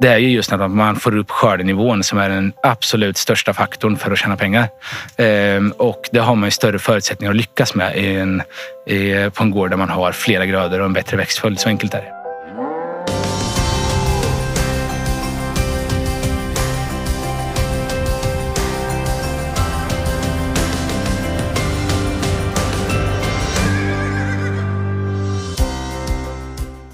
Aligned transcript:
Det 0.00 0.08
är 0.08 0.18
ju 0.18 0.28
just 0.30 0.52
att 0.52 0.70
man 0.70 0.96
får 0.96 1.16
upp 1.16 1.30
skördenivån 1.30 2.02
som 2.02 2.18
är 2.18 2.28
den 2.28 2.52
absolut 2.62 3.16
största 3.16 3.54
faktorn 3.54 3.96
för 3.96 4.10
att 4.10 4.18
tjäna 4.18 4.36
pengar. 4.36 4.68
Ehm, 5.16 5.72
och 5.78 6.02
det 6.12 6.18
har 6.18 6.34
man 6.34 6.46
ju 6.46 6.50
större 6.50 6.78
förutsättningar 6.78 7.30
att 7.30 7.36
lyckas 7.36 7.74
med 7.74 7.96
i 7.96 8.16
en, 8.16 8.42
på 9.30 9.42
en 9.42 9.50
gård 9.50 9.70
där 9.70 9.76
man 9.76 9.88
har 9.88 10.12
flera 10.12 10.46
grödor 10.46 10.80
och 10.80 10.86
en 10.86 10.92
bättre 10.92 11.16
växtföljd. 11.16 11.60
Så 11.60 11.68
enkelt 11.68 11.94
är 11.94 11.98
det. 11.98 12.19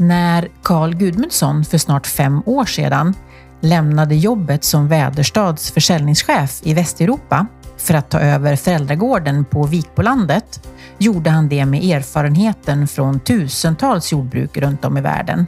När 0.07 0.49
Carl 0.63 0.95
Gudmundsson 0.95 1.65
för 1.65 1.79
snart 1.79 2.07
fem 2.07 2.43
år 2.47 2.65
sedan 2.65 3.15
lämnade 3.61 4.15
jobbet 4.15 4.65
som 4.65 4.89
Väderstads 4.89 5.71
försäljningschef 5.71 6.61
i 6.63 6.75
Västeuropa 6.75 7.47
för 7.77 7.95
att 7.95 8.11
ta 8.11 8.21
över 8.21 8.57
föräldragården 8.57 9.45
på 9.45 9.67
Vikbolandet 9.67 10.69
gjorde 10.99 11.31
han 11.31 11.49
det 11.49 11.67
med 11.67 11.85
erfarenheten 11.85 12.89
från 12.89 13.21
tusentals 13.21 14.13
jordbruk 14.13 14.57
runt 14.57 14.85
om 14.85 14.97
i 14.97 15.01
världen. 15.01 15.47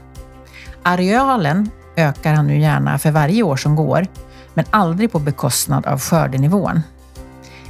Arealen 0.83 1.70
ökar 1.97 2.34
han 2.34 2.47
nu 2.47 2.59
gärna 2.59 2.98
för 2.98 3.11
varje 3.11 3.42
år 3.42 3.56
som 3.56 3.77
går, 3.77 4.06
men 4.55 4.64
aldrig 4.70 5.12
på 5.12 5.19
bekostnad 5.19 5.86
av 5.86 6.01
skördenivån. 6.01 6.81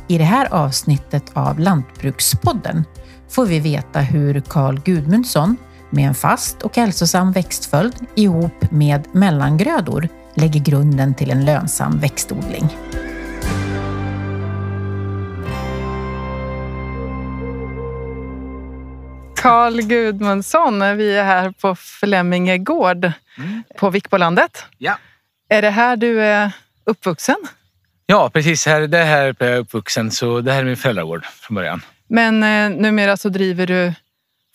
I 0.06 0.18
det 0.18 0.24
här 0.24 0.54
avsnittet 0.54 1.24
av 1.32 1.58
Lantbrukspodden 1.58 2.84
får 3.28 3.46
vi 3.46 3.60
veta 3.60 4.00
hur 4.00 4.40
Carl 4.40 4.80
Gudmundsson 4.80 5.56
med 5.90 6.08
en 6.08 6.14
fast 6.14 6.62
och 6.62 6.76
hälsosam 6.76 7.32
växtföljd 7.32 7.94
ihop 8.14 8.70
med 8.70 9.08
mellangrödor 9.12 10.08
lägger 10.34 10.60
grunden 10.60 11.14
till 11.14 11.30
en 11.30 11.44
lönsam 11.44 11.98
växtodling. 12.00 12.76
Carl 19.36 19.80
Gudmundsson, 19.82 20.96
vi 20.96 21.16
är 21.16 21.24
här 21.24 21.50
på 21.50 21.74
Flemminge 21.74 22.58
gård 22.58 23.12
mm. 23.38 23.62
på 23.76 23.90
Vikbolandet. 23.90 24.64
Ja. 24.78 24.98
Är 25.48 25.62
det 25.62 25.70
här 25.70 25.96
du 25.96 26.22
är 26.22 26.50
uppvuxen? 26.84 27.36
Ja, 28.06 28.30
precis. 28.30 28.66
Här, 28.66 28.80
det 28.80 29.04
här 29.04 29.36
är 29.38 29.50
jag 29.50 29.58
uppvuxen, 29.58 30.10
så 30.10 30.40
det 30.40 30.52
här 30.52 30.60
är 30.60 30.64
min 30.64 30.76
föräldragård 30.76 31.24
från 31.26 31.54
början. 31.54 31.82
Men 32.08 32.42
eh, 32.42 32.80
numera 32.80 33.16
så 33.16 33.28
driver 33.28 33.66
du 33.66 33.92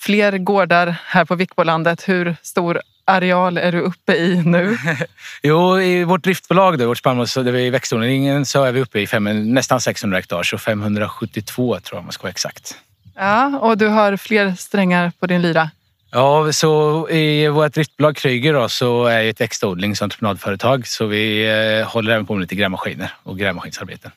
fler 0.05 0.37
gårdar 0.37 0.95
här 1.05 1.25
på 1.25 1.35
Vikbolandet. 1.35 2.09
Hur 2.09 2.35
stor 2.41 2.81
areal 3.05 3.57
är 3.57 3.71
du 3.71 3.79
uppe 3.79 4.15
i 4.15 4.43
nu? 4.45 4.77
jo, 5.43 5.79
i 5.81 6.03
vårt 6.03 6.23
driftbolag, 6.23 6.79
då, 6.79 6.87
vårt 6.87 6.97
spannmåls 6.97 7.33
där 7.33 7.51
vi 7.51 7.69
växtodlingen, 7.69 8.45
så 8.45 8.63
är 8.63 8.71
vi 8.71 8.81
uppe 8.81 8.99
i 8.99 9.07
fem, 9.07 9.53
nästan 9.53 9.81
600 9.81 10.17
hektar, 10.17 10.43
så 10.43 10.57
572 10.57 11.79
tror 11.79 11.97
jag 11.97 12.03
man 12.03 12.11
ska 12.11 12.23
vara 12.23 12.31
exakt. 12.31 12.77
Ja, 13.15 13.59
och 13.61 13.77
du 13.77 13.87
har 13.87 14.17
fler 14.17 14.55
strängar 14.55 15.11
på 15.19 15.27
din 15.27 15.41
lyra? 15.41 15.69
Ja, 16.11 16.53
så 16.53 17.09
i 17.09 17.47
vårt 17.47 17.73
driftbolag 17.73 18.15
Kryger 18.15 18.53
då, 18.53 18.69
så 18.69 19.05
är 19.05 19.23
ett 19.23 19.41
växtodlings 19.41 20.01
och 20.01 20.05
entreprenadföretag 20.05 20.87
så 20.87 21.05
vi 21.05 21.45
eh, 21.79 21.87
håller 21.87 22.11
även 22.11 22.25
på 22.25 22.33
med 22.33 22.41
lite 22.41 22.55
grävmaskiner 22.55 23.13
och 23.23 23.37
grävmaskinsarbeten. 23.37 24.11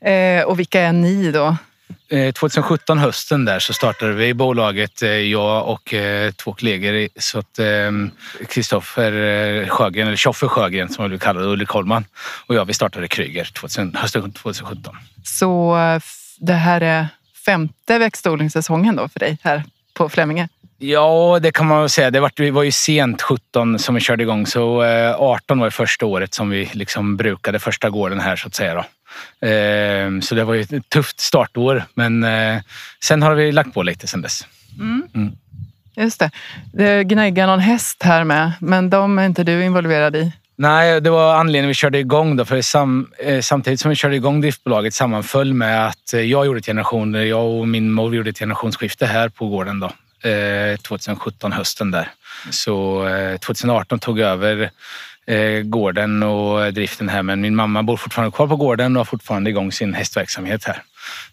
Eh, 0.00 0.42
och 0.44 0.58
vilka 0.58 0.80
är 0.80 0.92
ni 0.92 1.32
då? 1.32 1.56
2017 2.34 2.98
eh, 2.98 3.04
hösten 3.04 3.44
där 3.44 3.58
så 3.58 3.72
startade 3.72 4.12
vi 4.12 4.34
bolaget, 4.34 5.02
eh, 5.02 5.10
jag 5.10 5.68
och 5.68 5.94
eh, 5.94 6.30
två 6.32 6.52
kollegor. 6.52 7.08
Så 7.16 7.38
att 7.38 7.58
Kristoffer 8.48 9.68
Sjögren, 9.68 10.06
eller 10.06 10.16
Tjoffe 10.16 10.48
Sjögren 10.48 10.88
som 10.88 11.02
jag 11.02 11.08
vill 11.08 11.20
kalla 11.20 11.40
det, 11.40 11.46
Ulrik 11.46 11.68
Holman 11.68 12.04
och 12.46 12.54
jag, 12.54 12.64
vi 12.64 12.74
startade 12.74 13.08
Kryger 13.08 13.50
hösten 13.94 14.32
2017. 14.32 14.96
Så 15.24 15.76
det 16.38 16.52
här 16.52 16.80
är 16.80 17.08
femte 17.46 17.98
växtodlingssäsongen 17.98 18.96
då 18.96 19.08
för 19.08 19.20
dig 19.20 19.38
här 19.42 19.62
på 19.94 20.08
Flemminge? 20.08 20.48
Ja, 20.78 21.38
det 21.42 21.50
kan 21.52 21.66
man 21.66 21.80
väl 21.80 21.88
säga. 21.88 22.10
Det 22.10 22.20
var, 22.20 22.32
det 22.36 22.50
var 22.50 22.62
ju 22.62 22.72
sent 22.72 23.22
17 23.22 23.78
som 23.78 23.94
vi 23.94 24.00
körde 24.00 24.22
igång, 24.22 24.46
så 24.46 24.82
18 25.18 25.58
var 25.58 25.66
det 25.66 25.70
första 25.70 26.06
året 26.06 26.34
som 26.34 26.50
vi 26.50 26.70
liksom 26.72 27.16
brukade 27.16 27.58
första 27.58 27.90
gården 27.90 28.20
här 28.20 28.36
så 28.36 28.48
att 28.48 28.54
säga. 28.54 28.74
Då. 28.74 28.84
Ehm, 29.40 30.22
så 30.22 30.34
det 30.34 30.44
var 30.44 30.54
ju 30.54 30.60
ett 30.60 30.88
tufft 30.88 31.20
startår, 31.20 31.84
men 31.94 32.24
eh, 32.24 32.60
sen 33.04 33.22
har 33.22 33.34
vi 33.34 33.52
lagt 33.52 33.74
på 33.74 33.82
lite 33.82 34.06
sen 34.06 34.22
dess. 34.22 34.46
Mm. 34.78 35.08
Mm. 35.14 35.32
Just 35.96 36.20
det. 36.20 36.30
Det 36.72 37.04
gnäggar 37.04 37.46
någon 37.46 37.60
häst 37.60 38.02
här 38.02 38.24
med, 38.24 38.52
men 38.60 38.90
de 38.90 39.18
är 39.18 39.26
inte 39.26 39.44
du 39.44 39.64
involverad 39.64 40.16
i? 40.16 40.32
Nej, 40.56 41.00
det 41.00 41.10
var 41.10 41.34
anledningen 41.34 41.68
vi 41.68 41.74
körde 41.74 41.98
igång 41.98 42.36
då. 42.36 42.44
För 42.44 42.62
sam, 42.62 43.10
eh, 43.18 43.40
samtidigt 43.40 43.80
som 43.80 43.88
vi 43.88 43.94
körde 43.94 44.16
igång 44.16 44.40
driftbolaget 44.40 44.94
sammanföll 44.94 45.54
med 45.54 45.86
att 45.86 46.12
eh, 46.14 46.20
jag 46.20 46.46
gjorde 46.46 46.58
ett 46.58 46.66
generation, 46.66 47.28
jag 47.28 47.46
och 47.46 47.68
min 47.68 47.90
mor 47.90 48.14
gjorde 48.14 48.30
ett 48.30 48.38
generationsskifte 48.38 49.06
här 49.06 49.28
på 49.28 49.48
gården 49.48 49.80
då. 49.80 49.90
2017 50.82 51.52
hösten 51.52 51.90
där. 51.90 52.10
Så 52.50 53.04
2018 53.40 53.98
tog 53.98 54.18
jag 54.18 54.30
över 54.30 54.62
eh, 54.62 54.68
Eh, 55.28 55.62
gården 55.62 56.22
och 56.22 56.72
driften 56.72 57.08
här. 57.08 57.22
Men 57.22 57.40
min 57.40 57.56
mamma 57.56 57.82
bor 57.82 57.96
fortfarande 57.96 58.36
kvar 58.36 58.46
på 58.46 58.56
gården 58.56 58.96
och 58.96 59.00
har 59.00 59.04
fortfarande 59.04 59.50
igång 59.50 59.72
sin 59.72 59.94
hästverksamhet 59.94 60.64
här. 60.64 60.82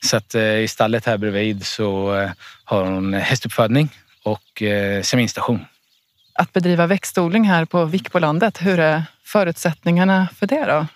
Så 0.02 0.18
att 0.18 0.36
eh, 0.36 0.60
i 0.60 0.68
stallet 0.68 1.06
här 1.06 1.18
bredvid 1.18 1.66
så 1.66 2.16
eh, 2.16 2.30
har 2.64 2.84
hon 2.84 3.14
hästuppfödning 3.14 3.90
och 4.24 4.64
seminstation. 5.04 5.66
Att 6.34 6.54
bedriva 6.54 6.88
växtodling 6.88 7.44
här 7.44 7.66
på 7.66 7.86
Vikbolandet, 7.86 8.62
hur 8.62 8.80
är 8.80 9.04
förutsättningarna 9.24 10.28
för 10.36 10.48
det 10.48 10.66
då? 10.66 10.88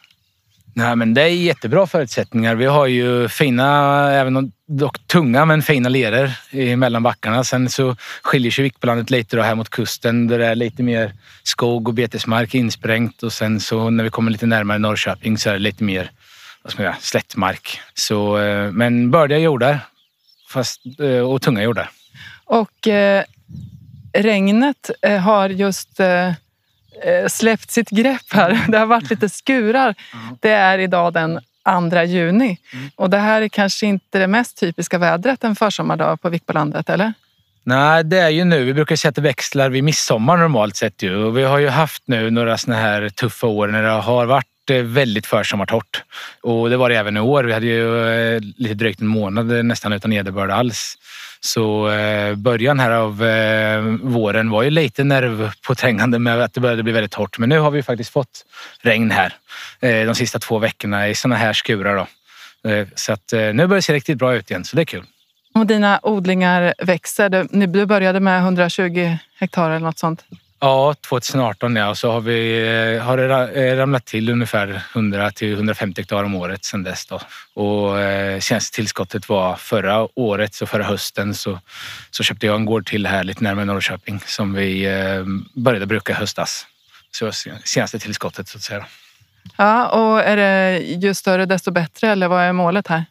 Nej, 0.74 0.96
men 0.96 1.14
det 1.14 1.22
är 1.22 1.28
jättebra 1.28 1.88
förutsättningar. 1.88 2.56
Vi 2.56 2.66
har 2.66 2.88
ju 2.88 3.28
fina, 3.28 4.12
även 4.12 4.38
om 4.38 4.52
dock 4.68 5.08
tunga 5.08 5.46
men 5.46 5.62
fina 5.62 5.90
leror 5.90 6.32
mellan 6.76 7.04
backarna. 7.04 7.44
Sen 7.44 7.70
så 7.70 7.96
skiljer 8.22 8.52
sig 8.52 8.64
Vikbolandet 8.64 9.10
lite 9.10 9.36
då 9.36 9.42
här 9.42 9.56
mot 9.56 9.70
kusten 9.70 10.28
där 10.28 10.40
det 10.40 10.46
är 10.46 10.56
lite 10.56 10.84
mer 10.84 11.14
skog 11.44 11.88
och 11.88 11.94
betesmark 11.94 12.56
insprängt 12.56 13.24
och 13.24 13.34
sen 13.34 13.60
så 13.60 13.90
när 13.90 14.04
vi 14.04 14.10
kommer 14.10 14.32
lite 14.32 14.46
närmare 14.46 14.78
Norrköping 14.78 15.38
så 15.38 15.50
är 15.50 15.54
det 15.54 15.60
lite 15.60 15.84
mer 15.84 16.12
vad 16.62 16.72
ska 16.72 16.84
jag 16.84 16.94
säga, 16.94 17.02
slättmark. 17.02 17.80
Så, 17.94 18.40
eh, 18.40 18.72
men 18.72 19.12
bördiga 19.12 19.38
jordar 19.40 19.80
fast, 20.50 20.82
eh, 21.00 21.20
och 21.20 21.42
tunga 21.42 21.64
jordar. 21.64 21.90
Och 22.46 22.88
eh, 22.88 23.24
regnet 24.14 24.90
eh, 25.02 25.18
har 25.18 25.50
just 25.50 26.00
eh, 26.00 26.34
släppt 27.28 27.72
sitt 27.72 27.90
grepp 27.90 28.34
här. 28.34 28.66
Det 28.68 28.78
har 28.78 28.86
varit 28.86 29.10
lite 29.10 29.30
skurar. 29.30 29.96
Det 30.40 30.52
är 30.52 30.78
idag 30.78 31.14
den 31.14 31.40
2 31.92 32.04
juni. 32.04 32.58
Mm. 32.74 32.90
Och 32.96 33.10
det 33.10 33.18
här 33.18 33.42
är 33.42 33.48
kanske 33.48 33.86
inte 33.86 34.20
det 34.20 34.28
mest 34.28 34.60
typiska 34.60 34.98
vädret 34.98 35.44
en 35.44 35.56
försommardag 35.56 36.22
på 36.22 36.30
Vikbolandet, 36.30 36.90
eller? 36.90 37.14
Nej, 37.64 38.04
det 38.04 38.18
är 38.18 38.30
ju 38.30 38.44
nu. 38.44 38.64
Vi 38.64 38.74
brukar 38.74 38.96
säga 38.96 39.10
att 39.10 39.16
det 39.16 39.22
växlar 39.22 39.70
vid 39.70 39.84
midsommar 39.84 40.38
normalt 40.38 40.76
sett. 40.76 41.04
Ju. 41.04 41.16
Och 41.16 41.38
vi 41.38 41.44
har 41.44 41.60
ju 41.60 41.70
haft 41.70 42.04
nu 42.06 42.30
några 42.30 42.58
såna 42.58 42.78
här 42.78 43.10
tuffa 43.10 43.48
år 43.48 43.68
när 43.68 43.84
det 43.84 43.90
har 43.90 44.26
varit 44.26 44.46
eh, 44.46 44.49
väldigt 44.70 45.26
försommartorrt. 45.26 46.04
Och 46.42 46.70
det 46.70 46.78
var 46.78 46.90
det 46.90 46.96
även 46.96 47.18
i 47.18 47.20
år. 47.20 47.44
Vi 47.44 47.54
hade 47.54 47.66
ju 47.66 48.10
eh, 48.10 48.42
lite 48.58 48.74
drygt 48.74 49.02
en 49.02 49.08
månad 49.08 49.66
nästan 49.66 49.94
utan 49.94 50.10
nederbörd 50.10 50.52
alls. 50.52 50.98
Så 51.40 51.90
eh, 51.90 52.36
början 52.36 52.80
här 52.80 52.92
av 52.92 53.24
eh, 53.24 53.82
våren 54.02 54.50
var 54.50 54.64
ju 54.64 54.70
lite 54.70 55.04
nervpåträngande 55.04 56.20
med 56.20 56.42
att 56.42 56.54
det 56.54 56.62
började 56.62 56.84
bli 56.84 56.94
väldigt 56.94 57.12
torrt. 57.12 57.38
Men 57.38 57.50
nu 57.50 57.60
har 57.60 57.72
vi 57.72 57.84
faktiskt 57.84 58.10
fått 58.10 58.46
regn 58.82 59.12
här 59.12 59.34
de 60.06 60.16
sista 60.16 60.40
två 60.40 60.60
veckorna 60.60 61.10
i 61.10 61.16
såna 61.16 61.36
här 61.36 61.54
skurar. 61.54 61.96
Då. 61.96 62.08
Så 62.96 63.14
att 63.14 63.32
nu 63.32 63.54
börjar 63.54 63.76
det 63.76 63.82
se 63.82 63.94
riktigt 63.94 64.18
bra 64.18 64.36
ut 64.36 64.52
igen, 64.52 64.66
så 64.66 64.76
det 64.76 64.82
är 64.82 64.86
kul. 64.86 65.04
Och 65.54 65.66
dina 65.66 66.00
odlingar 66.04 66.74
växer. 66.78 67.30
Du, 67.30 67.66
du 67.68 67.86
började 67.86 68.20
med 68.20 68.40
120 68.40 69.18
hektar 69.40 69.70
eller 69.70 69.86
något 69.86 70.00
sånt? 70.00 70.26
Ja, 70.62 70.96
2018 71.02 71.76
ja. 71.76 71.90
Och 71.90 71.98
så 71.98 72.12
har, 72.12 72.22
vi, 72.22 72.68
eh, 72.96 73.04
har 73.04 73.18
det 73.18 73.70
eh, 73.70 73.78
ramlat 73.78 74.06
till 74.06 74.30
ungefär 74.30 74.82
100 74.94 75.32
till 75.32 75.54
150 75.54 76.02
hektar 76.02 76.24
om 76.24 76.36
året 76.36 76.66
sedan 76.66 76.84
dess. 76.84 77.06
Då. 77.06 77.22
Och 77.54 78.00
eh, 78.00 78.40
var 79.28 79.56
förra 79.56 80.20
året, 80.20 80.54
så 80.54 80.66
förra 80.66 80.84
hösten 80.84 81.36
så, 81.36 81.60
så 82.12 82.24
köpte 82.24 82.46
jag 82.46 82.56
en 82.56 82.66
gård 82.66 82.86
till 82.88 83.06
här 83.08 83.24
lite 83.24 83.44
närmare 83.44 83.66
Norrköping 83.66 84.20
som 84.26 84.54
vi 84.54 84.86
eh, 84.86 85.26
började 85.54 85.86
bruka 85.86 86.14
i 86.14 86.16
höstas. 86.16 86.66
Så 87.12 87.32
senaste 87.64 88.00
tillskottet 88.00 88.48
så 88.48 88.58
att 88.58 88.64
säga. 88.64 88.86
Ja, 89.58 89.88
och 89.88 90.22
är 90.22 90.38
det 90.38 90.80
ju 90.80 91.14
större 91.14 91.46
desto 91.46 91.72
bättre 91.72 92.10
eller 92.10 92.28
vad 92.28 92.44
är 92.44 92.54
målet 92.54 92.88
här? 92.88 93.06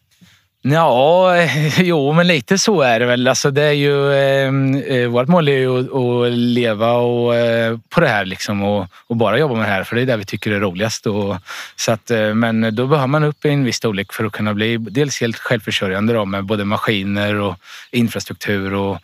Ja, 0.63 1.37
jo, 1.79 2.13
men 2.13 2.27
lite 2.27 2.59
så 2.59 2.81
är 2.81 3.01
det 3.01 3.07
väl. 3.07 3.29
Alltså 3.29 3.51
det 3.51 3.63
är 3.63 3.73
ju, 3.73 4.13
eh, 4.13 4.97
eh, 4.97 5.09
vårt 5.09 5.29
mål 5.29 5.49
är 5.49 5.53
ju 5.53 5.81
att, 5.81 5.95
att 5.95 6.33
leva 6.33 6.93
och, 6.93 7.37
eh, 7.37 7.79
på 7.89 8.01
det 8.01 8.09
här 8.09 8.25
liksom 8.25 8.63
och, 8.63 8.87
och, 9.07 9.17
bara 9.17 9.39
jobba 9.39 9.55
med 9.55 9.65
det 9.65 9.73
här 9.73 9.85
för 9.85 9.97
det 9.97 10.03
är 10.03 10.07
det 10.07 10.17
vi 10.17 10.25
tycker 10.25 10.51
är 10.51 10.61
roligast. 10.61 11.07
Och, 11.07 11.37
så 11.77 11.93
att, 11.93 12.11
eh, 12.11 12.35
men 12.35 12.75
då 12.75 12.87
behöver 12.87 13.07
man 13.07 13.25
upp 13.25 13.45
i 13.45 13.49
en 13.49 13.65
viss 13.65 13.77
storlek 13.77 14.13
för 14.13 14.25
att 14.25 14.33
kunna 14.33 14.55
bli 14.55 14.77
dels 14.77 15.21
helt 15.21 15.37
självförsörjande 15.37 16.13
då, 16.13 16.25
med 16.25 16.45
både 16.45 16.65
maskiner 16.65 17.35
och 17.35 17.55
infrastruktur 17.91 18.75
och, 18.75 18.99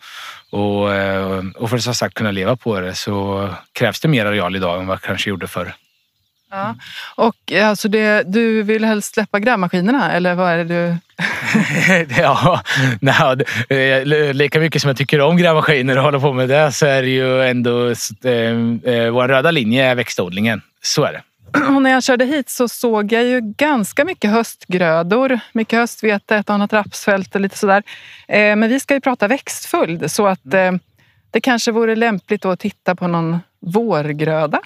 och, 0.49 0.93
eh, 0.93 1.43
och 1.55 1.69
för 1.69 1.77
att 1.77 1.83
som 1.83 1.95
sagt 1.95 2.13
kunna 2.13 2.31
leva 2.31 2.55
på 2.55 2.79
det 2.79 2.95
så 2.95 3.49
krävs 3.73 3.99
det 3.99 4.07
mer 4.07 4.25
areal 4.25 4.55
idag 4.55 4.79
än 4.79 4.87
vad 4.87 5.01
kanske 5.01 5.29
gjorde 5.29 5.47
förr. 5.47 5.73
Ja. 6.51 6.75
Och 7.15 7.51
eh, 7.51 7.69
alltså 7.69 7.87
det, 7.87 8.23
du 8.23 8.63
vill 8.63 8.85
helst 8.85 9.13
släppa 9.13 9.39
grävmaskinerna 9.39 10.11
eller 10.11 10.35
vad 10.35 10.51
är 10.51 10.57
det 10.57 10.63
du... 10.63 10.97
ja, 12.17 12.61
nej, 12.99 14.33
lika 14.33 14.59
mycket 14.59 14.81
som 14.81 14.87
jag 14.87 14.97
tycker 14.97 15.21
om 15.21 15.37
grävmaskiner 15.37 15.97
och 15.97 16.03
håller 16.03 16.19
på 16.19 16.33
med 16.33 16.49
det 16.49 16.71
så 16.71 16.85
är 16.85 17.01
det 17.01 17.09
ju 17.09 17.41
ändå... 17.41 17.87
Eh, 18.23 18.93
eh, 18.93 19.11
vår 19.11 19.27
röda 19.27 19.51
linje 19.51 19.85
är 19.85 19.95
växtodlingen. 19.95 20.61
Så 20.81 21.03
är 21.03 21.13
det. 21.13 21.21
Och 21.75 21.81
när 21.81 21.91
jag 21.91 22.03
körde 22.03 22.25
hit 22.25 22.49
så 22.49 22.67
såg 22.67 23.11
jag 23.11 23.23
ju 23.23 23.41
ganska 23.41 24.05
mycket 24.05 24.31
höstgrödor. 24.31 25.39
Mycket 25.53 25.79
höstvete, 25.79 26.35
ett 26.35 26.49
annat 26.49 26.73
rapsfält 26.73 27.35
och 27.35 27.41
lite 27.41 27.57
sådär. 27.57 27.83
Eh, 28.27 28.55
men 28.55 28.69
vi 28.69 28.79
ska 28.79 28.93
ju 28.93 29.01
prata 29.01 29.27
växtföljd 29.27 30.11
så 30.11 30.27
att 30.27 30.53
eh, 30.53 30.71
det 31.31 31.41
kanske 31.41 31.71
vore 31.71 31.95
lämpligt 31.95 32.45
att 32.45 32.59
titta 32.59 32.95
på 32.95 33.07
någon 33.07 33.39
vårgröda. 33.59 34.59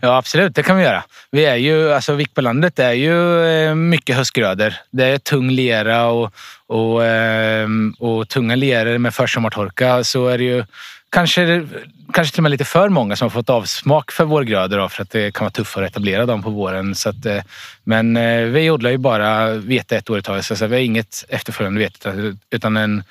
Ja 0.00 0.16
absolut, 0.16 0.54
det 0.54 0.62
kan 0.62 0.76
vi 0.76 0.82
göra. 0.82 1.04
Vi 1.30 1.44
är 1.44 1.56
ju, 1.56 1.92
alltså 1.92 2.12
Vikbolandet 2.12 2.78
är 2.78 2.92
ju 2.92 3.46
eh, 3.46 3.74
mycket 3.74 4.16
höstgrödor. 4.16 4.74
Det 4.90 5.04
är 5.04 5.18
tung 5.18 5.50
lera 5.50 6.06
och, 6.06 6.34
och, 6.66 7.04
ehm, 7.06 7.94
och 7.98 8.28
tunga 8.28 8.56
leror 8.56 8.98
med 8.98 9.14
försommartorka. 9.14 10.04
Så 10.04 10.26
är 10.26 10.38
det 10.38 10.44
ju 10.44 10.64
kanske, 11.10 11.66
kanske 12.12 12.34
till 12.34 12.40
och 12.40 12.42
med 12.42 12.50
lite 12.50 12.64
för 12.64 12.88
många 12.88 13.16
som 13.16 13.24
har 13.24 13.30
fått 13.30 13.50
avsmak 13.50 14.12
för 14.12 14.24
vårgrödor 14.24 14.78
då, 14.78 14.88
för 14.88 15.02
att 15.02 15.10
det 15.10 15.34
kan 15.34 15.44
vara 15.44 15.50
tuffare 15.50 15.84
att 15.84 15.90
etablera 15.90 16.26
dem 16.26 16.42
på 16.42 16.50
våren. 16.50 16.94
Så 16.94 17.08
att, 17.08 17.26
eh, 17.26 17.42
men 17.84 18.16
eh, 18.16 18.44
vi 18.44 18.70
odlar 18.70 18.90
ju 18.90 18.98
bara 18.98 19.50
vete 19.50 19.96
ett 19.96 20.10
år 20.10 20.18
i 20.18 20.22
taget. 20.22 20.44
Så 20.44 20.66
vi 20.66 20.76
har 20.76 20.82
inget 20.82 21.24
efterföljande 21.28 21.80
vete 21.80 22.36
utan 22.50 22.76
en 22.76 23.04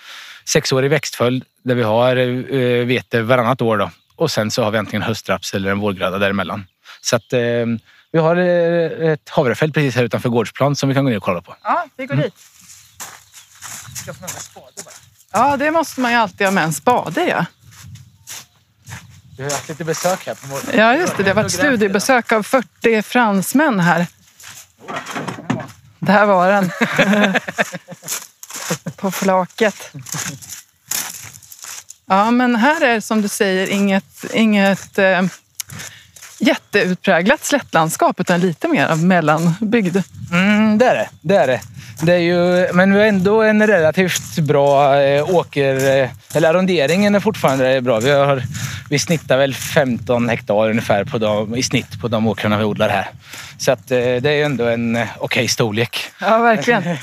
sexårig 0.45 0.89
växtföljd 0.89 1.44
där 1.63 1.75
vi 1.75 1.84
har 1.84 2.16
vete 2.86 3.22
varannat 3.22 3.62
år. 3.62 3.78
Då. 3.78 3.89
Och 4.16 4.31
sen 4.31 4.51
så 4.51 4.63
har 4.63 4.72
vi 4.72 4.78
antingen 4.78 5.01
höstraps 5.01 5.54
eller 5.54 5.72
en 5.72 5.80
vårgröda 5.80 6.18
däremellan. 6.18 6.66
Så 7.09 7.15
att, 7.15 7.33
eh, 7.33 7.39
vi 8.12 8.19
har 8.19 8.36
eh, 8.36 9.12
ett 9.12 9.30
havrefält 9.30 9.74
precis 9.74 9.95
här 9.95 10.04
utanför 10.04 10.30
gårdsplan 10.30 10.75
som 10.75 10.89
vi 10.89 10.95
kan 10.95 11.04
gå 11.04 11.09
ner 11.09 11.18
och 11.18 11.24
kolla 11.24 11.42
på. 11.42 11.56
Ja, 11.63 11.86
vi 11.98 12.06
går 12.06 12.13
mm. 12.13 12.24
dit. 12.24 12.33
Ska 13.95 14.13
få 14.13 14.21
med 14.21 14.30
spade 14.30 14.65
bara. 14.86 14.94
Ja, 15.31 15.57
det 15.57 15.71
måste 15.71 16.01
man 16.01 16.12
ju 16.12 16.18
alltid 16.18 16.48
ha 16.48 16.51
med 16.51 16.63
en 16.63 16.74
spade. 16.74 17.27
Ja. 17.27 17.45
Vi 19.38 19.44
har 19.44 19.51
haft 19.51 19.69
lite 19.69 19.83
besök 19.83 20.25
här 20.25 20.36
på 20.36 20.48
morgonen. 20.48 20.77
Ja, 20.77 20.95
just 20.95 21.18
det. 21.18 21.24
Det 21.24 21.30
har 21.30 21.36
varit 21.36 21.51
studiebesök 21.51 22.31
av 22.31 22.44
40 22.44 23.01
fransmän 23.01 23.80
här. 23.80 24.07
Där 26.00 26.25
var 26.25 26.51
den. 26.51 26.71
på 28.95 29.12
flaket. 29.12 29.92
Ja, 32.06 32.31
men 32.31 32.56
här 32.56 32.81
är 32.81 33.00
som 33.00 33.21
du 33.21 33.27
säger 33.27 33.68
inget, 33.68 34.25
inget 34.33 34.98
eh, 34.98 35.21
jätteutpräglat 36.39 37.45
slättlandskap 37.45 38.19
utan 38.19 38.39
lite 38.39 38.68
mer 38.68 38.88
av 38.88 39.04
mellanbygd. 39.04 39.98
Mm, 40.31 40.78
det 40.78 40.86
är 40.86 40.95
det. 40.95 41.10
det, 41.22 41.36
är 41.36 41.48
det. 41.48 41.62
Det 42.01 42.13
är 42.13 42.18
ju, 42.18 42.68
men 42.74 42.94
vi 42.94 43.00
har 43.00 43.07
ändå 43.07 43.42
en 43.42 43.68
relativt 43.68 44.39
bra 44.39 45.01
eh, 45.01 45.36
åker... 45.36 46.01
Eh, 46.01 46.10
eller 46.34 46.50
arronderingen 46.50 47.16
är 47.16 47.19
fortfarande 47.19 47.81
bra. 47.81 48.00
Vi, 48.00 48.12
har, 48.12 48.44
vi 48.89 49.00
snittar 49.00 49.38
väl 49.38 49.54
15 49.54 50.30
hektar 50.30 50.69
ungefär 50.69 51.04
på 51.04 51.18
dem, 51.18 51.56
i 51.56 51.63
snitt 51.63 52.01
på 52.01 52.07
de 52.07 52.28
åkrarna 52.28 52.57
vi 52.57 52.63
odlar 52.63 52.89
här. 52.89 53.10
Så 53.57 53.72
att, 53.72 53.92
eh, 53.92 53.98
det 53.98 54.30
är 54.30 54.45
ändå 54.45 54.66
en 54.66 54.95
okej 54.95 55.10
okay 55.19 55.48
storlek. 55.48 56.12
Ja, 56.22 56.38
verkligen. 56.38 56.98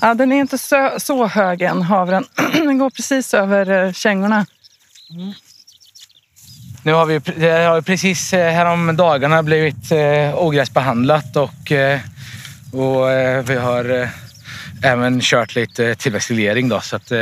Ja, 0.00 0.14
den 0.14 0.32
är 0.32 0.40
inte 0.40 0.58
så, 0.58 0.90
så 0.98 1.26
hög 1.26 1.62
än, 1.62 1.82
havren. 1.82 2.24
Den 2.52 2.78
går 2.78 2.90
precis 2.90 3.34
över 3.34 3.92
kängorna. 3.92 4.46
Mm. 5.10 5.32
Nu 6.82 6.92
har 6.92 7.06
vi 7.06 7.18
det 7.18 7.50
har 7.50 7.80
precis 7.80 8.32
eh, 8.32 8.52
härom 8.52 8.96
dagarna 8.96 9.42
blivit 9.42 9.92
eh, 9.92 10.34
ogräsbehandlat 10.34 11.36
och, 11.36 11.72
eh, 11.72 12.00
och 12.72 13.08
vi 13.50 13.56
har 13.56 14.08
även 14.82 15.20
kört 15.20 15.54
lite 15.54 15.94
tillväxtreglering. 15.94 16.68
Då, 16.68 16.80
så, 16.80 16.96
att, 16.96 17.12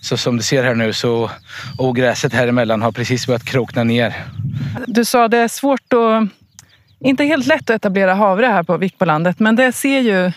så 0.00 0.16
som 0.16 0.36
du 0.36 0.42
ser 0.42 0.64
här 0.64 0.74
nu 0.74 0.92
så 0.92 1.30
ogräset 1.78 2.32
här 2.32 2.48
emellan 2.48 2.82
har 2.82 2.92
precis 2.92 3.26
börjat 3.26 3.44
krokna 3.44 3.84
ner. 3.84 4.24
Du 4.86 5.04
sa 5.04 5.28
det 5.28 5.38
är 5.38 5.48
svårt 5.48 5.92
att, 5.92 6.28
inte 7.00 7.24
helt 7.24 7.46
lätt 7.46 7.70
att 7.70 7.76
etablera 7.76 8.14
havre 8.14 8.46
här 8.46 8.62
på 8.62 8.76
Vikbolandet, 8.76 9.40
men 9.40 9.56
det 9.56 9.72
ser 9.72 10.00
ju 10.00 10.32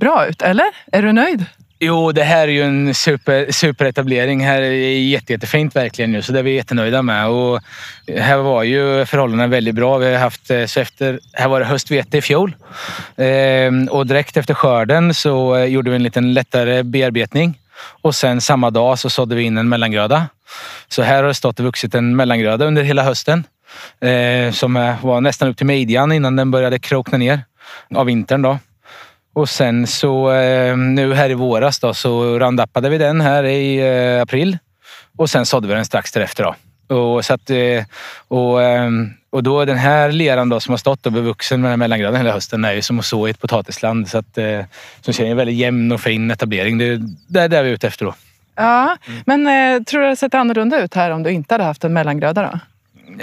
bra 0.00 0.26
ut, 0.26 0.42
eller? 0.42 0.66
Är 0.92 1.02
du 1.02 1.12
nöjd? 1.12 1.44
Jo, 1.78 2.12
det 2.12 2.22
här 2.22 2.48
är 2.48 2.52
ju 2.52 2.62
en 2.62 2.94
super, 2.94 3.52
superetablering. 3.52 4.44
Här 4.44 4.62
är 4.62 4.70
jätte, 4.98 5.32
jättefint 5.32 5.76
verkligen 5.76 6.12
nu, 6.12 6.22
så 6.22 6.32
det 6.32 6.38
är 6.38 6.42
vi 6.42 6.54
jättenöjda 6.54 7.02
med. 7.02 7.28
Och 7.28 7.60
här 8.18 8.36
var 8.36 8.62
ju 8.62 9.06
förhållandena 9.06 9.46
väldigt 9.46 9.74
bra. 9.74 9.98
Vi 9.98 10.12
har 10.12 10.18
haft, 10.18 10.50
eh, 10.50 10.66
så 10.66 10.80
efter, 10.80 11.20
här 11.32 11.48
var 11.48 11.60
det 11.60 11.66
höstvete 11.66 12.18
i 12.18 12.22
fjol 12.22 12.56
ehm, 13.16 13.88
och 13.88 14.06
direkt 14.06 14.36
efter 14.36 14.54
skörden 14.54 15.14
så 15.14 15.56
eh, 15.56 15.64
gjorde 15.64 15.90
vi 15.90 15.96
en 15.96 16.02
liten 16.02 16.34
lättare 16.34 16.82
bearbetning 16.82 17.58
och 18.02 18.14
sen 18.14 18.40
samma 18.40 18.70
dag 18.70 18.98
så 18.98 19.10
sådde 19.10 19.34
vi 19.34 19.42
in 19.42 19.58
en 19.58 19.68
mellangröda. 19.68 20.28
Så 20.88 21.02
här 21.02 21.16
har 21.16 21.28
det 21.28 21.34
stått 21.34 21.58
och 21.58 21.64
vuxit 21.64 21.94
en 21.94 22.16
mellangröda 22.16 22.64
under 22.64 22.82
hela 22.82 23.02
hösten 23.02 23.44
ehm, 24.00 24.52
som 24.52 24.96
var 25.02 25.20
nästan 25.20 25.48
upp 25.48 25.56
till 25.56 25.66
midjan 25.66 26.12
innan 26.12 26.36
den 26.36 26.50
började 26.50 26.78
krokna 26.78 27.18
ner 27.18 27.40
av 27.94 28.06
vintern. 28.06 28.42
Då. 28.42 28.58
Och 29.36 29.48
sen 29.48 29.86
så 29.86 30.32
eh, 30.32 30.76
nu 30.76 31.14
här 31.14 31.30
i 31.30 31.34
våras 31.34 31.78
då, 31.78 31.94
så 31.94 32.38
randappade 32.38 32.88
vi 32.88 32.98
den 32.98 33.20
här 33.20 33.44
i 33.44 33.76
eh, 33.76 34.22
april 34.22 34.58
och 35.16 35.30
sen 35.30 35.46
sådde 35.46 35.68
vi 35.68 35.74
den 35.74 35.84
strax 35.84 36.12
därefter. 36.12 36.54
Då. 36.88 36.96
Och, 36.96 37.24
så 37.24 37.34
att, 37.34 37.50
eh, 37.50 37.84
och, 38.28 38.58
och 39.30 39.42
då 39.42 39.64
den 39.64 39.76
här 39.76 40.12
leran 40.12 40.48
då, 40.48 40.60
som 40.60 40.72
har 40.72 40.78
stått 40.78 41.06
och 41.06 41.12
bevuxen 41.12 41.60
med 41.60 41.66
den 41.66 41.72
här 41.72 41.76
mellangraden 41.76 42.16
hela 42.16 42.32
hösten 42.32 42.64
är 42.64 42.72
ju 42.72 42.82
som 42.82 42.98
att 42.98 43.04
så 43.04 43.28
i 43.28 43.30
ett 43.30 43.40
potatisland. 43.40 44.08
Så 44.08 44.18
att, 44.18 44.38
som 45.00 45.14
ser 45.14 45.26
en 45.26 45.36
väldigt 45.36 45.56
jämn 45.56 45.92
och 45.92 46.00
fin 46.00 46.30
etablering. 46.30 46.78
Det, 46.78 47.00
det 47.28 47.40
är 47.40 47.48
det 47.48 47.62
vi 47.62 47.68
är 47.68 47.74
ute 47.74 47.86
efter 47.86 48.04
då. 48.04 48.14
Ja, 48.54 48.96
men 49.24 49.44
tror 49.84 50.00
du 50.00 50.04
det 50.04 50.06
hade 50.06 50.16
sett 50.16 50.34
annorlunda 50.34 50.82
ut 50.82 50.94
här 50.94 51.10
om 51.10 51.22
du 51.22 51.30
inte 51.30 51.54
hade 51.54 51.64
haft 51.64 51.84
en 51.84 51.92
mellangröda 51.92 52.42
då? 52.42 52.58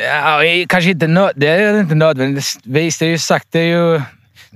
Ja, 0.01 0.41
kanske 0.69 0.89
inte, 0.89 1.07
nö 1.07 1.31
det 1.35 1.47
är 1.47 1.79
inte 1.79 1.95
nödvändigtvis. 1.95 2.59
Det 2.63 3.01
är 3.01 3.05
ju 3.05 3.17
sagt, 3.17 3.47
det 3.51 3.59
är 3.59 3.77
ju 3.77 4.01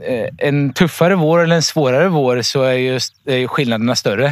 Eh, 0.02 0.28
en 0.38 0.74
tuffare 0.74 1.16
vår 1.16 1.44
eller 1.44 1.56
en 1.56 1.62
svårare 1.62 2.08
vår 2.08 2.42
så 2.42 2.64
är 2.64 2.74
ju, 2.74 2.96
är 3.26 3.48
skillnaderna 3.48 3.96
större. 3.96 4.26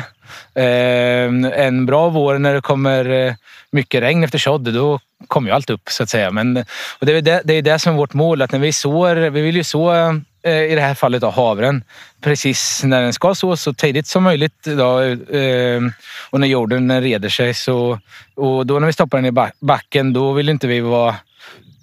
Eh, 0.56 1.64
en 1.66 1.86
bra 1.86 2.10
vår 2.10 2.38
när 2.38 2.54
det 2.54 2.62
kommer 2.62 3.10
eh, 3.10 3.34
mycket 3.72 4.02
regn 4.02 4.24
efter 4.24 4.38
sådd, 4.38 4.74
då 4.74 5.00
kommer 5.28 5.50
ju 5.50 5.56
allt 5.56 5.70
upp 5.70 5.90
så 5.90 6.04
att 6.04 6.10
säga. 6.10 6.32
Men, 6.32 6.58
och 7.00 7.06
det, 7.06 7.18
är 7.18 7.22
det, 7.22 7.42
det 7.46 7.54
är 7.54 7.62
det 7.62 7.80
som 7.80 7.94
är 7.94 7.98
vårt 7.98 8.14
mål, 8.14 8.42
att 8.42 8.52
när 8.52 8.60
vi 8.60 8.74
sår, 8.74 9.16
vi 9.16 9.42
vill 9.42 9.56
ju 9.56 9.64
så 9.64 9.94
i 10.44 10.76
det 10.76 10.82
här 10.82 10.94
fallet 10.94 11.22
då, 11.22 11.30
havren 11.30 11.84
precis 12.22 12.84
när 12.84 13.02
den 13.02 13.14
ska 13.14 13.36
så, 13.36 13.58
så 13.58 13.74
tidigt 13.74 14.08
som 14.08 14.24
möjligt. 14.24 14.64
Då, 14.64 15.00
och 16.30 16.40
när 16.40 16.48
jorden 16.48 17.02
reder 17.02 17.30
sig. 17.30 17.54
Så, 17.54 18.00
och 18.36 18.66
då 18.66 18.80
när 18.80 18.88
vi 18.88 18.94
stoppar 18.94 19.22
den 19.22 19.26
i 19.26 19.50
backen, 19.60 20.14
då 20.14 20.34
vill 20.34 20.50
inte 20.50 20.68
vi 20.68 20.80
vara 20.80 21.16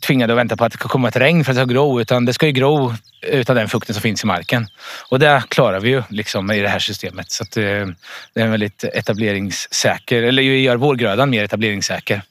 tvingade 0.03 0.33
att 0.33 0.39
vänta 0.39 0.57
på 0.57 0.65
att 0.65 0.73
det 0.73 0.79
ska 0.79 0.89
komma 0.89 1.09
ett 1.09 1.17
regn 1.17 1.45
för 1.45 1.53
att 1.53 1.57
det 1.57 1.63
ska 1.63 1.73
gro. 1.73 2.01
Utan 2.01 2.25
det 2.25 2.33
ska 2.33 2.47
ju 2.47 2.53
gro 2.53 2.95
utan 3.23 3.57
den 3.57 3.69
fukten 3.69 3.95
som 3.95 4.03
finns 4.03 4.25
i 4.25 4.27
marken. 4.27 4.67
Och 5.09 5.19
det 5.19 5.43
klarar 5.49 5.81
vi 5.81 5.89
ju 5.89 6.03
liksom 6.09 6.51
i 6.51 6.61
det 6.61 6.69
här 6.69 6.79
systemet. 6.79 7.31
Så 7.31 7.43
att, 7.43 7.57
eh, 7.57 7.63
det 7.63 8.41
är 8.41 8.45
en 8.45 8.51
väldigt 8.51 8.85
etableringssäker, 8.85 10.23
eller 10.23 10.43
gör 10.43 10.77
vårgrödan 10.77 11.31
mer 11.31 11.45
etableringssäker. 11.45 12.23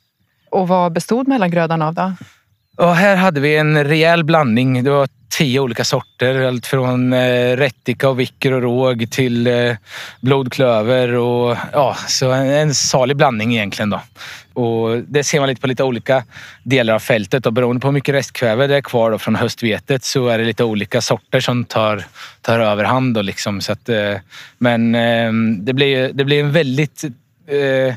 Och 0.49 0.67
vad 0.67 0.91
bestod 0.91 1.27
mellangrödan 1.27 1.81
av 1.81 1.93
då? 1.93 2.13
Och 2.81 2.95
här 2.95 3.15
hade 3.15 3.39
vi 3.39 3.57
en 3.57 3.83
rejäl 3.83 4.23
blandning. 4.23 4.83
Det 4.83 4.89
var 4.89 5.07
tio 5.29 5.59
olika 5.59 5.83
sorter. 5.83 6.41
Allt 6.41 6.65
från 6.65 7.13
eh, 7.13 7.57
rättika 7.57 8.09
och 8.09 8.19
vicker 8.19 8.51
och 8.51 8.61
råg 8.61 9.11
till 9.11 9.47
eh, 9.47 9.75
blodklöver. 10.21 11.13
Och, 11.13 11.57
ja, 11.73 11.95
så 12.07 12.31
en, 12.31 12.49
en 12.49 12.75
salig 12.75 13.17
blandning 13.17 13.53
egentligen. 13.53 13.89
Då. 13.89 14.01
Och 14.53 14.97
det 14.97 15.23
ser 15.23 15.39
man 15.39 15.49
lite 15.49 15.61
på 15.61 15.67
lite 15.67 15.83
olika 15.83 16.23
delar 16.63 16.93
av 16.93 16.99
fältet. 16.99 17.45
Och 17.45 17.53
beroende 17.53 17.79
på 17.79 17.87
hur 17.87 17.93
mycket 17.93 18.15
restkväve 18.15 18.67
det 18.67 18.77
är 18.77 18.81
kvar 18.81 19.11
då 19.11 19.17
från 19.17 19.35
höstvetet 19.35 20.03
så 20.03 20.27
är 20.27 20.37
det 20.37 20.43
lite 20.43 20.63
olika 20.63 21.01
sorter 21.01 21.39
som 21.39 21.65
tar, 21.65 22.05
tar 22.41 22.59
överhand. 22.59 23.13
Då 23.13 23.21
liksom. 23.21 23.61
så 23.61 23.71
att, 23.71 23.89
eh, 23.89 24.15
men 24.57 24.95
eh, 24.95 25.33
det 25.57 25.73
blir, 25.73 26.13
det 26.13 26.25
blir 26.25 26.39
en 26.39 26.51
väldigt 26.51 27.03
eh, 27.47 27.95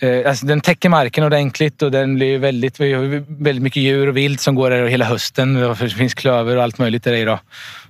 eh, 0.00 0.10
Eh, 0.10 0.28
alltså 0.28 0.46
den 0.46 0.60
täcker 0.60 0.88
marken 0.88 1.24
ordentligt 1.24 1.82
och 1.82 1.90
den 1.90 2.14
blir 2.14 2.38
väldigt, 2.38 2.80
vi 2.80 2.92
har 2.92 3.02
väldigt 3.42 3.62
mycket 3.62 3.82
djur 3.82 4.08
och 4.08 4.16
vilt 4.16 4.40
som 4.40 4.54
går 4.54 4.70
där 4.70 4.86
hela 4.86 5.04
hösten. 5.04 5.54
Det 5.54 5.90
finns 5.90 6.14
klöver 6.14 6.56
och 6.56 6.62
allt 6.62 6.78
möjligt 6.78 7.04
där 7.04 7.12
i. 7.12 7.24
Då. 7.24 7.38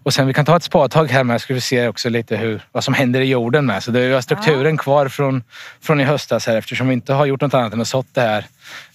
Och 0.03 0.15
sen 0.15 0.27
vi 0.27 0.35
kan 0.35 0.45
ta 0.45 0.57
ett 0.57 0.63
spadtag 0.63 1.07
här 1.07 1.25
med 1.25 1.41
så 1.41 1.45
ska 1.45 1.55
vi 1.55 1.61
se 1.61 1.89
också 1.89 2.09
lite 2.09 2.37
hur, 2.37 2.63
vad 2.73 2.85
som 2.85 2.95
händer 2.95 3.21
i 3.21 3.25
jorden 3.25 3.67
med. 3.67 3.83
Så 3.83 3.91
det 3.91 4.01
är 4.01 4.21
strukturen 4.21 4.77
kvar 4.77 5.09
från, 5.09 5.43
från 5.81 6.01
i 6.01 6.05
höstas 6.05 6.47
här 6.47 6.57
eftersom 6.57 6.89
vi 6.89 6.95
inte 6.95 7.13
har 7.13 7.27
gjort 7.27 7.41
något 7.41 7.55
annat 7.55 7.73
än 7.73 7.81
att 7.81 7.89
sått 7.89 8.07
det 8.13 8.21
här 8.21 8.45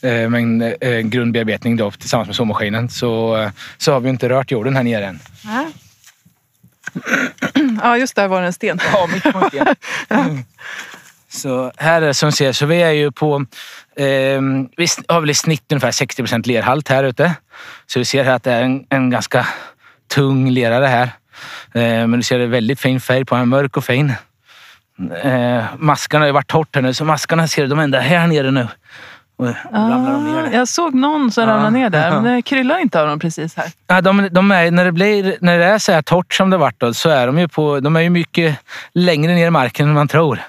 eh, 0.02 0.30
med 0.30 0.42
en, 0.42 0.76
en 0.82 1.10
grundbearbetning 1.10 1.78
då, 1.78 1.92
tillsammans 1.92 2.28
med 2.28 2.36
såmaskinen 2.36 2.90
så, 2.90 3.38
eh, 3.38 3.50
så 3.78 3.92
har 3.94 4.00
vi 4.00 4.10
inte 4.10 4.30
rört 4.30 4.52
jorden 4.52 4.76
här 4.76 4.84
nere 4.84 5.06
än. 5.06 5.20
Ja. 5.44 5.66
Ja, 7.84 7.98
just 7.98 8.16
där 8.16 8.28
var 8.28 8.42
det 8.42 8.48
en 8.48 8.54
sten. 8.54 8.80
Ja, 8.94 9.08
mitt 9.14 9.24
på 9.24 9.38
en 9.38 9.50
sten. 9.50 9.66
Så 11.36 11.72
här 11.78 12.02
är 12.02 12.14
som 12.14 12.32
ser, 12.32 12.52
så 12.54 12.66
vi 12.66 12.82
är 12.82 12.92
ju 12.92 13.12
på, 13.12 13.46
eh, 13.96 14.06
vi 14.78 14.88
har 15.08 15.20
väl 15.22 15.30
i 15.30 15.34
snitt 15.34 15.72
ungefär 15.72 15.92
60 15.92 16.22
procent 16.22 16.48
lerhalt 16.48 16.90
här 16.90 17.04
ute. 17.04 17.34
Så 17.88 18.00
vi 18.00 18.06
ser 18.06 18.24
här 18.24 18.34
att 18.36 18.44
det 18.44 18.52
är 18.52 18.62
en, 18.64 18.86
en 18.90 19.10
ganska 19.10 19.48
tung 20.14 20.50
lera 20.50 20.80
det 20.80 20.88
här. 20.88 21.04
Eh, 21.74 22.08
men 22.08 22.12
du 22.12 22.24
ser 22.24 22.38
det 22.38 22.44
är 22.44 22.48
väldigt 22.48 22.80
fin 22.80 23.00
färg 23.02 23.26
på 23.26 23.36
den, 23.36 23.50
mörk 23.50 23.78
och 23.78 23.86
fin. 23.86 24.14
Eh, 25.24 25.64
maskarna 25.78 26.22
har 26.24 26.28
ju 26.28 26.34
varit 26.34 26.48
torrt 26.48 26.76
här 26.76 26.82
nu, 26.82 26.94
så 26.94 27.06
maskarna 27.06 27.48
ser 27.48 27.62
du, 27.62 27.68
de 27.68 27.80
ända 27.80 28.00
här 28.00 28.28
nere 28.28 28.52
nu. 28.52 28.68
Och 29.38 29.46
ner 29.46 29.58
Ah, 29.72 30.42
där. 30.42 30.50
jag 30.54 30.68
såg 30.68 30.94
någon 30.96 31.32
som 31.32 31.44
Ja. 31.44 31.50
ramlade 31.50 31.72
ner 31.78 31.90
där, 31.90 32.12
men 32.12 32.24
det 32.36 32.42
kryllar 32.42 32.80
inte 32.80 33.02
av 33.02 33.08
dem 33.08 33.20
precis 33.20 33.56
här. 33.56 33.66
Ja, 33.88 34.02
de, 34.02 34.30
de 34.32 34.52
är, 34.52 34.72
när, 34.72 34.86
det 34.86 34.92
blir, 34.92 35.38
när 35.42 35.60
det 35.60 35.66
är 35.66 35.80
så 35.80 35.92
här 35.92 36.02
torrt 36.02 36.34
som 36.34 36.50
det 36.50 36.58
varit 36.58 36.80
då, 36.80 36.94
så 36.94 37.10
är 37.10 37.28
de 37.28 37.40
ju 37.40 37.48
på, 37.48 37.80
de 37.80 37.96
är 37.96 38.02
ju 38.02 38.10
mycket 38.10 38.58
längre 38.94 39.34
ner 39.36 39.48
i 39.48 39.52
marken 39.52 39.88
än 39.88 39.94
man 39.94 40.08
tror. 40.08 40.40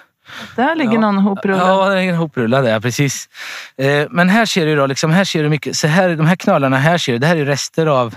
Där 0.56 0.74
ligger 0.74 0.92
Ja. 0.92 1.00
någon 1.00 1.18
hoprullad. 1.18 1.68
Ja, 1.68 1.88
det 1.88 2.00
är 2.02 2.08
en 2.08 2.16
hoprullad 2.16 2.68
ja, 2.68 2.80
precis. 2.80 3.28
Eh, 3.76 4.06
men 4.10 4.28
här 4.28 4.46
ser 4.46 4.66
du 4.66 4.76
då, 4.76 4.86
liksom, 4.86 5.10
här 5.10 5.24
ser 5.24 5.42
du 5.42 5.48
mycket, 5.48 5.76
så 5.76 5.86
här, 5.86 6.16
de 6.16 6.26
här 6.26 6.36
knölarna 6.36 6.78
här 6.78 6.98
ser 6.98 7.12
du, 7.12 7.18
det 7.18 7.26
här 7.26 7.36
är 7.36 7.44
rester 7.44 7.86
av 7.86 8.16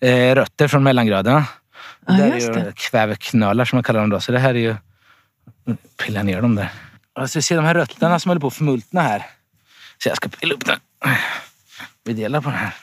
eh, 0.00 0.34
rötter 0.34 0.68
från 0.68 0.82
mellangrödorna. 0.82 1.44
Ja, 2.06 2.12
det 2.14 2.22
är 2.22 2.64
ju 2.64 2.72
kväveknölar 2.72 3.64
som 3.64 3.76
man 3.76 3.82
kallar 3.84 4.00
dem 4.00 4.10
då, 4.10 4.20
så 4.20 4.32
det 4.32 4.38
här 4.38 4.54
är 4.54 4.58
ju, 4.58 4.76
pilla 6.04 6.22
ner 6.22 6.42
dem 6.42 6.54
där. 6.54 6.68
Alltså, 7.12 7.38
du 7.38 7.42
ser 7.42 7.56
de 7.56 7.64
här 7.64 7.74
rötterna 7.74 8.18
som 8.20 8.30
håller 8.30 8.40
på 8.40 8.46
att 8.46 8.54
förmultna 8.54 9.00
här. 9.02 9.26
Så 10.02 10.08
jag 10.08 10.16
ska 10.16 10.28
pilla 10.28 10.54
upp 10.54 10.66
den. 10.66 10.78
Vi 12.04 12.12
delar 12.12 12.40
på 12.40 12.50
den 12.50 12.58
här. 12.58 12.74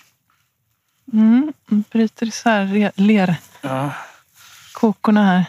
Mm, 1.13 1.53
bryter 1.67 2.25
isär 2.25 2.91
lerkokorna 2.95 3.37
Ja. 5.21 5.25
här. 5.25 5.45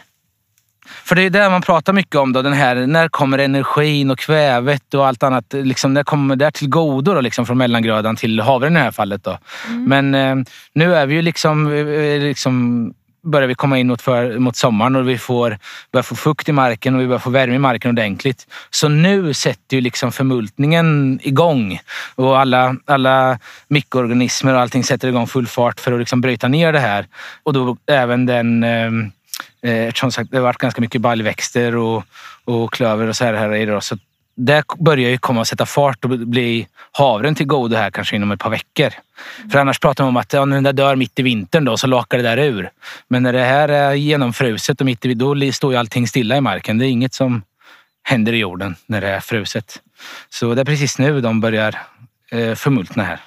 För 1.03 1.15
det 1.15 1.21
är 1.21 1.29
det 1.29 1.49
man 1.49 1.61
pratar 1.61 1.93
mycket 1.93 2.15
om 2.15 2.33
då, 2.33 2.41
den 2.41 2.53
här, 2.53 2.75
när 2.75 3.07
kommer 3.07 3.37
energin 3.37 4.11
och 4.11 4.19
kvävet 4.19 4.93
och 4.93 5.07
allt 5.07 5.23
annat, 5.23 5.53
liksom, 5.53 5.93
när 5.93 6.03
kommer 6.03 6.35
det 6.35 6.51
till 6.51 6.69
godo 6.69 7.13
då, 7.13 7.21
liksom, 7.21 7.45
från 7.45 7.57
mellangrödan 7.57 8.15
till 8.15 8.39
havren 8.39 8.73
i 8.73 8.75
det 8.75 8.83
här 8.83 8.91
fallet 8.91 9.23
då. 9.23 9.37
Men 9.67 10.15
eh, 10.15 10.35
nu 10.73 10.95
är 10.95 11.05
vi 11.05 11.15
ju 11.15 11.21
liksom, 11.21 11.73
eh, 11.73 12.19
liksom 12.19 12.93
börjar 13.21 13.47
vi 13.47 13.55
komma 13.55 13.79
in 13.79 13.87
mot, 13.87 14.01
för, 14.01 14.39
mot 14.39 14.55
sommaren 14.55 14.95
och 14.95 15.09
vi 15.09 15.17
får, 15.17 15.57
börjar 15.91 16.03
få 16.03 16.15
fukt 16.15 16.49
i 16.49 16.51
marken 16.51 16.95
och 16.95 17.01
vi 17.01 17.07
börjar 17.07 17.19
få 17.19 17.29
värme 17.29 17.55
i 17.55 17.59
marken 17.59 17.91
ordentligt. 17.91 18.47
Så 18.69 18.87
nu 18.87 19.33
sätter 19.33 19.77
ju 19.77 19.81
liksom 19.81 20.11
förmultningen 20.11 21.19
igång 21.23 21.79
och 22.15 22.39
alla, 22.39 22.75
alla 22.85 23.39
mikroorganismer 23.67 24.53
och 24.53 24.61
allting 24.61 24.83
sätter 24.83 25.07
igång 25.07 25.27
full 25.27 25.47
fart 25.47 25.79
för 25.79 25.91
att 25.91 25.99
liksom 25.99 26.21
bryta 26.21 26.47
ner 26.47 26.73
det 26.73 26.79
här. 26.79 27.07
Och 27.43 27.53
då 27.53 27.77
även 27.87 28.25
den 28.25 28.63
Eh, 28.63 28.91
Eh, 29.61 29.87
eftersom 29.87 30.11
sagt, 30.11 30.31
det 30.31 30.37
har 30.37 30.43
varit 30.43 30.57
ganska 30.57 30.81
mycket 30.81 31.01
baljväxter 31.01 31.75
och, 31.75 32.03
och 32.45 32.73
klöver 32.73 33.07
och 33.07 33.15
så 33.15 33.25
här, 33.25 33.33
här 33.33 33.55
idag. 33.55 33.77
det. 33.77 33.81
Så 33.81 33.97
det 34.35 34.63
börjar 34.79 35.09
ju 35.09 35.17
komma 35.17 35.41
att 35.41 35.47
sätta 35.47 35.65
fart 35.65 36.05
och 36.05 36.09
bli 36.09 36.67
havren 36.91 37.35
till 37.35 37.47
godo 37.47 37.75
här 37.75 37.91
kanske 37.91 38.15
inom 38.15 38.31
ett 38.31 38.39
par 38.39 38.49
veckor. 38.49 38.93
För 39.51 39.59
annars 39.59 39.79
pratar 39.79 40.03
man 40.03 40.09
om 40.09 40.17
att 40.17 40.33
ja, 40.33 40.45
när 40.45 40.55
den 40.55 40.63
där 40.63 40.73
dör 40.73 40.95
mitt 40.95 41.19
i 41.19 41.21
vintern 41.21 41.65
då 41.65 41.77
så 41.77 41.87
lakar 41.87 42.17
det 42.17 42.23
där 42.23 42.37
ur. 42.37 42.69
Men 43.07 43.23
när 43.23 43.33
det 43.33 43.43
här 43.43 43.69
är 43.69 43.93
genomfruset 43.93 44.79
och 44.81 44.85
mitt 44.85 45.05
i, 45.05 45.13
då 45.13 45.51
står 45.51 45.71
ju 45.71 45.79
allting 45.79 46.07
stilla 46.07 46.37
i 46.37 46.41
marken. 46.41 46.77
Det 46.77 46.85
är 46.85 46.89
inget 46.89 47.13
som 47.13 47.41
händer 48.03 48.33
i 48.33 48.37
jorden 48.37 48.75
när 48.85 49.01
det 49.01 49.07
är 49.07 49.19
fruset. 49.19 49.81
Så 50.29 50.53
det 50.55 50.61
är 50.61 50.65
precis 50.65 50.97
nu 50.97 51.21
de 51.21 51.41
börjar 51.41 51.75
eh, 52.31 52.55
förmultna 52.55 53.03
här. 53.03 53.19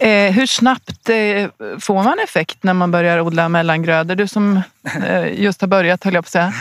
Eh, 0.00 0.32
hur 0.32 0.46
snabbt 0.46 1.08
eh, 1.08 1.76
får 1.80 2.02
man 2.02 2.18
effekt 2.18 2.62
när 2.62 2.74
man 2.74 2.90
börjar 2.90 3.20
odla 3.20 3.48
mellangrödor? 3.48 4.14
Du 4.14 4.28
som 4.28 4.62
eh, 5.06 5.40
just 5.42 5.60
har 5.60 5.68
börjat 5.68 6.04
höll 6.04 6.14
jag 6.14 6.24
på 6.24 6.26
att 6.26 6.30
säga. 6.30 6.52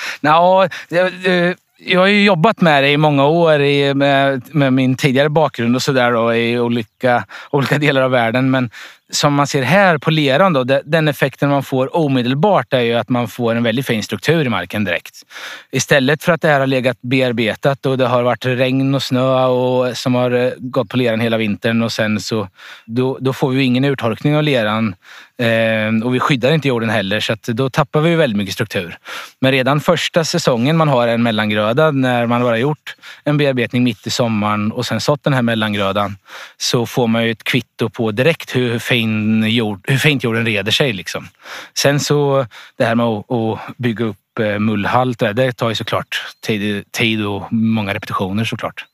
Ja, 0.20 0.64
eh, 0.64 1.54
jag, 1.84 2.00
har 2.00 2.06
ju 2.06 2.24
jobbat 2.24 2.60
med 2.60 2.82
det 2.82 2.90
i 2.90 2.96
många 2.96 3.26
år 3.26 3.60
i, 3.60 3.94
med, 3.94 4.42
med 4.54 4.72
min 4.72 4.96
tidigare 4.96 5.28
bakgrund 5.28 5.76
och 5.76 5.82
sådär 5.82 6.34
i 6.34 6.58
olika, 6.58 7.24
olika 7.50 7.78
delar 7.78 8.02
av 8.02 8.10
världen. 8.10 8.50
Men 8.50 8.70
som 9.10 9.34
man 9.34 9.46
ser 9.46 9.62
här 9.62 9.98
på 9.98 10.10
leran, 10.10 10.52
då, 10.52 10.64
den 10.64 11.08
effekten 11.08 11.48
man 11.48 11.62
får 11.62 11.96
omedelbart 11.96 12.72
är 12.72 12.80
ju 12.80 12.94
att 12.94 13.08
man 13.08 13.28
får 13.28 13.54
en 13.54 13.62
väldigt 13.62 13.86
fin 13.86 14.02
struktur 14.02 14.44
i 14.44 14.48
marken 14.48 14.84
direkt. 14.84 15.22
Istället 15.70 16.24
för 16.24 16.32
att 16.32 16.42
det 16.42 16.48
här 16.48 16.60
har 16.60 16.66
legat 16.66 16.98
bearbetat 17.00 17.86
och 17.86 17.98
det 17.98 18.06
har 18.06 18.22
varit 18.22 18.46
regn 18.46 18.94
och 18.94 19.02
snö 19.02 19.44
och, 19.44 19.96
som 19.96 20.14
har 20.14 20.30
eh, 20.30 20.50
gått 20.58 20.88
på 20.88 20.96
leran 20.96 21.20
hela 21.20 21.36
vintern 21.36 21.82
och 21.82 21.92
sen 21.92 22.20
så 22.20 22.48
då, 22.84 23.18
då 23.20 23.32
får 23.32 23.50
vi 23.50 23.56
ju 23.56 23.64
ingen 23.64 23.84
urtorkning 23.84 24.36
av 24.36 24.42
leran 24.42 24.94
eh, 25.40 26.04
och 26.04 26.14
vi 26.14 26.20
skyddar 26.20 26.52
inte 26.52 26.68
jorden 26.68 26.90
heller 26.90 27.20
så 27.20 27.32
att 27.32 27.42
då 27.42 27.70
tappar 27.70 28.00
vi 28.00 28.14
väldigt 28.14 28.36
mycket 28.36 28.54
struktur. 28.54 28.98
Men 29.40 29.52
redan 29.52 29.80
första 29.80 30.24
säsongen 30.24 30.76
man 30.76 30.88
har 30.88 31.08
en 31.08 31.22
mellangröda 31.22 31.90
när 31.90 32.26
man 32.26 32.42
bara 32.42 32.58
gjort 32.58 32.94
en 33.24 33.36
bearbetning 33.36 33.84
mitt 33.84 34.06
i 34.06 34.10
sommaren 34.10 34.72
och 34.72 34.86
sen 34.86 35.00
sått 35.00 35.24
den 35.24 35.32
här 35.32 35.42
mellangrödan 35.42 36.16
så 36.56 36.86
får 36.86 37.06
man 37.06 37.24
ju 37.24 37.30
ett 37.30 37.44
kvitto 37.44 37.88
på 37.88 38.10
direkt 38.10 38.56
hur, 38.56 38.78
fin 38.78 39.42
jord, 39.42 39.84
hur 39.88 39.98
fint 39.98 40.24
jorden 40.24 40.46
reder 40.46 40.72
sig. 40.72 40.92
Liksom. 40.92 41.28
Sen 41.74 42.00
så 42.00 42.46
det 42.76 42.84
här 42.84 42.94
med 42.94 43.06
att, 43.06 43.30
att 43.30 43.76
bygga 43.76 44.04
upp 44.04 44.38
eh, 44.40 44.58
mullhalt, 44.58 45.18
det, 45.18 45.32
det 45.32 45.52
tar 45.52 45.68
ju 45.68 45.74
såklart 45.74 46.26
tid, 46.40 46.92
tid 46.92 47.26
och 47.26 47.52
många 47.52 47.94
repetitioner 47.94 48.44
såklart. 48.44 48.84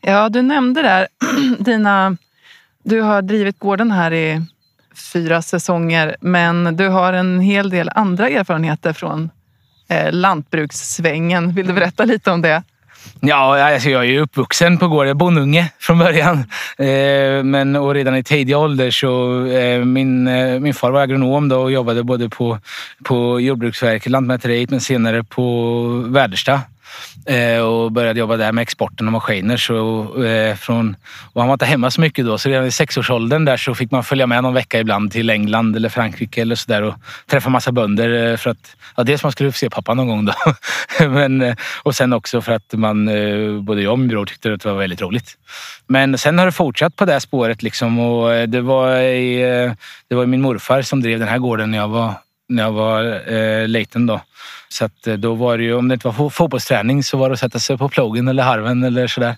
Ja, 0.00 0.28
du 0.28 0.42
nämnde 0.42 0.82
där 0.82 1.08
dina... 1.58 2.16
Du 2.82 3.00
har 3.00 3.22
drivit 3.22 3.58
gården 3.58 3.90
här 3.90 4.12
i 4.12 4.42
fyra 4.96 5.42
säsonger 5.42 6.16
men 6.20 6.76
du 6.76 6.88
har 6.88 7.12
en 7.12 7.40
hel 7.40 7.70
del 7.70 7.90
andra 7.94 8.28
erfarenheter 8.28 8.92
från 8.92 9.30
eh, 9.88 10.12
lantbrukssvängen. 10.12 11.54
Vill 11.54 11.66
du 11.66 11.72
berätta 11.72 12.04
lite 12.04 12.30
om 12.30 12.42
det? 12.42 12.62
Ja, 13.20 13.72
alltså 13.72 13.90
jag 13.90 14.02
är 14.02 14.08
ju 14.08 14.20
uppvuxen 14.20 14.78
på 14.78 14.88
gården. 14.88 15.08
Jag 15.08 15.14
är 15.14 15.18
bondunge 15.18 15.72
från 15.78 15.98
början. 15.98 16.38
Eh, 16.78 17.44
men 17.44 17.76
och 17.76 17.94
redan 17.94 18.16
i 18.16 18.22
tidig 18.22 18.56
ålder 18.56 18.90
så... 18.90 19.44
Eh, 19.46 19.84
min, 19.84 20.28
eh, 20.28 20.60
min 20.60 20.74
far 20.74 20.90
var 20.90 21.00
agronom 21.00 21.48
då 21.48 21.60
och 21.60 21.72
jobbade 21.72 22.02
både 22.02 22.28
på, 22.28 22.58
på 23.04 23.40
Jordbruksverket, 23.40 24.12
Lantmäteriet 24.12 24.70
men 24.70 24.80
senare 24.80 25.24
på 25.24 25.82
Väderstad. 26.06 26.60
Eh, 27.26 27.60
och 27.60 27.92
började 27.92 28.20
jobba 28.20 28.36
där 28.36 28.52
med 28.52 28.62
exporten 28.62 29.06
av 29.06 29.12
maskiner. 29.12 29.56
Så, 29.56 30.24
eh, 30.24 30.56
från, 30.56 30.96
och 31.32 31.40
han 31.40 31.48
var 31.48 31.54
inte 31.54 31.64
hemma 31.64 31.90
så 31.90 32.00
mycket 32.00 32.26
då, 32.26 32.38
så 32.38 32.48
redan 32.48 32.66
i 32.66 32.70
sexårsåldern 32.70 33.44
där 33.44 33.56
så 33.56 33.74
fick 33.74 33.90
man 33.90 34.04
följa 34.04 34.26
med 34.26 34.42
någon 34.42 34.54
vecka 34.54 34.80
ibland 34.80 35.12
till 35.12 35.30
England 35.30 35.76
eller 35.76 35.88
Frankrike 35.88 36.42
eller 36.42 36.54
sådär 36.54 36.82
och 36.82 36.94
träffa 37.26 37.50
massa 37.50 37.72
bönder 37.72 38.30
eh, 38.30 38.36
för 38.36 38.50
att 38.50 38.76
ja, 38.96 39.02
dels 39.02 39.22
man 39.22 39.32
skulle 39.32 39.52
få 39.52 39.58
se 39.58 39.70
pappa 39.70 39.94
någon 39.94 40.08
gång 40.08 40.24
då. 40.24 40.32
Men, 41.08 41.42
eh, 41.42 41.56
och 41.82 41.94
sen 41.94 42.12
också 42.12 42.40
för 42.40 42.52
att 42.52 42.72
man, 42.72 43.08
eh, 43.08 43.60
både 43.60 43.82
jag 43.82 43.92
och 43.92 43.98
min 43.98 44.08
bror 44.08 44.26
tyckte 44.26 44.52
att 44.52 44.60
det 44.60 44.68
var 44.68 44.78
väldigt 44.78 45.02
roligt. 45.02 45.38
Men 45.86 46.18
sen 46.18 46.38
har 46.38 46.46
det 46.46 46.52
fortsatt 46.52 46.96
på 46.96 47.04
det 47.04 47.20
spåret 47.20 47.62
liksom 47.62 47.98
och 47.98 48.48
det 48.48 48.60
var, 48.60 48.96
i, 49.00 49.38
det 50.08 50.14
var 50.14 50.26
min 50.26 50.40
morfar 50.40 50.82
som 50.82 51.02
drev 51.02 51.18
den 51.18 51.28
här 51.28 51.38
gården 51.38 51.70
när 51.70 51.78
jag 51.78 51.88
var, 51.88 52.14
när 52.48 52.62
jag 52.62 52.72
var 52.72 53.32
eh, 53.32 53.68
liten 53.68 54.06
då. 54.06 54.20
Så 54.68 54.84
att 54.84 55.06
eh, 55.06 55.14
då 55.14 55.34
var 55.34 55.58
det 55.58 55.64
ju, 55.64 55.74
om 55.74 55.88
det 55.88 55.94
inte 55.94 56.08
var 56.08 56.30
fotbollsträning 56.30 57.02
så 57.02 57.16
var 57.16 57.28
det 57.28 57.32
att 57.32 57.40
sätta 57.40 57.58
sig 57.58 57.78
på 57.78 57.88
plogen 57.88 58.28
eller 58.28 58.42
harven 58.42 58.84
eller 58.84 59.06
sådär. 59.06 59.36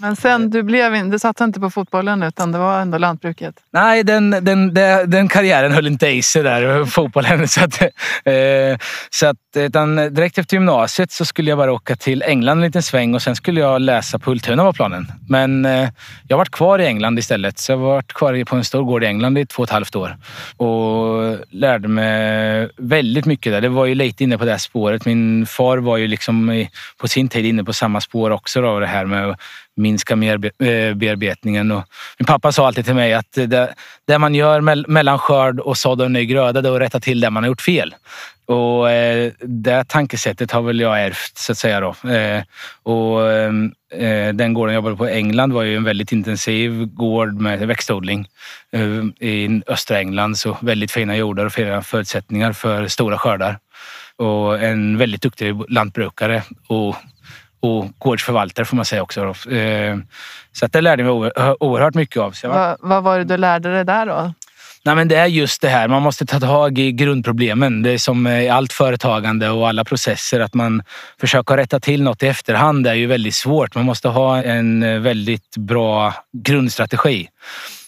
Men 0.00 0.16
sen, 0.16 0.50
du, 0.50 0.62
blev, 0.62 1.10
du 1.10 1.18
satsade 1.18 1.48
inte 1.48 1.60
på 1.60 1.70
fotbollen 1.70 2.22
utan 2.22 2.52
det 2.52 2.58
var 2.58 2.80
ändå 2.80 2.98
lantbruket. 2.98 3.54
Nej, 3.72 4.04
den, 4.04 4.30
den, 4.30 4.74
den, 4.74 5.10
den 5.10 5.28
karriären 5.28 5.72
höll 5.72 5.86
inte 5.86 6.08
i 6.08 6.22
sig 6.22 6.42
där, 6.42 6.84
fotbollen. 6.84 7.48
Så 7.48 7.60
att, 7.64 7.82
eh, 7.82 8.78
så 9.10 9.26
att, 9.26 9.36
utan 9.56 9.96
direkt 9.96 10.38
efter 10.38 10.56
gymnasiet 10.56 11.12
så 11.12 11.24
skulle 11.24 11.50
jag 11.50 11.58
bara 11.58 11.72
åka 11.72 11.96
till 11.96 12.22
England 12.22 12.58
en 12.58 12.64
liten 12.64 12.82
sväng 12.82 13.14
och 13.14 13.22
sen 13.22 13.36
skulle 13.36 13.60
jag 13.60 13.80
läsa 13.80 14.18
på 14.18 14.30
Ultuna 14.30 14.64
var 14.64 14.72
planen. 14.72 15.12
Men 15.28 15.64
eh, 15.64 15.88
jag 16.28 16.36
varit 16.36 16.50
kvar 16.50 16.78
i 16.78 16.86
England 16.86 17.18
istället. 17.18 17.58
Så 17.58 17.72
jag 17.72 17.78
har 17.78 17.84
varit 17.84 18.12
kvar 18.12 18.44
på 18.44 18.56
en 18.56 18.64
stor 18.64 18.84
gård 18.84 19.04
i 19.04 19.06
England 19.06 19.38
i 19.38 19.46
två 19.46 19.62
och 19.62 19.68
ett 19.68 19.72
halvt 19.72 19.96
år 19.96 20.16
och 20.56 21.36
lärde 21.50 21.88
mig 21.88 22.68
väldigt 22.76 23.26
mycket 23.26 23.52
där. 23.52 23.60
Det 23.60 23.68
var 23.68 23.86
ju 23.86 23.94
lite 23.94 24.24
inne 24.24 24.38
på 24.38 24.44
det 24.44 24.50
här 24.50 24.58
spåret. 24.58 25.04
Min 25.04 25.46
far 25.46 25.78
var 25.78 25.96
ju 25.96 26.06
liksom 26.06 26.50
i, 26.50 26.70
på 26.96 27.08
sin 27.08 27.28
tid 27.28 27.46
inne 27.46 27.64
på 27.64 27.72
samma 27.72 28.00
spår 28.00 28.30
också. 28.30 28.60
Då, 28.60 28.80
det 28.80 28.86
här 28.86 29.04
med 29.04 29.36
minska 29.76 30.16
mer 30.16 30.34
eh, 30.44 30.94
bearbetningen. 30.94 31.72
Och 31.72 31.84
min 32.18 32.26
pappa 32.26 32.52
sa 32.52 32.66
alltid 32.66 32.84
till 32.84 32.94
mig 32.94 33.14
att 33.14 33.32
det, 33.32 33.74
det 34.06 34.18
man 34.18 34.34
gör 34.34 34.60
mell- 34.60 34.88
mellan 34.88 35.18
skörd 35.18 35.60
och 35.60 35.78
sådd 35.78 36.02
och 36.02 36.10
ny 36.10 36.24
gröda, 36.24 36.60
det 36.60 36.68
är 36.68 36.74
att 36.74 36.80
rätta 36.80 37.00
till 37.00 37.20
det 37.20 37.30
man 37.30 37.42
har 37.42 37.48
gjort 37.48 37.60
fel. 37.60 37.94
Och 38.46 38.90
eh, 38.90 39.32
det 39.40 39.88
tankesättet 39.88 40.50
har 40.50 40.62
väl 40.62 40.80
jag 40.80 41.02
ärvt 41.02 41.38
så 41.38 41.52
att 41.52 41.58
säga. 41.58 41.80
Då. 41.80 42.10
Eh, 42.10 42.42
och, 42.82 43.20
den 44.34 44.54
gården 44.54 44.74
jag 44.74 44.78
jobbade 44.78 44.96
på 44.96 45.08
i 45.08 45.12
England 45.12 45.52
var 45.52 45.62
ju 45.62 45.76
en 45.76 45.84
väldigt 45.84 46.12
intensiv 46.12 46.86
gård 46.86 47.40
med 47.40 47.58
växtodling 47.58 48.26
i 49.20 49.62
östra 49.66 49.98
England. 49.98 50.38
Så 50.38 50.56
väldigt 50.60 50.92
fina 50.92 51.16
jordar 51.16 51.46
och 51.46 51.52
fina 51.52 51.82
förutsättningar 51.82 52.52
för 52.52 52.88
stora 52.88 53.18
skördar. 53.18 53.58
Och 54.16 54.62
en 54.62 54.98
väldigt 54.98 55.22
duktig 55.22 55.62
lantbrukare 55.68 56.42
och, 56.66 56.96
och 57.60 57.86
gårdsförvaltare 57.98 58.64
får 58.66 58.76
man 58.76 58.84
säga 58.84 59.02
också. 59.02 59.20
Eh, 59.50 59.96
så 60.52 60.66
att 60.66 60.72
det 60.72 60.80
lärde 60.80 61.02
jag 61.02 61.20
mig 61.20 61.30
oer- 61.30 61.56
oerhört 61.60 61.94
mycket 61.94 62.16
av. 62.16 62.34
Var 62.42 62.48
Vad, 62.48 62.76
vad 62.80 63.02
var 63.02 63.18
det 63.18 63.24
du 63.24 63.36
lärde 63.36 63.72
dig 63.72 63.84
där 63.84 64.06
då? 64.06 64.32
Nej, 64.84 64.94
men 64.94 65.08
det 65.08 65.16
är 65.16 65.26
just 65.26 65.62
det 65.62 65.68
här. 65.68 65.88
Man 65.88 66.02
måste 66.02 66.26
ta 66.26 66.40
tag 66.40 66.78
i 66.78 66.92
grundproblemen. 66.92 67.82
Det 67.82 67.90
är 67.90 67.98
som 67.98 68.26
i 68.26 68.48
allt 68.48 68.72
företagande 68.72 69.50
och 69.50 69.68
alla 69.68 69.84
processer. 69.84 70.40
Att 70.40 70.54
man 70.54 70.82
försöker 71.20 71.56
rätta 71.56 71.80
till 71.80 72.02
något 72.02 72.22
i 72.22 72.26
efterhand 72.26 72.86
är 72.86 72.94
ju 72.94 73.06
väldigt 73.06 73.34
svårt. 73.34 73.74
Man 73.74 73.84
måste 73.84 74.08
ha 74.08 74.42
en 74.42 75.02
väldigt 75.02 75.56
bra 75.56 76.14
grundstrategi. 76.32 77.28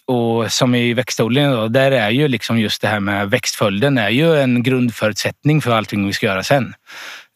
Och 0.07 0.53
som 0.53 0.75
i 0.75 0.95
växtodlingen, 0.95 1.53
då, 1.53 1.69
där 1.69 1.93
är 1.93 2.11
ju 2.11 2.29
liksom 2.29 2.59
just 2.59 2.83
det 2.83 2.89
här 2.89 3.01
med 3.01 3.31
växtföljden 3.31 3.99
är 3.99 4.09
ju 4.11 4.37
en 4.41 4.63
grundförutsättning 4.63 5.61
för 5.63 5.71
allting 5.71 6.07
vi 6.07 6.13
ska 6.13 6.27
göra 6.27 6.43
sen. 6.43 6.75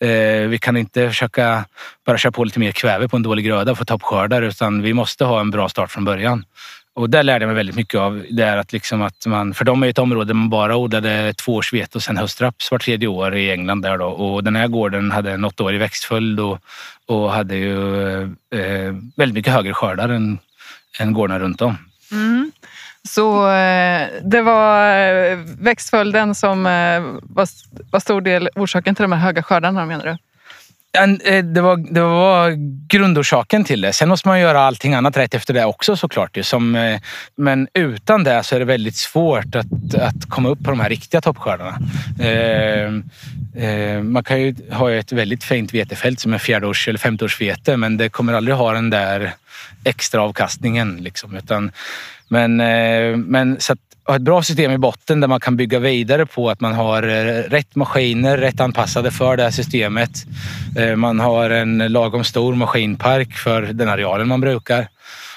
Eh, 0.05 0.49
vi 0.49 0.59
kan 0.59 0.77
inte 0.77 1.09
försöka 1.09 1.65
bara 2.07 2.19
köra 2.19 2.33
på 2.33 2.45
lite 2.45 2.59
mer 2.59 2.73
kväve 2.73 3.09
på 3.09 3.17
en 3.17 3.23
dålig 3.23 3.45
gröda 3.45 3.75
för 3.75 3.83
att 3.83 3.89
ta 3.89 3.95
upp 3.95 4.03
skördar 4.03 4.43
utan 4.43 4.83
vi 4.83 4.93
måste 4.93 5.25
ha 5.25 5.41
en 5.41 5.51
bra 5.51 5.69
start 5.69 5.91
från 5.91 6.05
början. 6.05 6.45
Och 6.95 7.11
där 7.11 7.23
lärde 7.23 7.43
jag 7.43 7.49
mig 7.49 7.57
väldigt 7.57 7.77
mycket 7.77 8.01
av. 8.01 8.25
Det 8.31 8.43
är 8.43 8.57
att 8.57 8.73
liksom 8.73 9.03
att 9.03 9.27
man, 9.27 9.55
för 9.55 9.65
de 9.65 9.83
är 9.83 9.89
ett 9.89 9.99
område 9.99 10.25
där 10.25 10.35
man 10.35 10.51
bara 10.51 10.77
odlade 10.77 11.35
tvåårsvete 11.35 11.99
och 11.99 12.03
sen 12.03 12.17
höstraps 12.17 12.71
var 12.71 12.79
tredje 12.79 13.09
år 13.09 13.37
i 13.37 13.51
England. 13.51 13.83
Där 13.83 13.99
då. 13.99 14.07
Och 14.07 14.45
den 14.45 14.57
här 14.57 14.69
gården 14.69 15.11
hade 15.11 15.33
en 15.33 15.45
åttaårig 15.45 15.79
växtföljd 15.81 16.41
och, 16.41 16.59
och 17.07 17.33
hade 17.33 17.57
ju 17.57 18.23
eh, 18.23 18.95
väldigt 19.17 19.35
mycket 19.35 19.53
högre 19.53 19.75
skördar 19.75 20.09
än, 20.09 20.39
än 20.99 21.13
gårdarna 21.13 21.41
runt 21.41 21.63
om. 21.63 21.79
Mm. 22.13 22.53
Så 23.07 23.51
eh, 23.51 24.09
det 24.23 24.43
var 24.43 24.99
eh, 25.05 25.39
växtföljden 25.59 26.35
som 26.35 26.67
eh, 26.67 27.01
var, 27.23 27.49
var 27.91 28.01
stor 28.01 28.21
del 28.21 28.49
orsaken 28.55 28.95
till 28.95 29.03
de 29.03 29.13
här 29.13 29.21
höga 29.21 29.43
skördarna 29.43 29.87
menar 29.87 30.05
du? 30.05 30.17
Det 31.43 31.61
var, 31.61 31.95
det 31.95 32.01
var 32.01 32.51
grundorsaken 32.89 33.65
till 33.65 33.81
det. 33.81 33.93
Sen 33.93 34.09
måste 34.09 34.29
man 34.29 34.41
göra 34.41 34.61
allting 34.61 34.95
annat 34.95 35.17
rätt 35.17 35.35
efter 35.35 35.55
det 35.55 35.65
också 35.65 35.97
såklart. 35.97 36.39
Som, 36.43 36.97
men 37.37 37.69
utan 37.75 38.25
det 38.25 38.43
så 38.43 38.55
är 38.55 38.59
det 38.59 38.65
väldigt 38.65 38.97
svårt 38.97 39.55
att, 39.55 39.95
att 39.95 40.29
komma 40.29 40.49
upp 40.49 40.65
på 40.65 40.71
de 40.71 40.81
här 40.81 40.89
riktiga 40.89 41.21
toppskördarna. 41.21 41.79
Man 44.03 44.25
kan 44.25 44.41
ju 44.43 44.55
ha 44.73 44.93
ett 44.93 45.13
väldigt 45.13 45.45
fint 45.45 45.75
vetefält 45.75 46.21
som 46.21 46.35
är 46.35 46.39
fjärdeårs 46.39 46.89
eller 46.89 46.99
femteårsvete 46.99 47.77
men 47.77 47.97
det 47.97 48.09
kommer 48.09 48.33
aldrig 48.33 48.57
ha 48.57 48.73
den 48.73 48.91
där 48.91 49.33
extra 49.85 50.23
avkastningen. 50.23 50.97
Liksom, 50.97 51.37
utan, 51.37 51.71
men, 52.29 52.61
eh, 52.61 53.17
men 53.17 53.61
så 53.61 53.73
att 53.73 53.79
ha 54.07 54.17
ett 54.17 54.23
bra 54.23 54.43
system 54.43 54.73
i 54.73 54.79
botten 54.79 55.21
där 55.21 55.29
man 55.29 55.41
kan 55.41 55.57
bygga 55.57 55.79
vidare 55.79 56.27
på 56.27 56.51
att 56.51 56.61
man 56.61 56.75
har 56.75 57.03
eh, 57.03 57.43
rätt 57.43 57.75
maskiner, 57.75 58.39
rätt 58.39 58.61
anpassade 58.61 59.11
för 59.11 59.37
det 59.37 59.43
här 59.43 59.51
systemet. 59.51 60.11
Eh, 60.79 60.97
Man 60.97 61.21
har 61.21 61.51
en 61.51 61.79
lagom 61.79 62.25
stor 62.25 62.55
maskinpark 62.55 63.33
för 63.33 63.63
den 63.63 63.89
arealen 63.89 64.29
man 64.29 64.41
brukar. 64.41 64.89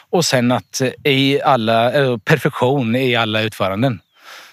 Och 0.09 0.25
sen 0.25 0.51
att 0.51 0.81
i 1.03 1.41
alla, 1.41 1.91
perfektion 2.23 2.95
i 2.95 3.15
alla 3.15 3.41
utföranden. 3.41 3.99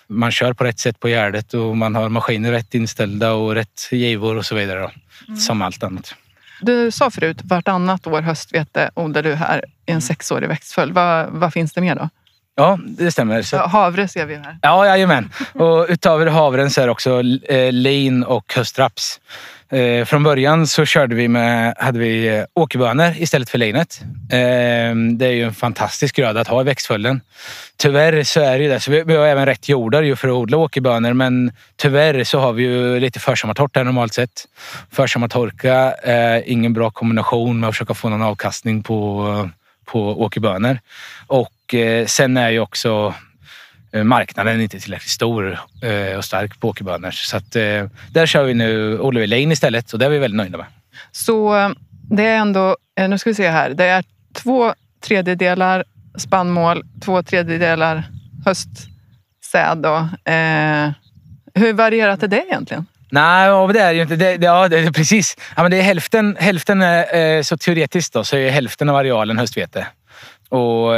Man 0.09 0.33
kör 0.33 0.53
på 0.53 0.65
rätt 0.65 0.79
sätt 0.79 1.01
på 1.01 1.09
gärdet 1.09 1.55
och 1.55 1.77
man 1.77 1.95
har 1.95 2.09
maskiner 2.09 2.53
rätt 2.53 2.75
inställda 2.75 3.33
och 3.33 3.55
rätt 3.55 3.89
givor 3.91 4.37
och 4.37 4.47
så 4.47 4.55
vidare. 4.55 4.81
Då. 4.81 4.91
Som 5.37 5.63
allt 5.63 5.83
annat. 5.83 6.15
Du 6.61 6.91
sa 6.91 7.11
förut 7.11 7.41
vartannat 7.45 8.07
år 8.07 8.23
höstvete 8.23 8.91
odlar 8.95 9.23
du 9.23 9.35
här 9.35 9.65
i 9.87 9.93
en 9.93 10.03
sexårig 10.03 10.49
växtföljd. 10.49 10.95
Vad, 10.95 11.27
vad 11.31 11.53
finns 11.53 11.73
det 11.73 11.81
mer 11.81 11.95
då? 11.95 12.09
Ja, 12.59 12.79
det 12.85 13.13
stämmer. 13.13 13.43
Så 13.43 13.57
Havre 13.57 14.09
ser 14.09 14.27
vi 14.27 14.35
här. 14.35 14.59
Ja, 14.63 14.87
jajamän. 14.87 15.31
Och 15.53 15.87
utöver 15.89 16.27
havren 16.27 16.71
så 16.71 16.81
är 16.81 16.87
det 16.87 16.93
också 16.93 17.23
eh, 17.49 17.73
lin 17.73 18.25
och 18.25 18.53
höstraps. 18.57 19.21
Eh, 19.69 20.05
från 20.05 20.23
början 20.23 20.67
så 20.67 20.85
körde 20.85 21.15
vi 21.15 21.29
med, 21.29 21.75
hade 21.79 21.99
vi 21.99 22.37
eh, 22.37 22.45
åkerbönor 22.55 23.13
istället 23.17 23.51
för 23.51 23.59
linet. 23.59 24.01
Eh, 24.31 24.39
det 25.17 25.27
är 25.27 25.33
ju 25.33 25.45
en 25.45 25.55
fantastisk 25.55 26.17
gröda 26.17 26.41
att 26.41 26.49
ha 26.49 26.61
i 26.61 26.65
växtföljden. 26.65 27.21
Tyvärr 27.77 28.23
så 28.23 28.41
är 28.41 28.59
det 28.59 28.65
ju 28.65 28.71
det. 28.71 28.81
Så 28.81 28.91
vi, 28.91 29.03
vi 29.03 29.17
har 29.17 29.27
även 29.27 29.47
rätt 29.47 29.69
jordar 29.69 30.03
ju 30.03 30.17
för 30.17 30.29
att 30.29 30.35
odla 30.35 30.57
åkerbönor 30.57 31.13
men 31.13 31.53
tyvärr 31.77 32.25
så 32.25 32.39
har 32.39 32.53
vi 32.53 32.63
ju 32.63 33.01
lite 33.01 33.21
försommartorrt 33.21 33.77
här 33.77 33.85
normalt 33.85 34.15
sett. 34.15 34.45
Försommartorka 34.91 35.75
är 36.03 36.43
ingen 36.47 36.73
bra 36.73 36.91
kombination 36.91 37.61
med 37.61 37.69
att 37.69 37.75
försöka 37.75 37.95
få 37.95 38.09
någon 38.09 38.23
avkastning 38.23 38.83
på, 38.83 39.51
på 39.85 40.23
åkerbönor. 40.23 40.79
Och 41.27 41.51
eh, 41.75 42.07
sen 42.07 42.37
är 42.37 42.51
ju 42.51 42.61
också 42.61 43.15
eh, 43.93 44.05
marknaden 44.05 44.61
inte 44.61 44.81
tillräckligt 44.81 45.11
stor 45.11 45.61
eh, 45.83 46.17
och 46.17 46.25
stark 46.25 46.61
på 46.61 46.69
åkerbönor. 46.69 47.11
Så 47.11 47.37
att, 47.37 47.53
där 48.11 48.27
kör 48.27 48.45
vi 48.45 48.55
nu 48.55 48.99
Oliver 48.99 49.27
Lane 49.27 49.53
istället 49.53 49.93
och 49.93 49.99
det 49.99 50.07
är 50.07 50.11
vi 50.11 50.19
väldigt 50.19 50.37
nöjda 50.37 50.59
med. 50.59 50.67
Så 51.13 51.55
det 52.11 52.27
är 52.27 52.37
ändå, 52.37 52.77
nu 53.09 53.19
ska 53.19 53.31
vi 53.31 53.35
se 53.35 53.49
här, 53.49 53.71
det 53.71 53.85
är 53.85 54.05
två 54.35 54.75
tredjedelar 55.01 55.85
spannmål, 56.19 56.85
två 57.05 57.23
tredjedelar 57.23 58.03
höstsäd. 58.45 59.79
Då. 59.79 59.97
Eh, 60.33 60.91
hur 61.55 61.73
varierat 61.73 62.23
är 62.23 62.29
det 62.29 62.45
egentligen? 62.47 62.87
Nej, 63.11 63.51
och 63.51 63.73
det 63.73 63.81
är 63.81 63.93
ju 63.93 64.03
inte. 64.03 64.17
Det, 64.17 64.37
det, 64.37 64.47
ja, 64.47 64.69
det, 64.69 64.93
precis. 64.93 65.37
Ja, 65.57 65.63
men 65.63 65.71
det 65.71 65.77
är 65.77 65.83
hälften, 65.83 66.37
hälften 66.41 66.83
är, 66.83 67.43
så 67.43 67.57
teoretiskt 67.57 68.13
då, 68.13 68.25
så 68.25 68.37
är 68.37 68.51
hälften 68.51 68.89
av 68.89 68.97
arealen 68.97 69.39
höstvete. 69.39 69.87
Och 70.49 70.93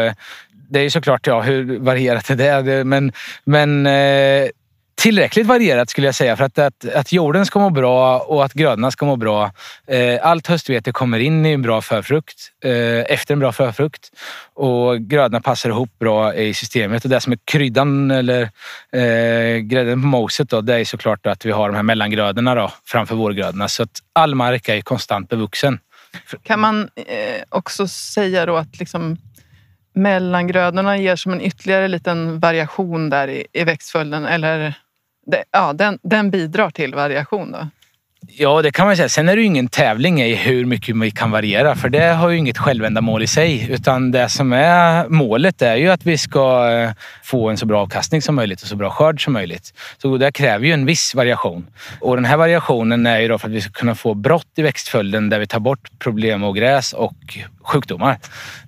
det 0.68 0.78
är 0.78 0.82
ju 0.82 0.90
såklart, 0.90 1.26
ja, 1.26 1.40
hur 1.40 1.78
varierat 1.78 2.30
är 2.30 2.36
det? 2.36 2.46
är. 2.46 2.84
men, 2.84 3.12
men 3.44 3.86
eh, 3.86 4.48
tillräckligt 4.98 5.46
varierat 5.46 5.90
skulle 5.90 6.06
jag 6.06 6.14
säga 6.14 6.36
för 6.36 6.44
att, 6.44 6.58
att, 6.58 6.84
att 6.94 7.12
jorden 7.12 7.46
ska 7.46 7.58
må 7.58 7.70
bra 7.70 8.18
och 8.18 8.44
att 8.44 8.52
grödorna 8.52 8.90
ska 8.90 9.06
må 9.06 9.16
bra. 9.16 9.52
Eh, 9.86 10.18
allt 10.22 10.46
höstvete 10.46 10.92
kommer 10.92 11.18
in 11.18 11.46
i 11.46 11.52
en 11.52 11.62
bra 11.62 11.80
förfrukt, 11.80 12.52
eh, 12.64 13.12
efter 13.12 13.34
en 13.34 13.40
bra 13.40 13.52
förfrukt 13.52 14.10
och 14.54 15.00
grödorna 15.00 15.40
passar 15.40 15.70
ihop 15.70 15.98
bra 15.98 16.34
i 16.34 16.54
systemet. 16.54 17.04
Och 17.04 17.10
det 17.10 17.20
som 17.20 17.32
är 17.32 17.38
kryddan 17.44 18.10
eller 18.10 18.42
eh, 18.92 19.58
grädden 19.58 20.02
på 20.02 20.06
moset 20.06 20.50
då, 20.50 20.60
det 20.60 20.74
är 20.74 20.84
såklart 20.84 21.26
att 21.26 21.44
vi 21.44 21.50
har 21.50 21.68
de 21.68 21.74
här 21.74 21.82
mellangrödorna 21.82 22.54
då, 22.54 22.72
framför 22.86 23.14
vårgrödorna. 23.14 23.68
Så 23.68 23.82
att 23.82 23.98
all 24.12 24.34
mark 24.34 24.68
är 24.68 24.80
konstant 24.80 25.28
bevuxen. 25.28 25.78
Kan 26.42 26.60
man 26.60 26.88
eh, 26.96 27.42
också 27.48 27.88
säga 27.88 28.46
då 28.46 28.56
att 28.56 28.78
liksom 28.78 29.16
mellangrödorna 29.98 30.96
ger 30.96 31.16
som 31.16 31.32
en 31.32 31.40
ytterligare 31.40 31.88
liten 31.88 32.40
variation 32.40 33.10
där 33.10 33.28
i, 33.28 33.46
i 33.52 33.64
växtföljden? 33.64 34.24
Eller 34.24 34.74
det, 35.26 35.44
ja, 35.50 35.72
den, 35.72 35.98
den 36.02 36.30
bidrar 36.30 36.70
till 36.70 36.94
variation 36.94 37.52
då? 37.52 37.68
Ja, 38.26 38.62
det 38.62 38.70
kan 38.70 38.86
man 38.86 38.96
säga. 38.96 39.08
Sen 39.08 39.28
är 39.28 39.36
det 39.36 39.42
ju 39.42 39.46
ingen 39.46 39.68
tävling 39.68 40.22
i 40.22 40.34
hur 40.34 40.64
mycket 40.64 40.96
vi 40.96 41.10
kan 41.10 41.30
variera, 41.30 41.74
för 41.74 41.88
det 41.88 42.04
har 42.04 42.28
ju 42.28 42.36
inget 42.36 42.58
självändamål 42.58 43.22
i 43.22 43.26
sig. 43.26 43.70
Utan 43.70 44.10
det 44.10 44.28
som 44.28 44.52
är 44.52 45.08
målet 45.08 45.62
är 45.62 45.76
ju 45.76 45.88
att 45.88 46.06
vi 46.06 46.18
ska 46.18 46.70
eh, 46.70 46.90
få 47.22 47.48
en 47.48 47.56
så 47.56 47.66
bra 47.66 47.80
avkastning 47.80 48.22
som 48.22 48.34
möjligt 48.34 48.62
och 48.62 48.68
så 48.68 48.76
bra 48.76 48.90
skörd 48.90 49.24
som 49.24 49.32
möjligt. 49.32 49.74
Så 50.02 50.16
det 50.16 50.32
kräver 50.32 50.66
ju 50.66 50.72
en 50.72 50.86
viss 50.86 51.14
variation. 51.14 51.66
Och 52.00 52.16
den 52.16 52.24
här 52.24 52.36
variationen 52.36 53.06
är 53.06 53.18
ju 53.18 53.28
då 53.28 53.38
för 53.38 53.48
att 53.48 53.54
vi 53.54 53.60
ska 53.60 53.72
kunna 53.72 53.94
få 53.94 54.14
brott 54.14 54.52
i 54.56 54.62
växtföljden 54.62 55.28
där 55.28 55.38
vi 55.38 55.46
tar 55.46 55.60
bort 55.60 55.90
problem 55.98 56.44
och 56.44 56.56
gräs 56.56 56.92
och 56.92 57.38
sjukdomar. 57.64 58.18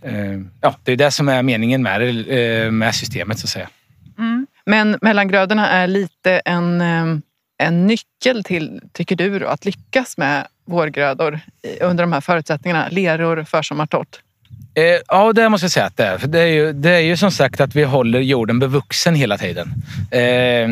Eh, 0.02 0.14
ja, 0.60 0.74
det 0.84 0.92
är 0.92 0.96
det 0.96 1.10
som 1.10 1.28
är 1.28 1.42
meningen 1.42 1.82
med, 1.82 2.00
det, 2.00 2.64
eh, 2.64 2.70
med 2.70 2.94
systemet 2.94 3.38
så 3.38 3.44
att 3.44 3.50
säga. 3.50 3.68
Mm. 4.18 4.46
Men 4.66 4.98
mellangrödorna 5.02 5.68
är 5.68 5.86
lite 5.86 6.38
en, 6.44 6.80
eh, 6.80 7.04
en 7.60 7.86
nyckel 7.86 8.44
till, 8.44 8.80
tycker 8.92 9.16
du, 9.16 9.38
då, 9.38 9.46
att 9.46 9.64
lyckas 9.64 10.16
med 10.16 10.46
vårgrödor 10.64 11.40
under 11.80 12.04
de 12.04 12.12
här 12.12 12.20
förutsättningarna? 12.20 12.88
Leror, 12.90 13.44
försommartorrt. 13.44 14.20
Eh, 14.74 15.00
ja, 15.09 15.33
det 15.33 15.48
måste 15.48 15.64
jag 15.64 15.70
säga 15.70 15.87
att 15.87 15.96
det 15.96 16.04
är. 16.04 16.18
För 16.18 16.28
det, 16.28 16.40
är 16.40 16.46
ju, 16.46 16.72
det 16.72 16.90
är 16.90 17.00
ju 17.00 17.16
som 17.16 17.30
sagt 17.30 17.61
att 17.61 17.76
vi 17.76 17.85
håller 17.85 18.20
jorden 18.20 18.59
bevuxen 18.59 19.14
hela 19.14 19.38
tiden. 19.38 19.74
Eh, 20.11 20.68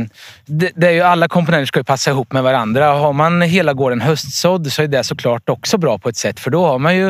det, 0.46 0.70
det 0.74 0.86
är 0.86 0.90
ju, 0.90 1.00
alla 1.00 1.28
komponenter 1.28 1.66
ska 1.66 1.80
ju 1.80 1.84
passa 1.84 2.10
ihop 2.10 2.32
med 2.32 2.42
varandra. 2.42 2.92
Har 2.92 3.12
man 3.12 3.42
hela 3.42 3.72
gården 3.72 4.00
höstsådd 4.00 4.72
så 4.72 4.82
är 4.82 4.88
det 4.88 5.04
såklart 5.04 5.48
också 5.48 5.78
bra 5.78 5.98
på 5.98 6.08
ett 6.08 6.16
sätt. 6.16 6.40
För 6.40 6.50
då 6.50 6.66
har 6.66 6.78
man 6.78 6.96
ju 6.96 7.08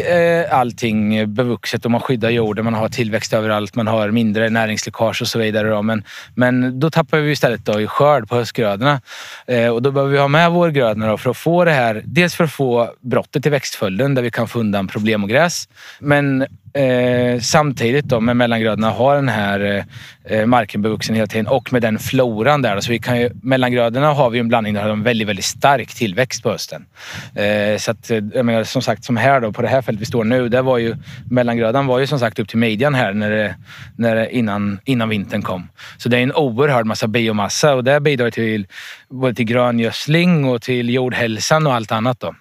eh, 0.00 0.58
allting 0.58 1.34
bevuxet 1.34 1.84
och 1.84 1.90
man 1.90 2.00
skyddar 2.00 2.30
jorden, 2.30 2.64
man 2.64 2.74
har 2.74 2.88
tillväxt 2.88 3.32
överallt, 3.32 3.74
man 3.74 3.86
har 3.86 4.10
mindre 4.10 4.50
näringsläckage 4.50 5.22
och 5.22 5.28
så 5.28 5.38
vidare. 5.38 5.68
Då. 5.68 5.82
Men, 5.82 6.04
men 6.34 6.80
då 6.80 6.90
tappar 6.90 7.18
vi 7.18 7.32
istället 7.32 7.64
då 7.64 7.80
i 7.80 7.86
skörd 7.86 8.28
på 8.28 8.36
höstgrödorna. 8.36 9.00
Eh, 9.46 9.68
och 9.68 9.82
då 9.82 9.90
behöver 9.90 10.12
vi 10.12 10.18
ha 10.18 10.28
med 10.28 10.50
vårgrödorna 10.50 11.16
för 11.16 11.30
att 11.30 11.36
få 11.36 11.64
det 11.64 11.72
här. 11.72 12.02
Dels 12.04 12.34
för 12.34 12.44
att 12.44 12.52
få 12.52 12.90
brottet 13.00 13.46
i 13.46 13.48
växtföljden 13.48 14.14
där 14.14 14.22
vi 14.22 14.30
kan 14.30 14.48
få 14.48 14.60
undan 14.60 14.88
problem 14.88 15.22
och 15.22 15.30
gräs. 15.30 15.68
Men 15.98 16.19
men 16.20 16.46
eh, 16.74 17.40
samtidigt 17.40 18.04
då 18.04 18.20
med 18.20 18.36
mellangrödorna 18.36 18.90
har 18.90 19.14
den 19.14 19.28
här 19.28 19.84
eh, 20.24 20.46
marken 20.46 20.82
bevuxen 20.82 21.14
hela 21.14 21.26
tiden 21.26 21.46
och 21.46 21.72
med 21.72 21.82
den 21.82 21.98
floran 21.98 22.62
där. 22.62 22.80
Så 22.80 22.92
vi 22.92 22.98
kan 22.98 23.20
ju, 23.20 23.30
mellangrödorna 23.42 24.12
har 24.12 24.30
vi 24.30 24.38
en 24.38 24.48
blandning 24.48 24.74
där 24.74 24.82
har 24.82 24.90
en 24.90 25.02
väldigt, 25.02 25.28
väldigt 25.28 25.44
stark 25.44 25.94
tillväxt 25.94 26.42
på 26.42 26.50
hösten. 26.50 26.86
Eh, 27.34 27.78
så 27.78 27.90
att, 27.90 28.10
eh, 28.10 28.18
jag 28.34 28.46
menar, 28.46 28.64
som 28.64 28.82
sagt, 28.82 29.04
som 29.04 29.16
här 29.16 29.40
då 29.40 29.52
på 29.52 29.62
det 29.62 29.68
här 29.68 29.82
fältet 29.82 30.00
vi 30.00 30.06
står 30.06 30.24
nu, 30.24 30.48
där 30.48 30.62
var 30.62 30.78
ju 30.78 30.96
mellangrödan 31.30 31.86
var 31.86 31.98
ju 31.98 32.06
som 32.06 32.18
sagt 32.18 32.38
upp 32.38 32.48
till 32.48 32.58
midjan 32.58 32.94
här 32.94 33.12
när 33.12 33.30
det, 33.30 33.56
när 33.96 34.16
det, 34.16 34.36
innan, 34.36 34.80
innan 34.84 35.08
vintern 35.08 35.42
kom. 35.42 35.68
Så 35.96 36.08
det 36.08 36.18
är 36.18 36.22
en 36.22 36.34
oerhörd 36.34 36.86
massa 36.86 37.06
biomassa 37.06 37.74
och 37.74 37.84
det 37.84 38.00
bidrar 38.00 38.30
till 38.30 38.66
både 39.10 39.34
till 39.34 39.46
gröngödsling 39.46 40.44
och 40.44 40.62
till 40.62 40.90
jordhälsan 40.90 41.66
och 41.66 41.74
allt 41.74 41.92
annat. 41.92 42.20
Då. 42.20 42.34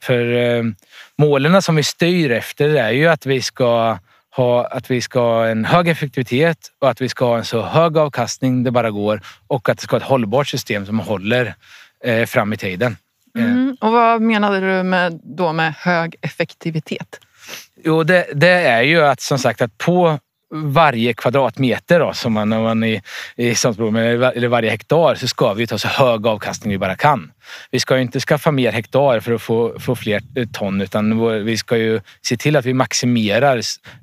För 0.00 0.36
eh, 0.36 0.62
målen 1.22 1.62
som 1.62 1.76
vi 1.76 1.82
styr 1.82 2.30
efter 2.30 2.68
är 2.68 2.90
ju 2.90 3.06
att 3.08 3.26
vi 3.26 3.42
ska 3.42 3.98
ha, 4.36 4.66
att 4.66 4.90
vi 4.90 5.00
ska 5.00 5.20
ha 5.20 5.46
en 5.46 5.64
hög 5.64 5.88
effektivitet 5.88 6.58
och 6.80 6.90
att 6.90 7.00
vi 7.00 7.08
ska 7.08 7.24
ha 7.24 7.38
en 7.38 7.44
så 7.44 7.62
hög 7.62 7.96
avkastning 7.96 8.64
det 8.64 8.70
bara 8.70 8.90
går 8.90 9.20
och 9.46 9.68
att 9.68 9.78
det 9.78 9.82
ska 9.82 9.96
vara 9.96 10.02
ett 10.02 10.08
hållbart 10.08 10.48
system 10.48 10.86
som 10.86 10.98
håller 11.00 11.54
eh, 12.04 12.26
fram 12.26 12.52
i 12.52 12.56
tiden. 12.56 12.96
Mm. 13.38 13.76
Och 13.80 13.92
vad 13.92 14.22
menade 14.22 14.60
du 14.60 14.82
med, 14.82 15.20
då 15.24 15.52
med 15.52 15.74
hög 15.78 16.16
effektivitet? 16.20 17.20
Jo, 17.84 18.02
det, 18.02 18.26
det, 18.34 18.48
är 18.48 18.82
ju 18.82 19.02
att 19.02 19.20
som 19.20 19.38
sagt 19.38 19.62
att 19.62 19.78
på 19.78 20.18
varje 20.52 21.14
kvadratmeter 21.14 22.00
då, 22.00 22.12
som 22.12 22.32
man, 22.32 22.48
man 22.48 22.84
i, 22.84 23.02
i 23.36 23.48
eller 23.48 24.48
varje 24.48 24.70
hektar 24.70 25.14
så 25.14 25.28
ska 25.28 25.52
vi 25.52 25.66
ta 25.66 25.78
så 25.78 25.88
hög 25.88 26.26
avkastning 26.26 26.72
vi 26.72 26.78
bara 26.78 26.96
kan. 26.96 27.32
Vi 27.70 27.80
ska 27.80 27.96
ju 27.96 28.02
inte 28.02 28.20
skaffa 28.20 28.50
mer 28.50 28.72
hektar 28.72 29.20
för 29.20 29.32
att 29.32 29.42
få, 29.42 29.80
få 29.80 29.96
fler 29.96 30.22
eh, 30.36 30.48
ton 30.52 30.80
utan 30.80 31.44
vi 31.44 31.56
ska 31.56 31.76
ju 31.76 32.00
se 32.22 32.36
till 32.36 32.56
att 32.56 32.64
vi 32.64 32.74
maximerar 32.74 33.60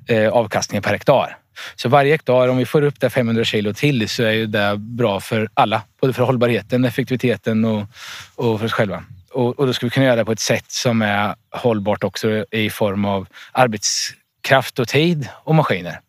eh, 0.08 0.28
avkastningen 0.28 0.82
per 0.82 0.90
hektar. 0.90 1.36
Så 1.76 1.88
varje 1.88 2.12
hektar, 2.12 2.48
om 2.48 2.56
vi 2.56 2.66
får 2.66 2.82
upp 2.82 3.00
det 3.00 3.10
500 3.10 3.44
kilo 3.44 3.72
till 3.72 4.08
så 4.08 4.22
är 4.22 4.32
ju 4.32 4.46
det 4.46 4.76
bra 4.76 5.20
för 5.20 5.48
alla. 5.54 5.82
Både 6.00 6.12
för 6.12 6.22
hållbarheten, 6.22 6.84
effektiviteten 6.84 7.64
och, 7.64 7.86
och 8.34 8.58
för 8.58 8.66
oss 8.66 8.72
själva. 8.72 9.04
Och, 9.32 9.58
och 9.58 9.66
då 9.66 9.72
ska 9.72 9.86
vi 9.86 9.90
kunna 9.90 10.06
göra 10.06 10.16
det 10.16 10.24
på 10.24 10.32
ett 10.32 10.40
sätt 10.40 10.64
som 10.68 11.02
är 11.02 11.34
hållbart 11.50 12.04
också 12.04 12.44
i 12.50 12.70
form 12.70 13.04
av 13.04 13.26
arbetskraft 13.52 14.78
och 14.78 14.88
tid 14.88 15.28
och 15.44 15.54
maskiner. 15.54 16.00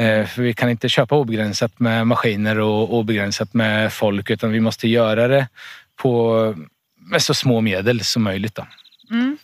Eh, 0.00 0.26
för 0.26 0.42
vi 0.42 0.54
kan 0.54 0.70
inte 0.70 0.88
köpa 0.88 1.16
obegränsat 1.16 1.80
med 1.80 2.06
maskiner 2.06 2.58
och 2.58 2.94
obegränsat 2.94 3.54
med 3.54 3.92
folk 3.92 4.30
utan 4.30 4.52
vi 4.52 4.60
måste 4.60 4.88
göra 4.88 5.28
det 5.28 5.48
på, 5.96 6.54
med 6.96 7.22
så 7.22 7.34
små 7.34 7.60
medel 7.60 8.04
som 8.04 8.22
möjligt. 8.22 8.54
Då. 8.54 8.66
Mm. 9.10 9.38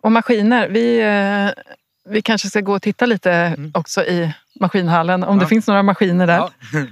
Och 0.00 0.12
maskiner, 0.12 0.68
vi, 0.68 1.00
eh, 1.00 1.64
vi 2.12 2.22
kanske 2.22 2.48
ska 2.48 2.60
gå 2.60 2.74
och 2.74 2.82
titta 2.82 3.06
lite 3.06 3.32
mm. 3.32 3.70
också 3.74 4.04
i 4.04 4.32
maskinhallen 4.60 5.24
om 5.24 5.36
ja. 5.36 5.42
det 5.42 5.48
finns 5.48 5.66
några 5.66 5.82
maskiner 5.82 6.26
där. 6.26 6.36
Ja. 6.36 6.50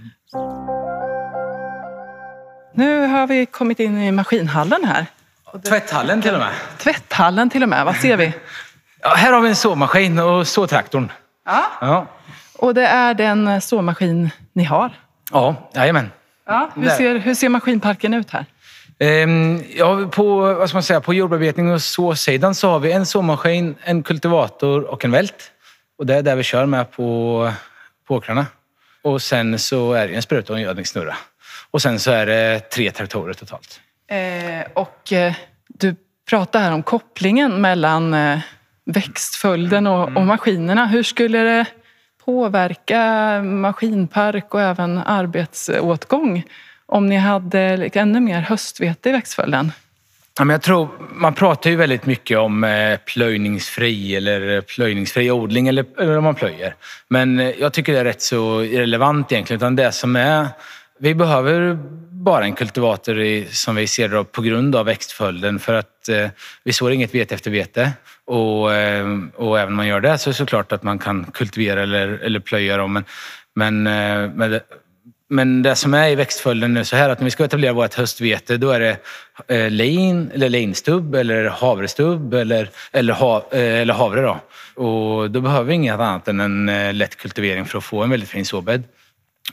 nu 2.75 3.07
har 3.07 3.27
vi 3.27 3.47
kommit 3.47 3.81
in 3.81 3.99
i 4.03 4.13
maskinhallen 4.13 4.85
här. 4.85 5.07
Tvätthallen 5.65 6.23
till 6.23 6.35
och 6.35 6.41
med. 6.41 6.53
Tvätthallen 6.79 7.51
till 7.51 7.63
och 7.63 7.69
med, 7.69 7.85
vad 7.85 7.97
ser 7.97 8.17
vi? 8.17 8.33
Ja, 9.05 9.15
här 9.15 9.33
har 9.33 9.41
vi 9.41 9.49
en 9.49 9.57
såmaskin 9.57 10.19
och 10.19 10.49
såtraktorn. 10.49 11.13
Ja. 11.81 12.07
Och 12.63 12.75
det 12.75 12.87
är 12.87 13.15
den 13.15 13.61
såmaskin 13.61 14.31
ni 14.53 14.65
har? 14.65 14.91
Ja, 15.33 15.71
jajamän. 15.75 16.11
Ja, 16.47 16.71
hur, 16.75 16.89
ser, 16.89 17.19
hur 17.19 17.35
ser 17.35 17.49
maskinparken 17.49 18.15
ut 18.15 18.31
här? 18.31 18.47
Ehm, 18.99 19.63
ja, 19.77 20.09
på, 20.13 20.55
vad 20.55 20.69
ska 20.69 20.77
man 20.77 20.83
säga, 20.83 21.01
på 21.01 21.15
jordbearbetning 21.15 21.73
och 21.73 21.83
såsidan 21.83 22.55
så 22.55 22.71
har 22.71 22.79
vi 22.79 22.93
en 22.93 23.07
såmaskin, 23.07 23.75
en 23.85 24.03
kultivator 24.03 24.83
och 24.83 25.05
en 25.05 25.11
vält. 25.11 25.53
Och 25.99 26.07
det 26.07 26.15
är 26.15 26.23
där 26.23 26.37
vi 26.37 26.43
kör 26.43 26.67
med 26.67 26.91
på, 26.91 27.51
på 28.09 28.15
åkrarna. 28.15 28.47
Och 29.03 29.23
sen 29.23 29.59
så 29.59 29.93
är 29.93 30.09
det 30.09 30.15
en 30.15 30.23
spruta 30.23 30.53
och 30.53 30.59
en 30.59 30.65
gödningssnurra. 30.65 31.17
Och 31.71 31.83
sen 31.83 31.99
så 32.01 32.11
är 32.11 32.27
det 32.27 32.61
tre 32.61 32.91
traktorer 32.91 33.33
totalt. 33.33 33.81
Eh, 34.11 34.67
och 34.75 35.13
eh, 35.13 35.35
du 35.69 35.97
pratar 36.31 36.61
här 36.61 36.73
om 36.73 36.83
kopplingen 36.83 37.61
mellan 37.61 38.15
eh, 38.15 38.39
växtföljden 38.85 39.87
och, 39.87 40.03
mm. 40.03 40.17
och 40.17 40.27
maskinerna. 40.27 40.87
Hur 40.87 41.03
skulle 41.03 41.39
det 41.39 41.67
påverka 42.25 43.43
maskinpark 43.43 44.55
och 44.55 44.61
även 44.61 44.99
arbetsåtgång 44.99 46.45
om 46.87 47.07
ni 47.07 47.17
hade 47.17 47.91
ännu 47.93 48.21
mer 48.21 48.41
höstvete 48.41 49.09
i 49.09 49.13
växtföljden? 49.13 49.73
Ja, 50.39 50.45
men 50.45 50.55
jag 50.55 50.63
tror, 50.63 50.89
man 51.15 51.35
pratar 51.35 51.71
ju 51.71 51.77
väldigt 51.77 52.07
mycket 52.07 52.39
om 52.39 52.65
eh, 52.65 52.99
plöjningsfri 53.07 54.17
eller 54.17 54.61
plöjningsfri 54.61 55.31
odling 55.31 55.69
eller, 55.69 55.85
eller 55.99 56.19
om 56.19 56.25
man 56.25 56.35
plöjer. 56.35 56.75
Men 57.09 57.41
eh, 57.41 57.51
jag 57.61 57.73
tycker 57.73 57.93
det 57.93 57.99
är 57.99 58.05
rätt 58.05 58.23
så 58.23 58.63
irrelevant 58.63 59.33
egentligen. 59.33 59.59
Utan 59.59 59.77
det 59.77 59.93
som 59.93 60.17
är, 60.17 60.49
vi 60.99 61.15
behöver 61.15 61.79
bara 62.11 62.45
en 62.45 62.53
kultivator 62.53 63.21
i, 63.21 63.47
som 63.51 63.77
vi 63.77 63.87
ser 63.87 64.09
då, 64.09 64.25
på 64.25 64.43
grund 64.43 64.77
av 64.77 64.87
växtföljden 64.87 65.59
för 65.59 65.75
att 65.75 66.09
eh, 66.09 66.29
vi 66.65 66.73
sår 66.73 66.93
inget 66.93 67.15
vete 67.15 67.35
efter 67.35 67.51
vete. 67.51 67.93
Och, 68.33 68.75
eh, 68.75 69.07
och 69.37 69.59
även 69.59 69.73
om 69.73 69.77
man 69.77 69.87
gör 69.87 70.01
det 70.01 70.19
så 70.19 70.31
är 70.31 70.33
det 70.33 70.37
såklart 70.37 70.73
att 70.73 70.83
man 70.83 70.99
kan 70.99 71.25
kultivera 71.25 71.83
eller, 71.83 72.09
eller 72.09 72.41
plöja 72.41 72.77
dem. 72.77 72.93
Men, 72.93 73.05
men, 73.55 73.87
eh, 73.87 74.31
men, 74.35 74.51
det, 74.51 74.61
men 75.29 75.63
det 75.63 75.77
som 75.77 75.95
är 75.95 76.09
i 76.09 76.15
växtföljden 76.15 76.77
är 76.77 76.85
så 76.85 76.97
här 76.97 77.09
att 77.09 77.21
när 77.21 77.25
vi 77.25 77.31
ska 77.31 77.45
etablera 77.45 77.73
vårt 77.73 77.95
höstvete 77.95 78.57
då 78.57 78.71
är 78.71 78.81
det 78.81 78.97
eh, 79.49 79.71
lein, 79.71 79.71
lin 79.71 80.31
eller 80.35 80.49
linstubb 80.49 81.15
eller 81.15 81.45
havrestubb 81.45 82.35
eller, 82.35 82.69
eller, 82.93 83.13
ha, 83.13 83.49
eller 83.51 83.95
havre. 83.95 84.23
Då. 84.23 84.41
Och 84.83 85.31
då 85.31 85.41
behöver 85.41 85.65
vi 85.65 85.75
inget 85.75 85.95
annat 85.95 86.29
än 86.29 86.41
en 86.41 86.99
lätt 86.99 87.17
kultivering 87.17 87.65
för 87.65 87.79
att 87.79 87.85
få 87.85 88.03
en 88.03 88.11
väldigt 88.11 88.29
fin 88.29 88.47
såbädd. 88.47 88.83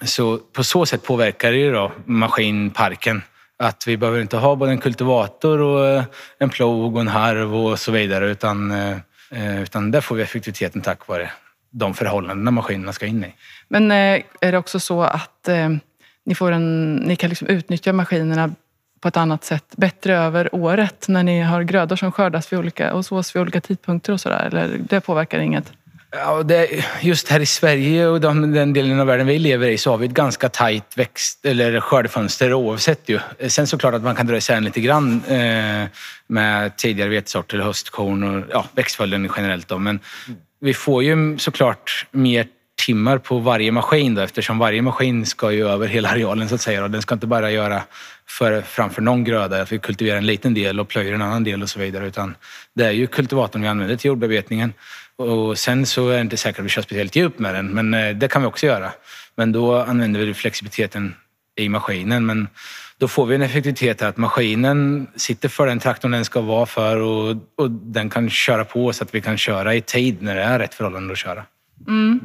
Så 0.02 0.38
på 0.38 0.64
så 0.64 0.86
sätt 0.86 1.04
påverkar 1.04 1.52
det 1.52 1.58
ju 1.58 1.74
då 1.74 1.92
maskinparken. 2.06 3.22
Att 3.60 3.88
vi 3.88 3.98
behöver 3.98 4.22
inte 4.22 4.38
ha 4.38 4.56
både 4.56 4.72
en 4.72 4.78
kultivator 4.78 5.62
och 5.62 5.88
eh, 5.88 6.04
en 6.38 6.50
plog 6.50 6.96
och 6.96 7.02
en 7.02 7.08
harv 7.08 7.56
och 7.56 7.80
så 7.80 7.92
vidare. 7.92 8.30
Utan, 8.30 8.72
eh, 8.72 8.98
eh, 9.32 9.62
utan 9.62 9.92
där 9.92 10.02
får 10.02 10.16
vi 10.16 10.24
effektiviteten 10.24 10.82
tack 10.82 11.08
vare 11.08 11.32
de 11.72 11.94
förhållandena 11.94 12.52
maskinerna 12.52 12.94
ska 12.94 13.06
in 13.06 13.24
i. 13.24 13.34
Men 13.68 13.92
är 13.92 14.52
det 14.52 14.58
också 14.58 14.80
så 14.80 15.04
att 15.04 15.50
ni, 16.26 16.36
får 16.36 16.52
en, 16.52 16.96
ni 16.96 17.16
kan 17.16 17.30
liksom 17.30 17.48
utnyttja 17.48 17.94
maskinerna 17.94 18.52
på 19.00 19.08
ett 19.08 19.18
annat 19.18 19.44
sätt, 19.44 19.66
bättre 19.78 20.18
över 20.18 20.56
året 20.56 21.06
när 21.08 21.24
ni 21.24 21.42
har 21.42 21.64
grödor 21.64 21.96
som 21.96 22.12
skördas 22.12 22.54
vid 22.54 22.60
olika, 22.60 22.94
och 22.94 23.06
sås 23.06 23.36
vid 23.36 23.42
olika 23.42 23.62
tidpunkter 23.62 24.14
och 24.14 24.22
sådär? 24.22 24.46
Eller 24.46 24.78
det 24.78 25.02
påverkar 25.02 25.40
inget? 25.40 25.74
Ja, 26.12 26.44
det, 26.44 26.86
just 27.02 27.28
här 27.28 27.40
i 27.40 27.46
Sverige 27.46 28.08
och 28.08 28.22
de, 28.22 28.52
den 28.52 28.74
delen 28.74 29.00
av 29.00 29.08
världen 29.08 29.28
vi 29.28 29.40
lever 29.40 29.68
i 29.68 29.78
så 29.78 29.92
har 29.92 29.98
vi 29.98 30.06
ett 30.06 30.12
ganska 30.12 30.50
tajt 30.50 30.98
växt 30.98 31.46
eller 31.46 31.80
skördefönster 31.80 32.54
oavsett 32.54 33.10
ju. 33.10 33.20
Sen 33.48 33.68
såklart 33.68 33.94
att 33.94 34.04
man 34.04 34.16
kan 34.16 34.28
dra 34.28 34.38
isär 34.38 34.62
lite 34.62 34.82
grann 34.82 35.22
eh, 35.28 35.86
med 36.28 36.78
tidigare 36.78 37.10
vetesorter, 37.10 37.58
höstkorn 37.58 38.24
och 38.24 38.44
ja, 38.52 38.66
växtföljden 38.76 39.30
generellt 39.38 39.68
då. 39.68 39.78
Men 39.78 40.00
vi 40.60 40.74
får 40.74 41.04
ju 41.04 41.38
såklart 41.38 42.06
mer 42.12 42.48
timmar 42.86 43.18
på 43.18 43.40
varje 43.40 43.72
maskin 43.72 44.16
då, 44.16 44.22
eftersom 44.22 44.58
varje 44.58 44.82
maskin 44.82 45.26
ska 45.26 45.52
ju 45.52 45.68
över 45.68 45.88
hela 45.88 46.10
arealen 46.10 46.50
så 46.50 46.56
att 46.56 46.62
säga. 46.62 46.84
Och 46.84 46.92
den 46.92 47.02
ska 47.02 47.14
inte 47.14 47.28
bara 47.28 47.52
göra 47.52 47.82
för, 48.28 48.62
framför 48.62 49.02
någon 49.02 49.24
gröda, 49.24 49.62
att 49.62 49.72
vi 49.72 49.80
kultiverar 49.80 50.18
en 50.18 50.26
liten 50.26 50.54
del 50.54 50.80
och 50.80 50.88
plöjer 50.88 51.14
en 51.14 51.22
annan 51.22 51.44
del 51.44 51.62
och 51.62 51.70
så 51.70 51.80
vidare. 51.80 52.08
Utan 52.08 52.36
det 52.76 52.86
är 52.86 52.92
ju 52.92 53.08
kultivatorn 53.08 53.62
vi 53.62 53.68
använder 53.68 53.96
till 53.96 54.08
jordbearbetningen. 54.08 54.74
Och 55.20 55.58
sen 55.58 55.86
så 55.86 56.10
är 56.10 56.16
det 56.16 56.22
inte 56.22 56.38
säkert 56.38 56.60
att 56.60 56.66
vi 56.66 56.70
kör 56.70 56.82
speciellt 56.82 57.16
djupt 57.16 57.40
med 57.40 57.56
den, 57.56 57.68
men 57.68 57.94
eh, 57.94 58.16
det 58.16 58.28
kan 58.28 58.42
vi 58.42 58.48
också 58.48 58.66
göra. 58.66 58.92
Men 59.36 59.52
då 59.52 59.76
använder 59.76 60.20
vi 60.20 60.34
flexibiliteten 60.34 61.16
i 61.56 61.70
maskinen. 61.70 62.26
Men 62.26 62.48
då 62.98 63.08
får 63.08 63.26
vi 63.26 63.36
en 63.36 63.42
effektivitet 63.42 64.02
att 64.02 64.18
maskinen 64.18 65.08
sitter 65.16 65.50
för 65.50 65.68
den 65.68 65.80
traktorn 65.80 66.12
den 66.12 66.26
ska 66.26 66.42
vara 66.42 66.66
för 66.66 66.98
och, 66.98 67.36
och 67.56 67.72
den 67.72 68.10
kan 68.10 68.30
köra 68.30 68.66
på 68.66 68.94
så 68.94 69.04
att 69.04 69.16
vi 69.16 69.22
kan 69.22 69.38
köra 69.38 69.76
i 69.76 69.82
tid 69.82 70.22
när 70.22 70.36
det 70.36 70.44
är 70.44 70.60
rätt 70.60 70.74
förhållande 70.74 71.12
att 71.12 71.18
köra. 71.18 71.46
Mm. 71.88 72.20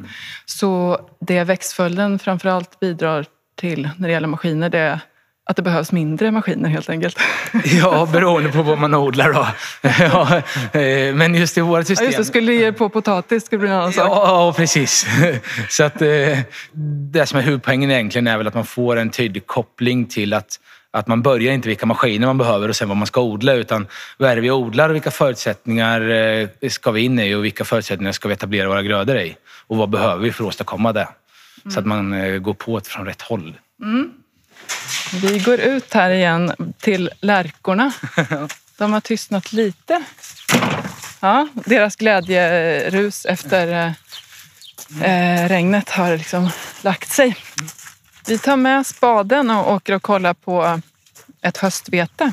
Så 0.44 1.00
det 1.20 1.44
växtföljden 1.44 2.18
framförallt 2.18 2.80
bidrar 2.80 3.26
till 3.56 3.90
när 3.98 4.08
det 4.08 4.12
gäller 4.12 4.28
maskiner 4.28 4.68
det 4.68 4.78
är 4.78 5.00
att 5.46 5.56
det 5.56 5.62
behövs 5.62 5.92
mindre 5.92 6.30
maskiner 6.30 6.68
helt 6.68 6.88
enkelt. 6.88 7.18
Ja, 7.64 8.08
beroende 8.12 8.52
på 8.52 8.62
vad 8.62 8.78
man 8.78 8.94
odlar 8.94 9.32
då. 9.32 9.46
Ja, 9.98 10.36
eh, 10.80 11.14
men 11.14 11.34
just 11.34 11.58
i 11.58 11.60
vårt 11.60 11.86
system... 11.86 12.04
Ja, 12.04 12.08
just 12.08 12.18
det, 12.18 12.24
skulle 12.24 12.52
ge 12.52 12.72
på 12.72 12.88
potatis 12.88 13.44
skulle 13.44 13.58
bli 13.58 13.68
en 13.68 13.74
annan 13.74 13.92
sak. 13.92 14.08
Ja, 14.08 14.54
precis. 14.56 15.06
Så 15.68 15.84
att 15.84 16.02
eh, 16.02 16.38
det 17.12 17.26
som 17.26 17.38
är 17.38 17.42
huvudpoängen 17.42 17.90
egentligen 17.90 18.26
är 18.26 18.38
väl 18.38 18.46
att 18.46 18.54
man 18.54 18.66
får 18.66 18.96
en 18.96 19.10
tydlig 19.10 19.46
koppling 19.46 20.06
till 20.06 20.32
att 20.32 20.60
att 20.90 21.06
man 21.06 21.22
börjar 21.22 21.52
inte 21.52 21.68
vilka 21.68 21.86
maskiner 21.86 22.26
man 22.26 22.38
behöver 22.38 22.68
och 22.68 22.76
sen 22.76 22.88
vad 22.88 22.96
man 22.96 23.06
ska 23.06 23.20
odla 23.20 23.52
utan 23.52 23.86
vad 24.18 24.30
är 24.30 24.36
det 24.36 24.42
vi 24.42 24.50
odlar 24.50 24.88
och 24.88 24.94
vilka 24.94 25.10
förutsättningar 25.10 26.10
eh, 26.10 26.48
ska 26.68 26.90
vi 26.90 27.00
in 27.00 27.18
i 27.18 27.34
och 27.34 27.44
vilka 27.44 27.64
förutsättningar 27.64 28.12
ska 28.12 28.28
vi 28.28 28.34
etablera 28.34 28.68
våra 28.68 28.82
grödor 28.82 29.16
i? 29.16 29.36
Och 29.66 29.76
vad 29.76 29.90
behöver 29.90 30.22
vi 30.22 30.32
för 30.32 30.44
att 30.44 30.48
åstadkomma 30.48 30.92
det? 30.92 31.08
Mm. 31.64 31.72
Så 31.72 31.80
att 31.80 31.86
man 31.86 32.42
går 32.42 32.54
på 32.54 32.78
det 32.78 32.88
från 32.88 33.06
rätt 33.06 33.22
håll. 33.22 33.54
Mm. 33.82 34.10
Vi 35.22 35.38
går 35.38 35.60
ut 35.60 35.94
här 35.94 36.10
igen 36.10 36.72
till 36.78 37.10
lärkorna. 37.20 37.92
De 38.76 38.92
har 38.92 39.00
tystnat 39.00 39.52
lite. 39.52 40.02
Ja, 41.20 41.48
deras 41.54 41.96
glädjerus 41.96 43.26
efter 43.26 43.68
eh, 43.68 43.92
eh, 45.02 45.48
regnet 45.48 45.90
har 45.90 46.16
liksom 46.16 46.50
lagt 46.82 47.12
sig. 47.12 47.36
Vi 48.26 48.38
tar 48.38 48.56
med 48.56 48.86
spaden 48.86 49.50
och 49.50 49.72
åker 49.72 49.94
och 49.94 50.02
kollar 50.02 50.34
på 50.34 50.80
ett 51.42 51.56
höstvete. 51.56 52.32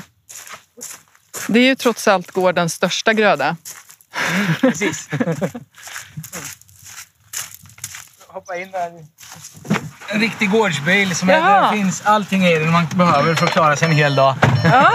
Det 1.48 1.58
är 1.58 1.64
ju 1.64 1.74
trots 1.74 2.08
allt 2.08 2.30
gårdens 2.30 2.74
största 2.74 3.12
gröda. 3.12 3.56
Precis. 4.60 5.08
Hoppa 8.32 8.56
in 8.56 8.70
där. 8.70 8.90
En 10.08 10.20
riktig 10.20 10.50
gårdsbil. 10.50 11.14
Som 11.16 11.30
är, 11.30 11.34
Jaha. 11.34 11.60
där 11.60 11.70
finns 11.72 12.02
allting 12.06 12.44
i 12.46 12.58
den 12.58 12.72
man 12.72 12.86
behöver 12.94 13.34
för 13.34 13.46
att 13.46 13.52
klara 13.52 13.76
sig 13.76 13.88
en 13.88 13.94
hel 13.94 14.14
dag. 14.14 14.34
Ja, 14.64 14.92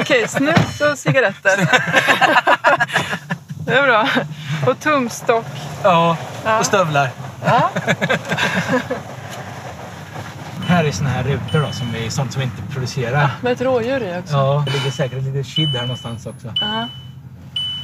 Okej, 0.00 0.28
snus 0.28 0.80
och 0.80 0.98
cigaretter. 0.98 1.68
Det 3.66 3.74
är 3.74 3.82
bra. 3.82 4.08
Och 4.66 4.80
tumstock. 4.80 5.46
Ja, 5.82 6.16
Ja. 6.44 6.58
och 6.58 6.66
stövlar. 6.66 7.10
Ja. 7.44 7.70
Här 10.66 10.84
är 10.84 10.92
såna 10.92 11.10
här 11.10 11.22
rutor 11.22 11.60
då, 11.60 11.72
som 11.72 11.94
är 11.94 12.10
sånt 12.10 12.32
som 12.32 12.40
vi 12.40 12.44
inte 12.46 12.62
producerar. 12.72 13.30
Med 13.40 13.52
ett 13.52 13.60
rådjur 13.60 14.02
i 14.02 14.18
också. 14.20 14.32
Ja, 14.34 14.62
det 14.66 14.72
ligger 14.72 14.90
säkert 14.90 15.18
ett 15.18 15.24
litet 15.24 15.46
kid 15.54 15.68
här 15.68 15.82
någonstans 15.82 16.26
också. 16.26 16.52
Ja. 16.60 16.88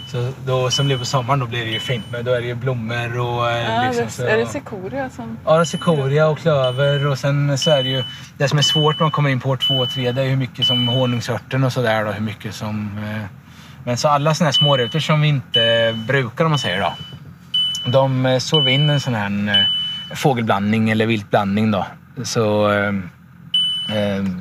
Så 0.07 0.33
då, 0.47 0.71
som 0.71 0.87
blir 0.87 0.99
på 0.99 1.05
sommaren 1.05 1.41
då 1.41 1.47
blir 1.47 1.65
det 1.65 1.71
ju 1.71 1.81
fint 1.81 2.11
med. 2.11 2.25
Då 2.25 2.33
är 2.33 2.41
det 2.41 2.47
ju 2.47 2.55
blommor 2.55 3.19
och... 3.19 3.51
eh, 3.51 3.75
Ja, 3.75 3.83
liksom, 3.87 4.05
det, 4.05 4.11
så, 4.11 4.23
är 4.27 4.37
det 4.37 4.47
cikoria 4.47 5.11
som... 5.11 5.39
Ja, 5.45 5.55
det 5.55 5.61
är 5.61 5.65
cikoria 5.65 6.27
och 6.29 6.39
klöver 6.39 7.07
och 7.07 7.19
sen 7.19 7.59
så 7.59 7.71
är 7.71 7.83
det 7.83 7.89
ju... 7.89 8.05
Det 8.39 8.49
som 8.49 8.59
är 8.59 8.63
svårt 8.63 8.99
när 8.99 9.05
man 9.05 9.11
kommer 9.11 9.31
in 9.31 9.41
på 9.41 9.49
år 9.51 9.57
två 9.57 9.75
och 9.75 9.91
tre 9.91 10.13
det 10.13 10.23
är 10.23 10.29
hur 10.29 10.37
mycket 10.37 10.67
som 10.67 10.89
honungsörten 10.89 11.65
och 11.65 11.73
sådär 11.73 12.05
då. 12.05 12.13
Hur 12.13 12.21
mycket 12.23 12.55
som... 12.55 12.99
eh, 12.99 13.23
Men 13.85 13.97
så 13.97 14.09
alla 14.09 14.35
såna 14.35 14.47
här 14.47 14.53
smårutor 14.53 14.99
som 14.99 15.21
vi 15.21 15.29
inte 15.29 15.95
brukar 16.09 16.45
om 16.45 16.51
man 16.51 16.59
säger 16.59 16.81
då. 16.81 16.93
De 17.91 18.27
eh, 18.27 18.39
sår 18.39 18.61
vi 18.61 18.73
in 18.73 18.91
en 18.91 19.01
sån 19.01 19.15
här 19.15 19.67
fågelblandning 20.15 20.91
eller 20.91 21.07
viltblandning 21.07 21.71
då. 21.71 21.87
Så 22.23 22.71
eh, 22.73 22.93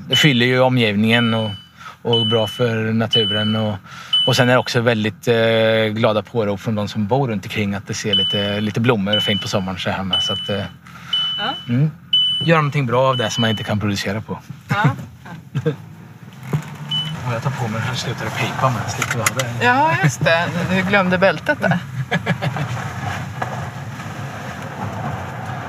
det 0.08 0.16
fyller 0.16 0.46
ju 0.46 0.60
omgivningen 0.60 1.34
och, 1.34 1.52
och 2.02 2.28
bra 2.28 2.48
för 2.48 2.94
naturen. 2.94 3.56
Och, 3.56 3.76
och 4.28 4.36
sen 4.36 4.50
är 4.50 4.54
det 4.54 4.60
också 4.60 4.82
väldigt 4.82 5.28
eh, 5.28 5.36
glada 5.94 6.22
pårop 6.22 6.60
från 6.60 6.76
de 6.76 6.88
som 6.88 7.08
bor 7.08 7.28
runt 7.28 7.46
omkring 7.46 7.74
att 7.76 7.88
det 7.88 7.94
ser 7.94 8.14
lite, 8.14 8.62
lite 8.62 8.80
blommor 8.80 9.18
och 9.18 9.24
fint 9.24 9.42
på 9.42 9.48
sommaren 9.48 9.80
så 9.80 9.90
här 9.90 10.04
med. 10.04 10.22
Så 10.24 10.34
att, 10.34 10.50
eh, 10.50 10.64
Ja. 11.38 11.54
mm, 11.74 11.92
göra 12.46 12.58
någonting 12.62 12.86
bra 12.86 13.10
av 13.10 13.18
det 13.18 13.30
som 13.30 13.42
man 13.42 13.50
inte 13.50 13.64
kan 13.64 13.80
producera 13.80 14.22
på. 14.22 14.40
Ja. 14.70 14.84
Och 17.28 17.34
jag 17.34 17.44
tar 17.44 17.52
på 17.52 17.64
mig 17.64 17.72
den 17.74 17.82
här 17.82 17.96
slutade 17.96 18.30
pipa 18.32 18.70
med. 18.70 18.92
Slipper 18.92 19.18
ha 19.20 19.26
det. 19.40 19.66
ja, 19.66 19.92
just 20.04 20.24
det. 20.24 20.46
Du 20.70 20.82
glömde 20.90 21.18
bältet 21.18 21.58
där. 21.62 21.78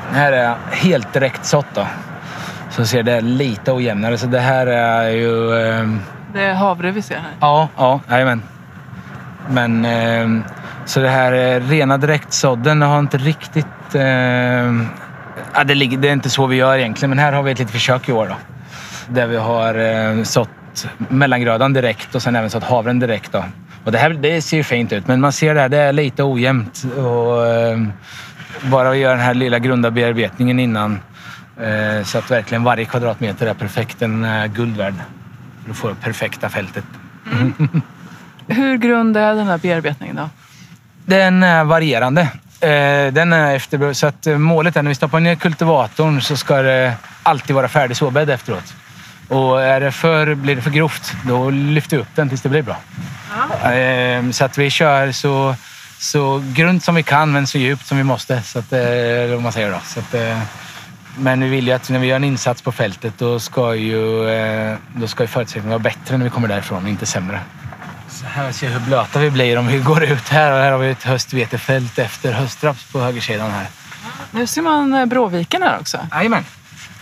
Den 0.07 0.14
här 0.14 0.33
är 0.33 0.57
helt 0.71 1.12
direkt 1.12 1.47
sått 1.47 1.67
då. 1.75 1.87
Så 2.71 2.87
ser 2.87 3.03
det 3.03 3.21
lite 3.21 3.73
ojämnare. 3.73 4.19
Så 4.19 4.27
det 4.27 4.40
här 4.40 4.67
är 4.67 5.09
ju... 5.11 5.59
ehm, 5.67 6.01
det 6.35 6.42
är 6.42 6.55
havre 6.55 6.90
vi 6.90 7.03
ser 7.03 7.14
här. 7.14 7.33
Ja, 7.40 7.68
ja, 7.77 8.01
jajamän. 8.11 8.42
Men 9.51 9.85
eh, 9.85 10.47
så 10.85 11.01
det 11.01 11.09
här 11.09 11.33
eh, 11.33 11.68
rena 11.68 11.99
direktsådden 11.99 12.83
har 12.83 12.99
inte 12.99 13.18
riktigt... 13.18 13.94
Eh, 13.94 14.03
ja, 15.55 15.64
det, 15.64 15.75
ligger, 15.75 15.99
det 15.99 16.09
är 16.09 16.12
inte 16.12 16.31
så 16.31 16.47
vi 16.47 16.57
gör 16.57 16.79
egentligen, 16.79 17.11
men 17.11 17.18
här 17.18 17.33
har 17.33 17.42
vi 17.42 17.53
ett 17.53 17.59
litet 17.59 17.73
försök 17.73 18.09
i 18.09 18.12
år 18.12 18.27
då. 18.27 18.35
Där 19.09 19.27
vi 19.27 19.37
har 19.37 19.75
eh, 19.75 20.23
sått 20.23 20.87
mellangrödan 21.09 21.73
direkt 21.73 22.14
och 22.14 22.23
sen 22.23 22.37
även 22.37 22.51
sått 22.51 22.64
havren 22.64 22.99
direkt 22.99 23.33
då. 23.33 23.44
Och 23.85 23.92
det 23.92 23.99
här 23.99 24.11
det 24.11 24.42
ser 24.42 24.57
ju 24.57 24.64
fint 24.64 24.92
ut, 24.92 25.07
men 25.07 25.20
man 25.20 25.33
ser 25.33 25.55
det 25.55 25.61
här, 25.61 25.68
det 25.68 25.79
är 25.79 25.92
lite 25.92 26.23
ojämnt. 26.23 26.85
Och, 26.97 27.47
eh, 27.47 27.79
bara 28.62 28.90
att 28.90 28.97
göra 28.97 29.12
den 29.12 29.25
här 29.25 29.35
lilla 29.35 29.59
grunda 29.59 29.90
bearbetningen 29.90 30.59
innan 30.59 31.01
eh, 31.61 32.05
så 32.05 32.18
att 32.18 32.31
verkligen 32.31 32.64
varje 32.64 32.85
kvadratmeter 32.85 33.47
är 33.47 33.55
perfekt. 33.55 33.99
Den 33.99 34.25
är 34.25 34.47
guld 34.47 34.77
värd. 34.77 34.94
Du 35.66 35.74
får 35.74 35.88
det 35.88 35.94
perfekta 35.94 36.48
fältet. 36.48 36.85
Hur 38.48 38.77
grund 38.77 39.16
är 39.16 39.35
den 39.35 39.46
här 39.46 39.59
bearbetningen 39.59 40.16
då? 40.16 40.31
Den 41.05 41.42
är 41.42 41.64
varierande. 41.64 42.22
Eh, 42.61 43.12
Den 43.12 43.33
är 43.33 43.55
efter, 43.55 43.92
så 43.92 44.07
att 44.07 44.27
eh, 44.27 44.38
målet 44.38 44.77
är 44.77 44.83
när 44.83 44.88
vi 44.88 44.94
stoppar 44.94 45.20
ner 45.20 45.35
kultivatorn 45.35 46.20
så 46.20 46.37
ska 46.37 46.62
det 46.62 46.94
alltid 47.22 47.57
vara 47.57 47.68
färdig 47.68 47.96
såbädd 47.96 48.31
efteråt. 48.31 48.74
Och 49.29 49.62
är 49.62 49.81
det 49.81 49.92
för, 49.92 50.35
blir 50.35 50.57
det 50.57 50.62
för 50.62 50.70
grovt, 50.70 51.12
då 51.27 51.50
lyfter 51.50 51.96
vi 51.96 52.03
upp 52.03 52.09
den 52.14 52.29
tills 52.29 52.42
det 52.42 52.48
blir 52.48 52.62
bra. 52.62 52.77
Eh, 53.72 54.31
Så 54.31 54.44
att 54.44 54.59
vi 54.59 54.70
kör 54.70 55.12
så, 55.12 55.55
så 55.98 56.42
grunt 56.55 56.85
som 56.85 56.94
vi 56.94 57.03
kan, 57.03 57.33
men 57.33 57.46
så 57.46 57.59
djupt 57.59 57.87
som 57.87 57.96
vi 57.98 58.05
måste. 58.05 58.42
Så 58.42 58.59
att, 58.59 58.72
eh, 58.72 59.37
om 59.37 59.42
man 59.42 59.53
säger 59.53 59.70
då. 59.70 59.79
Så 59.85 60.00
att, 60.00 60.14
men 61.18 61.40
vi 61.40 61.48
vill 61.48 61.66
ju 61.66 61.72
att 61.72 61.90
när 61.90 61.98
vi 61.98 62.07
gör 62.07 62.16
en 62.16 62.24
insats 62.24 62.62
på 62.62 62.72
fältet, 62.72 63.14
då 63.18 63.40
ska 63.40 63.74
ju, 63.74 64.29
eh, 64.29 64.77
då 64.96 65.07
ska 65.07 65.22
ju 65.22 65.27
förutsättningarna 65.27 65.70
vara 65.70 65.83
bättre 65.83 66.16
när 66.16 66.24
vi 66.24 66.31
kommer 66.31 66.48
därifrån, 66.48 66.88
inte 66.88 67.07
sämre. 67.07 67.40
Så 68.09 68.27
här 68.27 68.53
ser 68.53 68.68
hur 68.68 68.81
blöta 68.81 69.18
vi 69.18 69.31
blir 69.31 69.59
om 69.59 69.66
vi 69.66 69.79
går 69.79 70.05
ut 70.05 70.29
här. 70.29 70.53
Och 70.53 70.59
här 70.59 70.72
har 70.72 70.79
vi 70.79 70.90
ett 70.90 71.03
höstvetefält 71.03 71.98
efter 71.98 72.33
höstraps 72.33 72.92
på 72.92 73.00
högersidan 73.00 73.50
här. 73.50 73.66
Nu 74.31 74.46
ser 74.46 74.62
man 74.62 74.94
eh, 74.94 75.07
Bråviken 75.07 75.62
här 75.62 75.79
också. 75.81 75.98
Jajamän. 76.12 76.44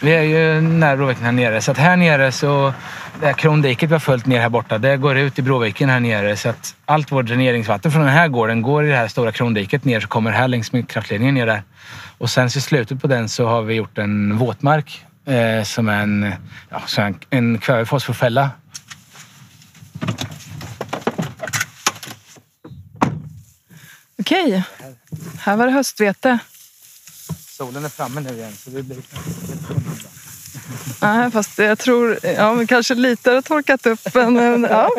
Vi 0.04 0.12
är 0.12 0.22
ju 0.22 0.60
nära 0.60 0.96
Bråviken 0.96 1.24
här 1.24 1.32
nere. 1.32 1.60
Så 1.60 1.70
att 1.70 1.78
här 1.78 1.96
nere 1.96 2.32
så... 2.32 2.74
Det 3.20 3.26
här 3.26 3.32
krondiket 3.32 3.90
vi 3.90 3.92
har 3.92 4.00
följt 4.00 4.26
ner 4.26 4.40
här 4.40 4.48
borta, 4.48 4.78
det 4.78 4.96
går 4.96 5.16
ut 5.16 5.38
i 5.38 5.42
Bråviken 5.42 5.88
här 5.88 6.00
nere. 6.00 6.36
Så 6.36 6.48
att 6.48 6.74
allt 6.84 7.12
vårt 7.12 7.26
dräneringsvatten 7.26 7.92
från 7.92 8.02
den 8.02 8.12
här 8.12 8.28
gården 8.28 8.62
går 8.62 8.84
i 8.84 8.88
det 8.88 8.96
här 8.96 9.08
stora 9.08 9.32
krondiket 9.32 9.84
ner 9.84 10.00
så 10.00 10.08
kommer 10.08 10.30
här 10.30 10.48
längs 10.48 10.72
med 10.72 10.88
kraftledningen 10.88 11.34
ner 11.34 11.46
där. 11.46 11.62
Och 12.18 12.30
sen 12.30 12.50
så 12.50 12.58
i 12.58 12.62
slutet 12.62 13.02
på 13.02 13.06
den 13.06 13.28
så 13.28 13.46
har 13.46 13.62
vi 13.62 13.74
gjort 13.74 13.98
en 13.98 14.38
våtmark 14.38 15.04
eh, 15.26 15.62
som 15.64 15.88
är 15.88 16.02
en, 16.02 16.32
ja, 16.70 16.82
en, 16.98 17.18
en 17.30 17.58
kvävefosforfälla. 17.58 18.50
Okej. 24.20 24.62
Här 25.38 25.56
var 25.56 25.66
det 25.66 25.72
höstvete. 25.72 26.38
Solen 27.62 27.84
är 27.84 27.88
framme 27.88 28.20
nu 28.20 28.30
igen 28.30 28.52
så 28.64 28.70
det 28.70 28.82
blir 28.82 28.98
Nej, 31.00 31.30
fast 31.30 31.58
jag 31.58 31.78
tror 31.78 32.18
ja, 32.22 32.54
men 32.54 32.66
kanske 32.66 32.94
lite 32.94 33.30
har 33.30 33.42
torkat 33.42 33.86
upp. 33.86 34.14
Men, 34.14 34.66
ja. 34.70 34.90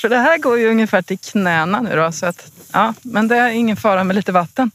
För 0.00 0.08
det 0.08 0.16
här 0.16 0.38
går 0.38 0.58
ju 0.58 0.70
ungefär 0.70 1.02
till 1.02 1.18
knäna 1.18 1.80
nu 1.80 1.96
då. 1.96 2.12
Så 2.12 2.26
att, 2.26 2.52
ja, 2.72 2.94
men 3.02 3.28
det 3.28 3.36
är 3.36 3.48
ingen 3.48 3.76
fara 3.76 4.04
med 4.04 4.16
lite 4.16 4.32
vatten. 4.32 4.70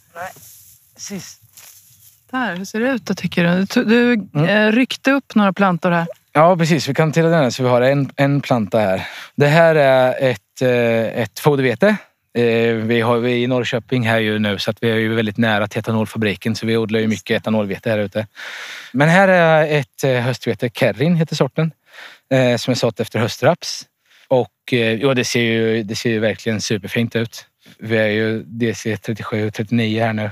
Precis. 0.95 1.37
Där, 2.31 2.55
hur 2.55 2.65
ser 2.65 2.79
det 2.79 2.89
ut 2.91 3.05
då 3.05 3.13
tycker 3.13 3.43
du? 3.43 3.65
Du, 3.65 3.83
du 3.85 4.13
Mm. 4.39 4.49
eh, 4.49 4.71
ryckte 4.71 5.11
upp 5.11 5.35
några 5.35 5.53
plantor 5.53 5.91
här. 5.91 6.07
Ja, 6.33 6.57
precis. 6.57 6.87
Vi 6.89 6.93
kan 6.93 7.11
till 7.11 7.23
den 7.23 7.33
här 7.33 7.49
så 7.49 7.63
vi 7.63 7.69
har 7.69 7.81
en, 7.81 8.11
en 8.15 8.41
planta 8.41 8.79
här. 8.79 9.07
Det 9.35 9.47
här 9.47 9.75
är 9.75 10.29
ett, 10.31 10.61
eh, 10.61 11.21
ett 11.23 11.39
fodervete. 11.39 11.95
Eh, 12.37 12.75
vi 12.75 13.01
har 13.01 13.17
vi 13.17 13.31
är 13.31 13.37
i 13.37 13.47
Norrköping 13.47 14.07
här 14.07 14.19
ju 14.19 14.39
nu 14.39 14.59
så 14.59 14.71
att 14.71 14.77
vi 14.83 14.89
är 14.89 14.95
ju 14.95 15.15
väldigt 15.15 15.37
nära 15.37 15.67
till 15.67 15.79
etanolfabriken 15.79 16.55
så 16.55 16.65
vi 16.65 16.77
odlar 16.77 16.99
ju 16.99 17.07
mycket 17.07 17.41
etanolvete 17.41 17.89
här 17.89 17.97
ute. 17.97 18.27
Men 18.91 19.09
här 19.09 19.27
är 19.27 19.79
ett 19.79 20.03
eh, 20.03 20.11
höstvete, 20.11 20.69
Kerrin 20.69 21.15
heter 21.15 21.35
sorten, 21.35 21.71
eh, 22.31 22.57
som 22.57 22.71
är 22.71 22.75
sått 22.75 22.99
efter 22.99 23.19
höstraps. 23.19 23.85
Och 24.27 24.73
ja, 24.99 25.13
det 25.13 25.25
ser 25.25 25.41
ju, 25.41 25.83
det 25.83 25.95
ser 25.95 26.09
ju 26.09 26.19
verkligen 26.19 26.61
superfint 26.61 27.15
ut. 27.15 27.45
Vi 27.79 27.97
är 27.97 28.07
ju 28.07 28.43
DC 28.43 28.97
37 28.97 29.51
39 29.51 30.03
här 30.03 30.13
nu. 30.13 30.31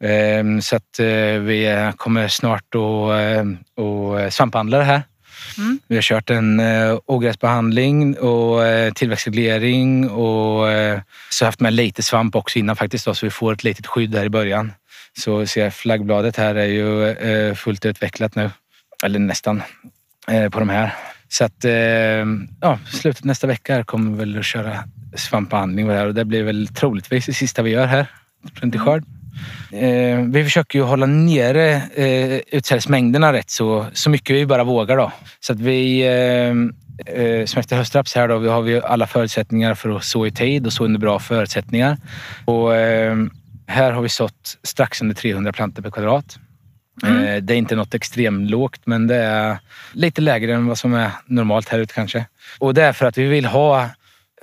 Ehm, 0.00 0.62
så 0.62 0.76
att 0.76 1.00
vi 1.40 1.92
kommer 1.96 2.28
snart 2.28 2.74
att 2.74 4.20
eh, 4.20 4.28
svamphandla 4.30 4.78
det 4.78 4.84
här. 4.84 5.02
Vi 5.88 5.94
har 5.94 6.02
kört 6.02 6.30
en 6.30 6.60
eh, 6.60 6.98
ogräsbehandling 7.06 8.18
och 8.18 8.66
eh, 8.66 8.92
tillväxtreglering 8.92 10.10
och 10.10 10.70
eh, 10.70 11.00
så 11.30 11.44
haft 11.44 11.60
med 11.60 11.72
lite 11.72 12.02
svamp 12.02 12.36
också 12.36 12.58
innan 12.58 12.76
faktiskt 12.76 13.04
då, 13.04 13.14
så 13.14 13.26
vi 13.26 13.30
får 13.30 13.52
ett 13.52 13.64
litet 13.64 13.86
skydd 13.86 14.10
där 14.10 14.24
i 14.24 14.28
början. 14.28 14.72
Så 15.18 15.46
ser 15.46 15.64
jag 15.64 15.74
flaggbladet 15.74 16.36
här 16.36 16.54
är 16.54 16.66
ju 16.66 17.08
eh, 17.08 17.54
fullt 17.54 17.86
utvecklat 17.86 18.34
nu. 18.34 18.50
Eller 19.04 19.18
nästan 19.18 19.62
eh, 20.28 20.48
på 20.48 20.58
de 20.58 20.68
här. 20.68 20.94
Så 21.28 21.44
att 21.44 21.64
eh, 21.64 21.72
ja, 22.60 22.78
slutet 22.86 23.24
nästa 23.24 23.46
vecka 23.46 23.84
kommer 23.84 24.10
vi 24.10 24.18
väl 24.18 24.38
att 24.38 24.44
köra 24.44 24.84
svampbehandling 25.14 25.86
och 25.86 25.92
det 25.92 25.98
här 25.98 26.06
och 26.06 26.14
det 26.14 26.24
blir 26.24 26.42
väl 26.42 26.68
troligtvis 26.68 27.26
det 27.26 27.32
sista 27.32 27.62
vi 27.62 27.70
gör 27.70 27.86
här 27.86 28.06
fram 28.54 28.70
till 28.70 28.80
skörd. 28.80 29.04
Eh, 29.72 30.18
vi 30.28 30.44
försöker 30.44 30.78
ju 30.78 30.84
hålla 30.84 31.06
nere 31.06 31.74
eh, 31.94 32.40
utsädesmängderna 32.46 33.32
rätt 33.32 33.50
så, 33.50 33.86
så 33.92 34.10
mycket 34.10 34.36
vi 34.36 34.46
bara 34.46 34.64
vågar. 34.64 34.96
Då. 34.96 35.12
Så 35.40 35.52
att 35.52 35.60
vi, 35.60 36.00
eh, 36.00 37.14
eh, 37.16 37.44
som 37.44 37.60
efter 37.60 37.76
höstraps 37.76 38.14
här, 38.14 38.28
då, 38.28 38.38
vi 38.38 38.48
har 38.48 38.62
vi 38.62 38.80
alla 38.80 39.06
förutsättningar 39.06 39.74
för 39.74 39.96
att 39.96 40.04
så 40.04 40.26
i 40.26 40.30
tid 40.30 40.66
och 40.66 40.72
så 40.72 40.84
under 40.84 41.00
bra 41.00 41.18
förutsättningar. 41.18 41.96
Och, 42.44 42.76
eh, 42.76 43.16
här 43.66 43.92
har 43.92 44.02
vi 44.02 44.08
sått 44.08 44.58
strax 44.62 45.02
under 45.02 45.14
300 45.14 45.52
plantor 45.52 45.82
per 45.82 45.90
kvadrat. 45.90 46.38
Eh, 47.02 47.42
det 47.42 47.54
är 47.54 47.58
inte 47.58 47.76
något 47.76 47.94
extremlågt, 47.94 48.80
men 48.84 49.06
det 49.06 49.16
är 49.16 49.58
lite 49.92 50.20
lägre 50.20 50.54
än 50.54 50.66
vad 50.66 50.78
som 50.78 50.94
är 50.94 51.10
normalt 51.26 51.68
här 51.68 51.78
ute 51.78 51.94
kanske. 51.94 52.26
Och 52.58 52.74
det 52.74 52.82
är 52.82 52.92
för 52.92 53.06
att 53.06 53.18
vi 53.18 53.26
vill 53.26 53.46
ha 53.46 53.90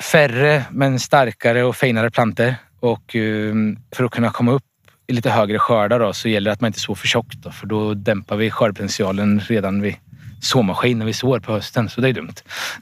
färre 0.02 0.66
men 0.72 1.00
starkare 1.00 1.64
och 1.64 1.76
finare 1.76 2.12
plantor 2.12 2.56
Och 2.80 3.16
eh, 3.16 3.54
för 3.96 4.04
att 4.04 4.12
kunna 4.12 4.30
komma 4.30 4.52
upp 4.52 4.64
lite 5.08 5.30
högre 5.30 5.60
skördar 5.60 6.00
då, 6.00 6.14
så 6.14 6.30
gäller 6.30 6.50
det 6.50 6.54
att 6.54 6.62
man 6.62 6.68
inte 6.68 6.80
sår 6.80 6.96
för 6.96 7.08
tjockt. 7.08 7.38
Då, 7.44 7.52
för 7.52 7.68
då 7.68 7.94
dämpar 7.94 8.36
vi 8.36 8.52
skördpotentialen 8.52 9.40
redan 9.40 9.82
vid 9.82 9.96
såmaskin 10.42 11.00
när 11.00 11.06
vi 11.06 11.14
sår 11.14 11.40
på 11.40 11.52
hösten. 11.54 11.90
Så 11.90 12.02
det 12.02 12.10
är 12.10 12.14
dumt. 12.14 12.34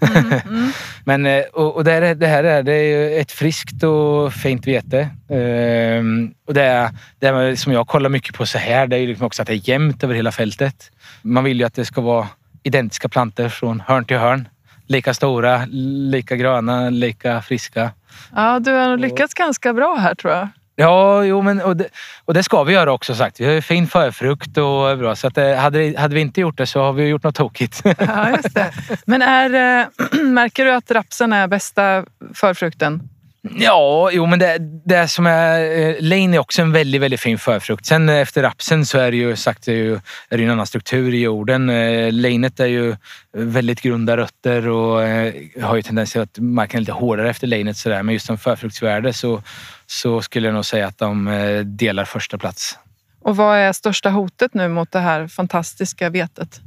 Mm, 0.01 0.31
mm. 0.47 0.71
Men, 1.03 1.25
eh, 1.25 1.43
och, 1.53 1.75
och 1.75 1.83
det, 1.83 1.91
här, 1.91 2.01
är- 2.01 2.15
det 2.15 2.27
här 2.27 2.43
är, 2.43 2.63
det 2.63 2.73
är 2.73 3.21
ett 3.21 3.31
friskt 3.31 3.83
och 3.83 4.33
fint 4.33 4.67
vete. 4.67 5.09
Ehm, 5.29 6.31
och 6.47 6.53
det, 6.53 6.63
är, 6.63 6.89
det 7.19 7.57
som 7.59 7.73
jag 7.73 7.87
kollar 7.87 8.09
mycket 8.09 8.35
på 8.35 8.45
så 8.45 8.57
här, 8.57 8.87
det 8.87 8.95
är 8.95 8.99
ju 8.99 9.07
liksom 9.07 9.25
också 9.25 9.41
att 9.41 9.47
det 9.47 9.53
är 9.53 9.69
jämnt 9.69 10.03
över 10.03 10.15
hela 10.15 10.31
fältet. 10.31 10.91
Man 11.21 11.43
vill 11.43 11.59
ju 11.59 11.65
att 11.65 11.73
det 11.73 11.85
ska 11.85 12.01
vara 12.01 12.27
identiska 12.63 13.09
plantor 13.09 13.49
från 13.49 13.79
hörn 13.79 14.05
till 14.05 14.17
hörn. 14.17 14.47
Lika 14.87 15.13
stora, 15.13 15.65
lika 16.11 16.35
gröna, 16.35 16.89
lika 16.89 17.41
friska. 17.41 17.91
Ja, 18.35 18.59
du 18.59 18.71
har 18.71 18.97
lyckats 18.97 19.33
ganska 19.33 19.73
bra 19.73 19.95
här 19.95 20.15
tror 20.15 20.33
jag. 20.33 20.47
Ja, 20.79 21.23
jo, 21.23 21.41
men, 21.41 21.61
och, 21.61 21.77
det, 21.77 21.89
och 22.25 22.33
det 22.33 22.43
ska 22.43 22.63
vi 22.63 22.73
göra 22.73 22.91
också 22.91 23.15
sagt. 23.15 23.39
Vi 23.39 23.45
har 23.45 23.53
ju 23.53 23.61
fin 23.61 23.87
förfrukt 23.87 24.57
och 24.57 24.97
bra. 24.97 25.15
Så 25.15 25.27
att, 25.27 25.37
eh, 25.37 25.55
hade, 25.55 25.93
hade 25.97 26.15
vi 26.15 26.21
inte 26.21 26.41
gjort 26.41 26.57
det 26.57 26.65
så 26.65 26.81
har 26.81 26.93
vi 26.93 27.07
gjort 27.07 27.23
något 27.23 27.35
tokigt. 27.35 27.81
Ja, 27.99 28.29
just 28.29 28.53
det. 28.53 28.71
Men 29.05 29.21
är, 29.21 29.81
eh, 29.81 30.21
märker 30.23 30.65
du 30.65 30.71
att 30.71 30.91
rapsen 30.91 31.33
är 31.33 31.47
bästa 31.47 32.05
förfrukten? 32.33 33.09
Mm. 33.47 33.61
Ja, 33.61 34.09
jo, 34.11 34.25
men 34.25 34.39
det, 34.39 34.57
det 34.85 35.07
som 35.07 35.25
är... 35.25 35.79
Eh, 35.79 35.95
Lane 35.99 36.35
är 36.35 36.39
också 36.39 36.61
en 36.61 36.71
väldigt, 36.71 37.01
väldigt 37.01 37.19
fin 37.19 37.37
förfrukt. 37.37 37.85
Sen 37.85 38.09
eh, 38.09 38.15
efter 38.15 38.43
rapsen 38.43 38.85
så 38.85 38.97
är 38.97 39.11
det 39.11 39.17
ju 39.17 39.35
sagt 39.35 39.65
det 39.65 39.71
är 39.71 39.75
ju, 39.75 39.99
är 40.29 40.37
det 40.37 40.43
en 40.43 40.49
annan 40.49 40.65
struktur 40.65 41.13
i 41.13 41.21
jorden. 41.21 41.69
Eh, 41.69 42.11
Lanet 42.11 42.59
är 42.59 42.65
ju 42.65 42.95
väldigt 43.33 43.81
grunda 43.81 44.17
rötter 44.17 44.67
och 44.67 45.03
eh, 45.03 45.33
har 45.61 45.75
ju 45.75 45.81
tendens 45.81 46.11
till 46.11 46.21
att 46.21 46.39
marken 46.39 46.77
är 46.77 46.81
lite 46.81 46.91
hårdare 46.91 47.29
efter 47.29 47.47
lanet 47.47 47.77
sådär. 47.77 48.03
Men 48.03 48.13
just 48.13 48.25
som 48.25 48.37
förfruktsvärde 48.37 49.13
så, 49.13 49.43
så 49.85 50.21
skulle 50.21 50.47
jag 50.47 50.55
nog 50.55 50.65
säga 50.65 50.87
att 50.87 50.97
de 50.97 51.27
eh, 51.27 51.59
delar 51.59 52.05
första 52.05 52.37
plats. 52.37 52.77
Och 53.21 53.35
vad 53.35 53.57
är 53.57 53.73
största 53.73 54.09
hotet 54.09 54.53
nu 54.53 54.67
mot 54.67 54.91
det 54.91 54.99
här 54.99 55.27
fantastiska 55.27 56.09
vetet? 56.09 56.61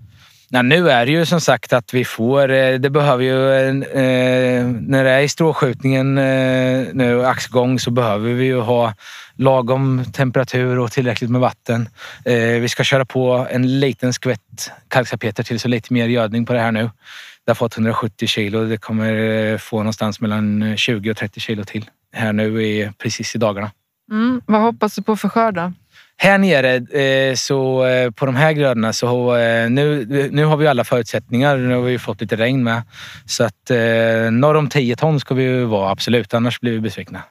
Nej, 0.52 0.62
nu 0.62 0.90
är 0.90 1.06
det 1.06 1.12
ju 1.12 1.26
som 1.26 1.40
sagt 1.40 1.72
att 1.72 1.94
vi 1.94 2.04
får, 2.04 2.50
eh, 2.50 2.78
det 2.78 2.90
behöver 2.90 3.24
ju, 3.24 3.52
eh, 3.82 4.66
när 4.66 5.04
det 5.04 5.10
är 5.10 5.20
i 5.20 5.28
stråskjutningen 5.28 6.18
eh, 6.18 6.86
nu, 6.92 7.26
axgång, 7.26 7.78
så 7.78 7.90
behöver 7.90 8.32
vi 8.32 8.44
ju 8.44 8.60
ha 8.60 8.94
lagom 9.34 10.04
temperatur 10.12 10.78
och 10.78 10.92
tillräckligt 10.92 11.30
med 11.30 11.40
vatten. 11.40 11.88
Eh, 12.24 12.60
vi 12.60 12.68
ska 12.68 12.84
köra 12.84 13.04
på 13.04 13.46
en 13.50 13.80
liten 13.80 14.12
skvätt 14.12 14.72
kalksalpeter 14.88 15.42
till, 15.42 15.60
så 15.60 15.68
lite 15.68 15.92
mer 15.92 16.08
gödning 16.08 16.46
på 16.46 16.52
det 16.52 16.60
här 16.60 16.72
nu. 16.72 16.90
Det 17.44 17.50
har 17.50 17.54
fått 17.54 17.76
170 17.76 18.28
kilo. 18.28 18.64
Det 18.64 18.76
kommer 18.76 19.12
eh, 19.12 19.58
få 19.58 19.78
någonstans 19.78 20.20
mellan 20.20 20.62
eh, 20.62 20.76
20 20.76 21.10
och 21.10 21.16
30 21.16 21.40
kilo 21.40 21.64
till 21.64 21.84
här 22.12 22.32
nu 22.32 22.62
i, 22.62 22.90
precis 22.98 23.34
i 23.34 23.38
dagarna. 23.38 23.70
Mm. 24.10 24.40
Vad 24.46 24.60
hoppas 24.60 24.94
du 24.94 25.02
på 25.02 25.16
för 25.16 25.28
skörd 25.28 25.54
då? 25.54 25.72
Här 26.22 26.38
nere 26.38 26.74
eh, 26.76 27.34
så 27.34 27.86
eh, 27.86 28.10
på 28.10 28.26
de 28.26 28.36
här 28.36 28.52
grödorna 28.52 28.92
så 28.92 29.36
eh, 29.36 29.70
nu, 29.70 30.06
nu 30.32 30.44
har 30.44 30.56
vi 30.56 30.66
alla 30.66 30.84
förutsättningar. 30.84 31.56
Nu 31.56 31.74
har 31.74 31.82
vi 31.82 31.98
fått 31.98 32.20
lite 32.20 32.36
regn 32.36 32.64
med. 32.64 32.82
Så 33.26 33.44
att 33.44 33.70
eh, 33.70 34.30
norr 34.30 34.54
om 34.54 34.68
10 34.68 34.96
ton 34.96 35.20
ska 35.20 35.34
vi 35.34 35.42
ju 35.42 35.64
vara 35.64 35.90
absolut, 35.90 36.34
annars 36.34 36.60
blir 36.60 36.72
vi 36.72 36.80
besvikna. 36.80 37.22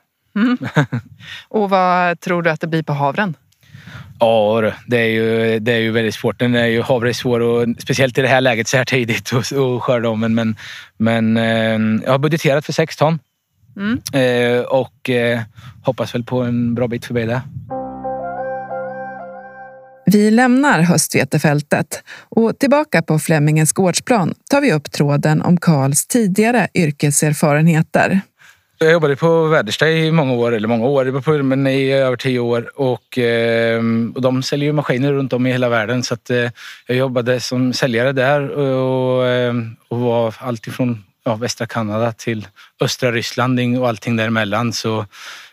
Och 1.47 1.69
vad 1.69 2.19
tror 2.19 2.41
du 2.41 2.49
att 2.49 2.61
det 2.61 2.67
blir 2.67 2.83
på 2.83 2.93
havren? 2.93 3.35
Ja, 4.19 4.71
det 4.87 4.97
är 4.97 5.07
ju, 5.07 5.59
det 5.59 5.71
är 5.71 5.79
ju 5.79 5.91
väldigt 5.91 6.15
svårt. 6.15 6.39
Den 6.39 6.55
är 6.55 6.67
ju, 6.67 6.81
havre 6.81 7.09
är 7.09 7.13
svår 7.13 7.39
och 7.39 7.67
speciellt 7.79 8.17
i 8.17 8.21
det 8.21 8.27
här 8.27 8.41
läget 8.41 8.67
så 8.67 8.77
här 8.77 8.85
tidigt 8.85 9.31
och, 9.31 9.57
och 9.57 9.83
skörda 9.83 10.09
om. 10.09 10.19
Men, 10.19 10.35
men, 10.35 10.55
men 10.97 11.37
eh, 11.37 12.03
jag 12.05 12.11
har 12.11 12.19
budgeterat 12.19 12.65
för 12.65 12.73
6 12.73 12.95
ton 12.95 13.19
Mm. 13.77 14.01
eh, 14.13 14.61
och 14.61 15.09
eh, 15.09 15.41
hoppas 15.83 16.15
väl 16.15 16.23
på 16.23 16.41
en 16.41 16.75
bra 16.75 16.87
bit 16.87 17.05
förbi 17.05 17.25
det. 17.25 17.41
Vi 20.11 20.31
lämnar 20.31 20.81
höstvetefältet 20.81 22.03
och 22.29 22.59
tillbaka 22.59 23.01
på 23.01 23.19
Flemmingens 23.19 23.73
gårdsplan 23.73 24.33
tar 24.49 24.61
vi 24.61 24.73
upp 24.73 24.91
tråden 24.91 25.41
om 25.41 25.57
Karls 25.57 26.07
tidigare 26.07 26.67
yrkeserfarenheter. 26.73 28.21
Jag 28.77 28.91
jobbade 28.91 29.15
på 29.15 29.47
Väderstad 29.47 29.89
i 29.89 30.11
många 30.11 30.33
år, 30.33 30.51
eller 30.51 30.67
många 30.67 30.85
år, 30.85 31.41
men 31.41 31.67
i 31.67 31.91
över 31.91 32.17
tio 32.17 32.39
år. 32.39 32.79
Och, 32.79 33.17
ehm, 33.17 34.11
och 34.15 34.21
de 34.21 34.43
säljer 34.43 34.65
ju 34.65 34.73
maskiner 34.73 35.13
runt 35.13 35.33
om 35.33 35.47
i 35.47 35.51
hela 35.51 35.69
världen. 35.69 36.03
Så 36.03 36.13
att, 36.13 36.29
eh, 36.29 36.49
jag 36.87 36.97
jobbade 36.97 37.39
som 37.39 37.73
säljare 37.73 38.11
där 38.11 38.49
och, 38.49 39.27
ehm, 39.27 39.75
och 39.89 39.99
var 39.99 40.35
alltifrån 40.39 41.03
ja, 41.23 41.35
västra 41.35 41.67
Kanada 41.67 42.11
till 42.11 42.47
östra 42.81 43.11
Ryssland 43.11 43.77
och 43.79 43.87
allting 43.87 44.15
däremellan. 44.15 44.73
Så, 44.73 45.05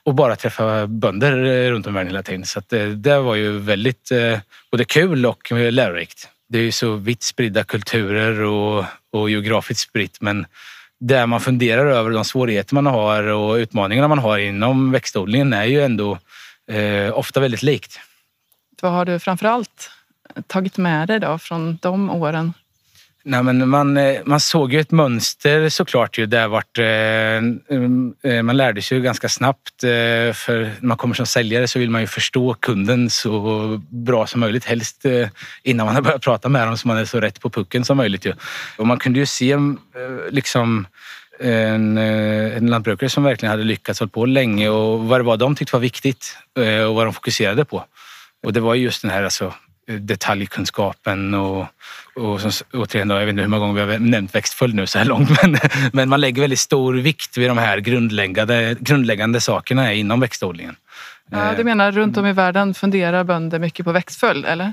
och 0.08 0.14
bara 0.14 0.36
träffa 0.36 0.86
bönder 0.86 1.44
eh, 1.44 1.70
runt 1.70 1.86
om 1.86 1.92
i 1.92 1.94
världen 1.94 2.10
hela 2.10 2.22
tiden. 2.22 2.44
Så 2.44 2.58
att, 2.58 2.72
eh, 2.72 2.86
det 2.86 3.20
var 3.20 3.34
ju 3.34 3.58
väldigt 3.58 4.10
eh, 4.10 4.38
både 4.70 4.84
kul 4.84 5.26
och 5.26 5.52
lärorikt. 5.52 6.28
Det 6.48 6.58
är 6.58 6.62
ju 6.62 6.72
så 6.72 6.94
vitt 6.94 7.22
spridda 7.22 7.64
kulturer 7.64 8.40
och, 8.40 8.84
och 9.12 9.30
geografiskt 9.30 9.80
spritt. 9.80 10.20
Men 10.20 10.46
där 11.00 11.26
man 11.26 11.40
funderar 11.40 11.86
över 11.86 12.10
de 12.10 12.24
svårigheter 12.24 12.74
man 12.74 12.86
har 12.86 13.22
och 13.22 13.54
utmaningarna 13.54 14.08
man 14.08 14.18
har 14.18 14.38
inom 14.38 14.92
växtodlingen 14.92 15.52
är 15.52 15.64
ju 15.64 15.82
ändå 15.82 16.18
eh, 16.70 17.18
ofta 17.18 17.40
väldigt 17.40 17.62
likt. 17.62 18.00
Vad 18.82 18.92
har 18.92 19.04
du 19.04 19.18
framför 19.18 19.46
allt 19.46 19.90
tagit 20.46 20.76
med 20.76 21.08
dig 21.08 21.20
då 21.20 21.38
från 21.38 21.78
de 21.82 22.10
åren? 22.10 22.52
Nej, 23.24 23.42
men 23.42 23.68
man, 23.68 23.96
eh, 23.96 24.20
man 24.24 24.40
såg 24.40 24.72
ju 24.72 24.80
ett 24.80 24.90
mönster 24.90 25.68
såklart. 25.68 26.18
Ju, 26.18 26.26
där 26.26 26.48
vart, 26.48 26.78
eh, 26.78 27.74
mm, 27.76 28.14
eh, 28.22 28.42
man 28.42 28.56
lärde 28.56 28.82
sig 28.82 28.98
ju 28.98 29.04
ganska 29.04 29.28
snabbt. 29.28 29.84
Eh, 29.84 30.32
för 30.34 30.60
när 30.80 30.86
man 30.88 30.96
kommer 30.96 31.14
som 31.14 31.26
säljare 31.26 31.68
så 31.68 31.78
vill 31.78 31.90
man 31.90 32.00
ju 32.00 32.06
förstå 32.06 32.54
kunden 32.54 33.10
så 33.10 33.80
bra 33.88 34.26
som 34.26 34.40
möjligt. 34.40 34.64
Helst 34.64 35.04
eh, 35.04 35.28
innan 35.62 35.86
man 35.86 35.94
har 35.94 36.02
börjat 36.02 36.22
prata 36.22 36.48
med 36.48 36.66
dem 36.66 36.78
så 36.78 36.88
man 36.88 36.98
är 36.98 37.04
så 37.04 37.20
rätt 37.20 37.40
på 37.40 37.50
pucken 37.50 37.84
som 37.84 37.96
möjligt. 37.96 38.24
Ju. 38.26 38.34
Och 38.76 38.86
man 38.86 38.98
kunde 38.98 39.18
ju 39.18 39.26
se 39.26 39.52
eh, 39.52 39.60
liksom 40.30 40.86
en, 41.40 41.98
eh, 41.98 42.56
en 42.56 42.66
lantbrukare 42.66 43.10
som 43.10 43.24
verkligen 43.24 43.50
hade 43.50 43.64
lyckats 43.64 44.00
hålla 44.00 44.10
på 44.10 44.26
länge 44.26 44.68
och 44.68 45.04
vad 45.04 45.20
det 45.20 45.24
var 45.24 45.36
de 45.36 45.54
tyckte 45.54 45.76
var 45.76 45.80
viktigt 45.80 46.36
eh, 46.58 46.82
och 46.82 46.94
vad 46.94 47.06
de 47.06 47.12
fokuserade 47.12 47.64
på. 47.64 47.84
Och 48.42 48.52
det 48.52 48.60
var 48.60 48.74
just 48.74 49.02
den 49.02 49.10
här 49.10 49.22
alltså, 49.22 49.54
detaljkunskapen 49.88 51.34
och, 51.34 51.66
och 52.14 52.40
som, 52.40 52.50
återigen, 52.72 53.10
jag 53.10 53.20
vet 53.20 53.28
inte 53.28 53.42
hur 53.42 53.48
många 53.48 53.66
gånger 53.66 53.84
vi 53.86 53.92
har 53.92 53.98
nämnt 53.98 54.34
växtföljd 54.34 54.74
nu 54.74 54.86
så 54.86 54.98
här 54.98 55.04
långt, 55.04 55.30
men, 55.42 55.56
men 55.92 56.08
man 56.08 56.20
lägger 56.20 56.42
väldigt 56.42 56.58
stor 56.58 56.94
vikt 56.94 57.36
vid 57.36 57.50
de 57.50 57.58
här 57.58 57.78
grundläggande, 57.78 58.76
grundläggande 58.80 59.40
sakerna 59.40 59.92
inom 59.92 60.20
växtodlingen. 60.20 60.76
Ja, 61.30 61.54
du 61.56 61.64
menar 61.64 61.92
runt 61.92 62.16
om 62.16 62.26
i 62.26 62.32
världen 62.32 62.74
funderar 62.74 63.24
bönder 63.24 63.58
mycket 63.58 63.84
på 63.86 63.92
växtföljd, 63.92 64.44
eller? 64.44 64.72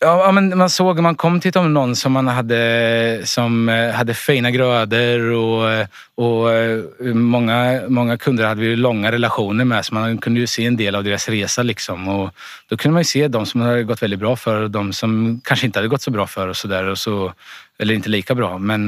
Ja, 0.00 0.32
men 0.32 0.58
man 0.58 0.70
såg, 0.70 1.00
man 1.00 1.14
kom 1.14 1.40
till 1.40 1.52
någon 1.60 1.96
som 1.96 2.12
man 2.12 2.28
hade, 2.28 3.20
som 3.24 3.68
eh, 3.68 3.90
hade 3.90 4.14
fina 4.14 4.50
grödor 4.50 5.20
och, 5.30 5.72
eh, 5.72 5.86
och 6.14 6.52
eh, 6.52 6.84
många, 7.14 7.82
många 7.88 8.18
kunder 8.18 8.46
hade 8.46 8.60
vi 8.60 8.76
långa 8.76 9.12
relationer 9.12 9.64
med 9.64 9.84
så 9.84 9.94
man 9.94 10.18
kunde 10.18 10.40
ju 10.40 10.46
se 10.46 10.66
en 10.66 10.76
del 10.76 10.94
av 10.94 11.04
deras 11.04 11.28
resa. 11.28 11.62
Liksom. 11.62 12.08
Och 12.08 12.30
då 12.68 12.76
kunde 12.76 12.92
man 12.92 13.00
ju 13.00 13.04
se 13.04 13.28
de 13.28 13.46
som 13.46 13.60
hade 13.60 13.82
gått 13.82 14.02
väldigt 14.02 14.20
bra 14.20 14.36
för 14.36 14.62
och 14.62 14.70
de 14.70 14.92
som 14.92 15.40
kanske 15.44 15.66
inte 15.66 15.78
hade 15.78 15.88
gått 15.88 16.02
så 16.02 16.10
bra 16.10 16.26
för 16.26 16.48
och 16.48 16.56
så 16.56 16.68
där. 16.68 16.84
Och 16.84 16.98
så, 16.98 17.32
eller 17.78 17.94
inte 17.94 18.08
lika 18.08 18.34
bra. 18.34 18.58
Men, 18.58 18.86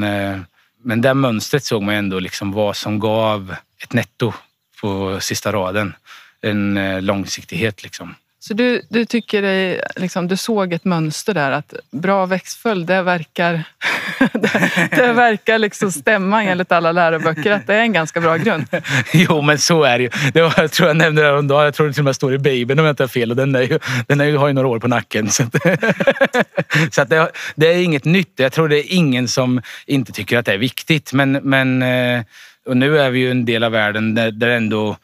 men 0.82 1.00
det 1.00 1.14
mönstret 1.14 1.64
såg 1.64 1.82
man 1.82 1.94
ändå 1.94 2.18
liksom 2.18 2.52
vad 2.52 2.76
som 2.76 2.98
gav 2.98 3.54
ett 3.82 3.92
netto 3.92 4.32
på 4.80 5.18
sista 5.20 5.52
raden. 5.52 5.94
En 6.42 6.78
långsiktighet 7.06 7.82
liksom. 7.82 8.14
Så 8.40 8.54
du, 8.54 8.82
du 8.88 9.04
tycker 9.04 9.42
dig, 9.42 9.80
liksom, 9.96 10.28
du 10.28 10.36
såg 10.36 10.72
ett 10.72 10.84
mönster 10.84 11.34
där 11.34 11.50
att 11.50 11.74
bra 11.90 12.26
växtföljd, 12.26 12.86
det 12.86 13.02
verkar, 13.02 13.64
det, 14.32 14.88
det 14.90 15.12
verkar 15.12 15.58
liksom 15.58 15.92
stämma 15.92 16.44
enligt 16.44 16.72
alla 16.72 16.92
läroböcker 16.92 17.52
att 17.52 17.66
det 17.66 17.74
är 17.74 17.80
en 17.80 17.92
ganska 17.92 18.20
bra 18.20 18.36
grund. 18.36 18.64
Jo, 19.12 19.42
men 19.42 19.58
så 19.58 19.82
är 19.82 19.98
det 19.98 20.04
ju. 20.04 20.10
Det 20.32 20.42
var, 20.42 20.54
jag 20.56 20.72
tror 20.72 20.88
jag 20.88 20.96
nämnde 20.96 21.22
det 21.22 21.28
häromdagen. 21.28 21.64
Jag 21.64 21.74
tror 21.74 21.86
det 21.86 21.92
till 21.92 22.00
och 22.00 22.04
med 22.04 22.16
står 22.16 22.34
i 22.34 22.38
Bibeln 22.38 22.80
om 22.80 22.86
jag 22.86 22.92
inte 22.92 23.02
har 23.02 23.08
fel. 23.08 23.30
Och 23.30 23.36
den 23.36 23.54
är 23.54 23.62
ju, 23.62 23.78
den 24.06 24.20
är 24.20 24.24
ju, 24.24 24.36
har 24.36 24.48
ju 24.48 24.52
några 24.54 24.68
år 24.68 24.78
på 24.78 24.88
nacken. 24.88 25.30
Så, 25.30 25.42
att, 25.42 25.52
så 26.94 27.02
att 27.02 27.08
det, 27.08 27.30
det 27.56 27.74
är 27.74 27.82
inget 27.82 28.04
nytt. 28.04 28.32
Jag 28.36 28.52
tror 28.52 28.68
det 28.68 28.78
är 28.78 28.94
ingen 28.94 29.28
som 29.28 29.62
inte 29.86 30.12
tycker 30.12 30.38
att 30.38 30.46
det 30.46 30.52
är 30.52 30.58
viktigt. 30.58 31.12
Men, 31.12 31.32
men, 31.32 31.82
eh, 31.82 32.22
och 32.66 32.76
nu 32.76 32.98
är 32.98 33.10
vi 33.10 33.18
ju 33.18 33.30
en 33.30 33.44
del 33.44 33.64
av 33.64 33.72
världen 33.72 34.14
där, 34.14 34.30
där 34.30 34.48
ändå 34.48 34.96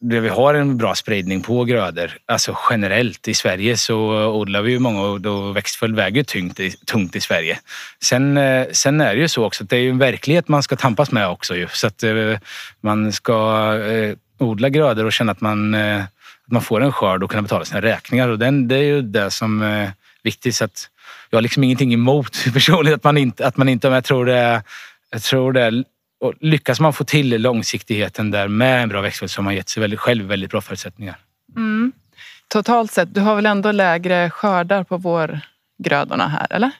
där 0.00 0.20
vi 0.20 0.28
har 0.28 0.54
en 0.54 0.76
bra 0.76 0.94
spridning 0.94 1.42
på 1.42 1.64
grödor. 1.64 2.16
Alltså 2.26 2.56
generellt 2.70 3.28
i 3.28 3.34
Sverige 3.34 3.76
så 3.76 4.26
odlar 4.26 4.62
vi 4.62 4.72
ju 4.72 4.78
många 4.78 5.02
och 5.02 5.20
då 5.20 5.52
växtföljd 5.52 5.96
väger 5.96 6.24
tungt 6.24 6.60
i, 6.60 6.70
tungt 6.70 7.16
i 7.16 7.20
Sverige. 7.20 7.58
Sen, 8.02 8.36
eh, 8.36 8.66
sen 8.72 9.00
är 9.00 9.14
det 9.14 9.20
ju 9.20 9.28
så 9.28 9.44
också 9.44 9.64
att 9.64 9.70
det 9.70 9.76
är 9.76 9.80
ju 9.80 9.90
en 9.90 9.98
verklighet 9.98 10.48
man 10.48 10.62
ska 10.62 10.76
tampas 10.76 11.10
med 11.10 11.28
också 11.28 11.56
ju. 11.56 11.68
Så 11.72 11.86
att 11.86 12.02
eh, 12.02 12.38
man 12.80 13.12
ska 13.12 13.34
eh, 13.78 14.16
odla 14.38 14.68
grödor 14.68 15.04
och 15.04 15.12
känna 15.12 15.32
att 15.32 15.40
man, 15.40 15.74
att 15.74 16.10
man 16.50 16.62
får 16.62 16.80
en 16.80 16.92
skörd 16.92 17.22
och 17.22 17.30
kunna 17.30 17.42
betala 17.42 17.64
sina 17.64 17.82
räkningar. 17.82 18.28
Och 18.28 18.38
den, 18.38 18.68
det 18.68 18.76
är 18.76 18.82
ju 18.82 19.02
det 19.02 19.30
som 19.30 19.62
är 19.62 19.92
viktigt. 20.22 20.54
Så 20.54 20.64
att 20.64 20.88
jag 21.30 21.36
har 21.36 21.42
liksom 21.42 21.64
ingenting 21.64 21.94
emot 21.94 22.44
personligen 22.52 22.96
att 22.96 23.04
man 23.04 23.18
inte, 23.18 23.46
att 23.46 23.56
man 23.56 23.68
inte, 23.68 23.88
men 23.88 23.94
jag 23.94 24.04
tror 24.04 24.26
det 24.26 24.38
är, 24.38 24.62
jag 25.10 25.22
tror 25.22 25.52
det 25.52 25.62
är 25.62 25.84
och 26.20 26.34
lyckas 26.40 26.80
man 26.80 26.92
få 26.92 27.04
till 27.04 27.42
långsiktigheten 27.42 28.30
där 28.30 28.48
med 28.48 28.82
en 28.82 28.88
bra 28.88 29.00
växtföljd 29.00 29.30
så 29.30 29.38
har 29.38 29.44
man 29.44 29.54
gett 29.54 29.68
sig 29.68 29.80
väldigt, 29.80 30.00
själv 30.00 30.24
väldigt 30.24 30.50
bra 30.50 30.60
förutsättningar. 30.60 31.16
Mm. 31.56 31.92
Totalt 32.48 32.92
sett, 32.92 33.14
du 33.14 33.20
har 33.20 33.36
väl 33.36 33.46
ändå 33.46 33.72
lägre 33.72 34.30
skördar 34.30 34.84
på 34.84 34.96
vårgrödorna 34.96 36.28
här, 36.28 36.46
eller? 36.50 36.70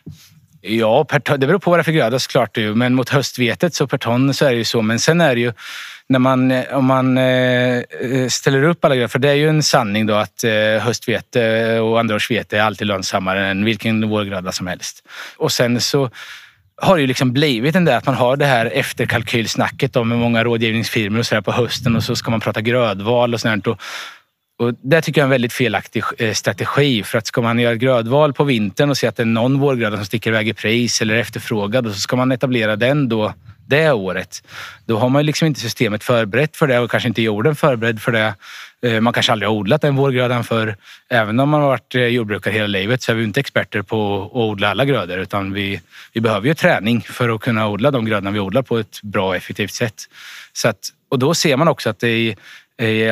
Ja, 0.60 1.04
ton, 1.04 1.40
det 1.40 1.46
beror 1.46 1.58
på 1.58 1.70
vad 1.70 1.78
det 1.78 1.80
är 1.80 1.84
för 1.84 1.92
gröda 1.92 2.18
såklart. 2.18 2.56
Men 2.74 2.94
mot 2.94 3.08
höstvetet 3.08 3.74
så 3.74 3.86
per 3.86 3.98
ton 3.98 4.34
så 4.34 4.44
är 4.44 4.50
det 4.50 4.56
ju 4.56 4.64
så. 4.64 4.82
Men 4.82 4.98
sen 4.98 5.20
är 5.20 5.34
det 5.34 5.40
ju 5.40 5.52
när 6.06 6.18
man, 6.18 6.52
om 6.72 6.84
man 6.84 7.18
eh, 7.18 7.82
ställer 8.28 8.62
upp 8.62 8.84
alla 8.84 8.94
grödor, 8.94 9.08
för 9.08 9.18
det 9.18 9.28
är 9.28 9.34
ju 9.34 9.48
en 9.48 9.62
sanning 9.62 10.06
då 10.06 10.14
att 10.14 10.44
eh, 10.44 10.52
höstvete 10.80 11.80
och 11.80 12.00
andraårsvete 12.00 12.58
är 12.58 12.62
alltid 12.62 12.86
lönsammare 12.86 13.46
än 13.46 13.64
vilken 13.64 14.08
vårgröda 14.08 14.52
som 14.52 14.66
helst. 14.66 15.08
Och 15.36 15.52
sen 15.52 15.80
så 15.80 16.10
har 16.80 16.96
det 16.96 17.00
ju 17.00 17.06
liksom 17.06 17.32
blivit 17.32 17.76
en 17.76 17.84
där 17.84 17.96
att 17.96 18.06
man 18.06 18.14
har 18.14 18.36
det 18.36 18.46
här 18.46 18.66
efterkalkylsnacket 18.66 19.94
med 19.94 20.06
många 20.06 20.44
rådgivningsfirmor 20.44 21.18
och 21.18 21.26
så 21.26 21.42
på 21.42 21.52
hösten 21.52 21.96
och 21.96 22.04
så 22.04 22.16
ska 22.16 22.30
man 22.30 22.40
prata 22.40 22.60
grödval 22.60 23.34
och 23.34 23.40
sånt. 23.40 23.66
Och 23.66 23.80
och 24.60 24.74
det 24.82 25.02
tycker 25.02 25.20
jag 25.20 25.24
är 25.24 25.26
en 25.26 25.30
väldigt 25.30 25.52
felaktig 25.52 26.04
eh, 26.18 26.32
strategi. 26.32 27.02
För 27.02 27.18
att 27.18 27.26
ska 27.26 27.42
man 27.42 27.58
göra 27.58 27.74
grödval 27.74 28.32
på 28.32 28.44
vintern 28.44 28.90
och 28.90 28.96
se 28.96 29.06
att 29.06 29.16
det 29.16 29.22
är 29.22 29.26
någon 29.26 29.58
vårgröda 29.58 29.96
som 29.96 30.06
sticker 30.06 30.30
iväg 30.30 30.48
i 30.48 30.54
pris 30.54 31.02
eller 31.02 31.14
är 31.14 31.18
efterfrågad 31.18 31.86
och 31.86 31.92
så 31.92 32.00
ska 32.00 32.16
man 32.16 32.32
etablera 32.32 32.76
den 32.76 33.08
då 33.08 33.34
det 33.66 33.92
året. 33.92 34.42
Då 34.86 34.98
har 34.98 35.08
man 35.08 35.26
liksom 35.26 35.46
inte 35.46 35.60
systemet 35.60 36.04
förberett 36.04 36.56
för 36.56 36.66
det 36.66 36.78
och 36.78 36.90
kanske 36.90 37.08
inte 37.08 37.22
jorden 37.22 37.56
förberedd 37.56 38.02
för 38.02 38.12
det. 38.12 38.34
Eh, 38.82 39.00
man 39.00 39.12
kanske 39.12 39.32
aldrig 39.32 39.48
har 39.48 39.56
odlat 39.56 39.82
den 39.82 39.96
vårgrödan 39.96 40.44
för 40.44 40.76
även 41.08 41.40
om 41.40 41.48
man 41.48 41.60
har 41.60 41.68
varit 41.68 41.94
eh, 41.94 42.02
jordbrukare 42.02 42.54
hela 42.54 42.66
livet 42.66 43.02
så 43.02 43.12
är 43.12 43.16
vi 43.16 43.24
inte 43.24 43.40
experter 43.40 43.82
på 43.82 44.22
att 44.22 44.36
odla 44.36 44.70
alla 44.70 44.84
grödor 44.84 45.18
utan 45.18 45.52
vi, 45.52 45.80
vi 46.12 46.20
behöver 46.20 46.48
ju 46.48 46.54
träning 46.54 47.00
för 47.00 47.28
att 47.28 47.40
kunna 47.40 47.68
odla 47.68 47.90
de 47.90 48.04
grödorna 48.04 48.30
vi 48.30 48.40
odlar 48.40 48.62
på 48.62 48.78
ett 48.78 49.02
bra 49.02 49.26
och 49.26 49.36
effektivt 49.36 49.72
sätt. 49.72 49.94
Så 50.52 50.68
att, 50.68 50.78
och 51.10 51.18
då 51.18 51.34
ser 51.34 51.56
man 51.56 51.68
också 51.68 51.90
att 51.90 52.00
det 52.00 52.08
är 52.08 52.36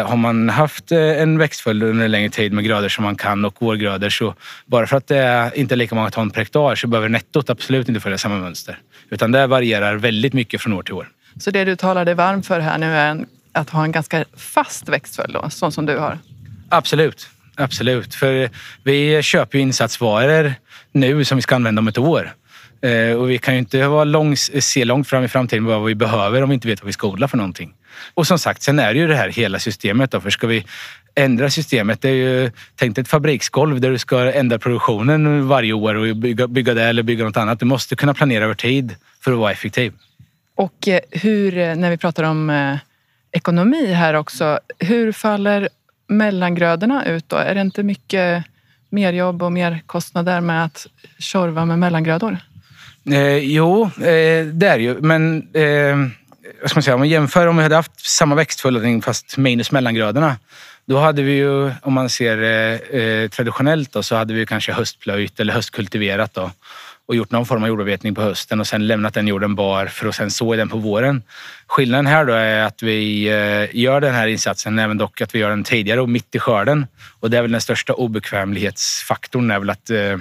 har 0.04 0.16
man 0.16 0.48
haft 0.48 0.92
eh, 0.92 1.22
en 1.22 1.38
växtföljd 1.38 1.82
under 1.82 2.04
en 2.04 2.10
längre 2.10 2.30
tid 2.30 2.52
med 2.52 2.64
grödor 2.64 2.88
som 2.88 3.04
man 3.04 3.16
kan 3.16 3.44
och 3.44 3.62
vårgrödor 3.62 4.08
så 4.08 4.34
bara 4.66 4.86
för 4.86 4.96
att 4.96 5.06
det 5.06 5.18
är 5.18 5.58
inte 5.58 5.74
är 5.74 5.76
lika 5.76 5.94
många 5.94 6.10
ton 6.10 6.30
per 6.30 6.40
hektar 6.40 6.74
så 6.74 6.86
behöver 6.86 7.08
nettot 7.08 7.50
absolut 7.50 7.88
inte 7.88 8.00
följa 8.00 8.18
samma 8.18 8.38
mönster. 8.38 8.78
Utan 9.10 9.32
det 9.32 9.46
varierar 9.46 9.96
väldigt 9.96 10.32
mycket 10.32 10.60
från 10.60 10.72
år 10.72 10.82
till 10.82 10.94
år. 10.94 11.08
Så 11.40 11.50
det 11.50 11.64
du 11.64 11.76
talar 11.76 12.04
dig 12.04 12.14
varm 12.14 12.42
för 12.42 12.60
här 12.60 12.78
nu 12.78 12.86
är 12.86 13.10
en, 13.10 13.26
att 13.56 13.70
ha 13.70 13.84
en 13.84 13.92
ganska 13.92 14.24
fast 14.36 14.88
växtföljd 14.88 15.34
då, 15.34 15.50
sån 15.50 15.72
som 15.72 15.86
du 15.86 15.98
har? 15.98 16.18
Absolut. 16.68 17.28
Absolut. 17.54 18.14
För 18.14 18.50
vi 18.82 19.22
köper 19.22 19.58
ju 19.58 19.62
insatsvaror 19.62 20.54
nu 20.92 21.24
som 21.24 21.36
vi 21.36 21.42
ska 21.42 21.54
använda 21.54 21.80
om 21.80 21.88
ett 21.88 21.98
år. 21.98 22.34
Eh, 22.80 23.16
och 23.16 23.30
vi 23.30 23.38
kan 23.38 23.54
ju 23.54 23.58
inte 23.58 23.86
vara 23.86 24.04
lång, 24.04 24.36
se 24.36 24.84
långt 24.84 25.08
fram 25.08 25.24
i 25.24 25.28
framtiden 25.28 25.64
vad 25.64 25.84
vi 25.84 25.94
behöver 25.94 26.42
om 26.42 26.48
vi 26.48 26.54
inte 26.54 26.68
vet 26.68 26.80
vad 26.80 26.86
vi 26.86 26.92
ska 26.92 27.06
odla 27.06 27.28
för 27.28 27.36
någonting. 27.36 27.74
Och 28.14 28.26
som 28.26 28.38
sagt, 28.38 28.62
sen 28.62 28.78
är 28.78 28.94
det 28.94 29.00
ju 29.00 29.06
det 29.06 29.16
här 29.16 29.28
hela 29.28 29.58
systemet. 29.58 30.10
Då, 30.10 30.20
för 30.20 30.30
ska 30.30 30.46
vi 30.46 30.64
ändra 31.14 31.50
systemet, 31.50 32.02
det 32.02 32.08
är 32.08 32.14
ju 32.14 32.50
tänkt 32.74 32.98
ett 32.98 33.08
fabriksgolv 33.08 33.80
där 33.80 33.90
du 33.90 33.98
ska 33.98 34.32
ändra 34.32 34.58
produktionen 34.58 35.48
varje 35.48 35.72
år 35.72 35.94
och 35.94 36.16
bygga, 36.16 36.46
bygga 36.46 36.74
det 36.74 36.82
eller 36.82 37.02
bygga 37.02 37.24
något 37.24 37.36
annat. 37.36 37.60
Du 37.60 37.66
måste 37.66 37.96
kunna 37.96 38.14
planera 38.14 38.44
över 38.44 38.54
tid 38.54 38.94
för 39.20 39.32
att 39.32 39.38
vara 39.38 39.52
effektiv. 39.52 39.92
Och 40.54 40.88
eh, 40.88 41.00
hur, 41.10 41.58
eh, 41.58 41.76
när 41.76 41.90
vi 41.90 41.96
pratar 41.96 42.22
om 42.22 42.50
eh, 42.50 42.76
ekonomi 43.36 43.92
här 43.92 44.14
också, 44.14 44.58
hur 44.78 45.12
faller 45.12 45.68
mellangrödorna 46.06 47.06
ut 47.06 47.28
då? 47.28 47.36
Är 47.36 47.54
det 47.54 47.60
inte 47.60 47.82
mycket 47.82 48.44
mer 48.90 49.12
jobb 49.12 49.42
och 49.42 49.52
mer 49.52 49.82
kostnader 49.86 50.40
med 50.40 50.64
att 50.64 50.86
tjorva 51.18 51.64
med 51.64 51.78
mellangrödor? 51.78 52.38
Eh, 53.10 53.36
jo, 53.36 53.84
eh, 53.84 54.46
det 54.46 54.66
är 54.66 54.78
ju. 54.78 55.00
Men 55.00 55.48
eh, 55.54 55.96
vad 56.60 56.70
ska 56.70 56.76
man 56.76 56.82
säga, 56.82 56.94
om 56.94 57.00
man 57.00 57.08
jämför 57.08 57.46
om 57.46 57.56
vi 57.56 57.62
hade 57.62 57.76
haft 57.76 58.06
samma 58.06 58.34
växtföljning 58.34 59.02
fast 59.02 59.36
minus 59.36 59.72
mellangrödorna. 59.72 60.36
Då 60.86 60.98
hade 60.98 61.22
vi 61.22 61.32
ju, 61.32 61.72
om 61.82 61.92
man 61.92 62.08
ser 62.08 62.42
eh, 62.42 63.00
eh 63.00 63.28
traditionellt, 63.28 63.92
då, 63.92 64.02
så 64.02 64.16
hade 64.16 64.34
vi 64.34 64.46
kanske 64.46 64.72
höstplöjt 64.72 65.40
eller 65.40 65.52
höstkultiverat 65.52 66.34
då, 66.34 66.50
och 67.08 67.16
gjort 67.16 67.30
någon 67.30 67.46
form 67.46 67.62
av 67.62 67.68
jordbearbetning 67.68 68.14
på 68.14 68.22
hösten 68.22 68.60
och 68.60 68.66
sen 68.66 68.86
lämnat 68.86 69.14
den 69.14 69.28
jorden 69.28 69.54
bar 69.54 69.86
för 69.86 70.08
att 70.08 70.14
sen 70.14 70.30
så 70.30 70.54
i 70.54 70.56
den 70.56 70.68
på 70.68 70.78
våren. 70.78 71.22
Skillnaden 71.66 72.06
här 72.06 72.24
då 72.24 72.32
är 72.32 72.62
att 72.62 72.82
vi 72.82 73.28
eh, 73.28 73.76
gör 73.76 74.00
den 74.00 74.14
här 74.14 74.26
insatsen, 74.26 74.78
även 74.78 74.98
dock 74.98 75.20
att 75.20 75.34
vi 75.34 75.38
gör 75.38 75.50
den 75.50 75.64
tidigare 75.64 76.00
och 76.00 76.08
mitt 76.08 76.34
i 76.34 76.38
skörden. 76.38 76.86
Och 77.20 77.30
det 77.30 77.38
är 77.38 77.42
väl 77.42 77.52
den 77.52 77.60
största 77.60 77.92
obekvämlighetsfaktorn, 77.92 79.50
är 79.50 79.58
väl 79.58 79.70
att 79.70 79.90
eh, 79.90 80.16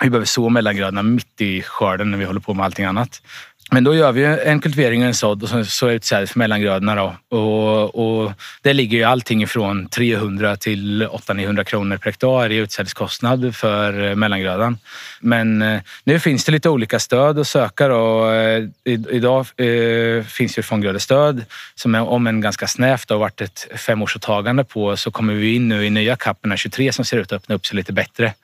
vi 0.00 0.10
behöver 0.10 0.26
så 0.26 0.48
mellangrödorna 0.48 1.02
mitt 1.02 1.40
i 1.40 1.62
skörden 1.62 2.10
när 2.10 2.18
vi 2.18 2.24
håller 2.24 2.40
på 2.40 2.54
med 2.54 2.64
allting 2.64 2.84
annat. 2.84 3.22
Men 3.70 3.84
då 3.84 3.94
gör 3.94 4.12
vi 4.12 4.24
en 4.24 4.60
kultivering 4.60 5.02
och 5.02 5.06
en 5.06 5.14
sådd 5.14 5.42
och 5.42 5.48
så, 5.48 5.64
så 5.64 5.90
utsädes 5.90 6.30
för 6.32 6.38
mellangrödorna. 6.38 6.94
Då. 6.94 7.36
Och, 7.38 8.24
och 8.24 8.32
det 8.62 8.72
ligger 8.72 8.98
ju 8.98 9.04
allting 9.04 9.42
ifrån 9.42 9.88
300 9.88 10.56
till 10.56 11.06
800-900 11.06 11.64
kronor 11.64 11.96
per 11.96 12.06
hektar 12.06 12.52
i 12.52 12.56
utsädeskostnad 12.56 13.56
för 13.56 14.08
eh, 14.08 14.14
mellangrödan. 14.14 14.78
Men 15.20 15.62
eh, 15.62 15.80
nu 16.04 16.20
finns 16.20 16.44
det 16.44 16.52
lite 16.52 16.68
olika 16.68 16.98
stöd 16.98 17.38
att 17.38 17.48
söka. 17.48 17.88
Då. 17.88 18.30
Eh, 18.30 18.64
idag 18.84 19.46
eh, 19.56 20.24
finns 20.24 20.58
ju 20.58 20.62
fånggrödestöd 20.62 21.44
som 21.74 21.94
är 21.94 22.02
om 22.02 22.26
en 22.26 22.40
ganska 22.40 22.66
snävt 22.66 23.10
har 23.10 23.18
varit 23.18 23.40
ett 23.40 23.68
femårsåtagande 23.76 24.64
på 24.64 24.96
så 24.96 25.10
kommer 25.10 25.34
vi 25.34 25.54
in 25.54 25.68
nu 25.68 25.86
i 25.86 25.90
nya 25.90 26.16
CAP 26.16 26.38
23 26.56 26.92
som 26.92 27.04
ser 27.04 27.16
ut 27.16 27.32
att 27.32 27.42
öppna 27.42 27.54
upp 27.54 27.66
sig 27.66 27.76
lite 27.76 27.92
bättre. 27.92 28.34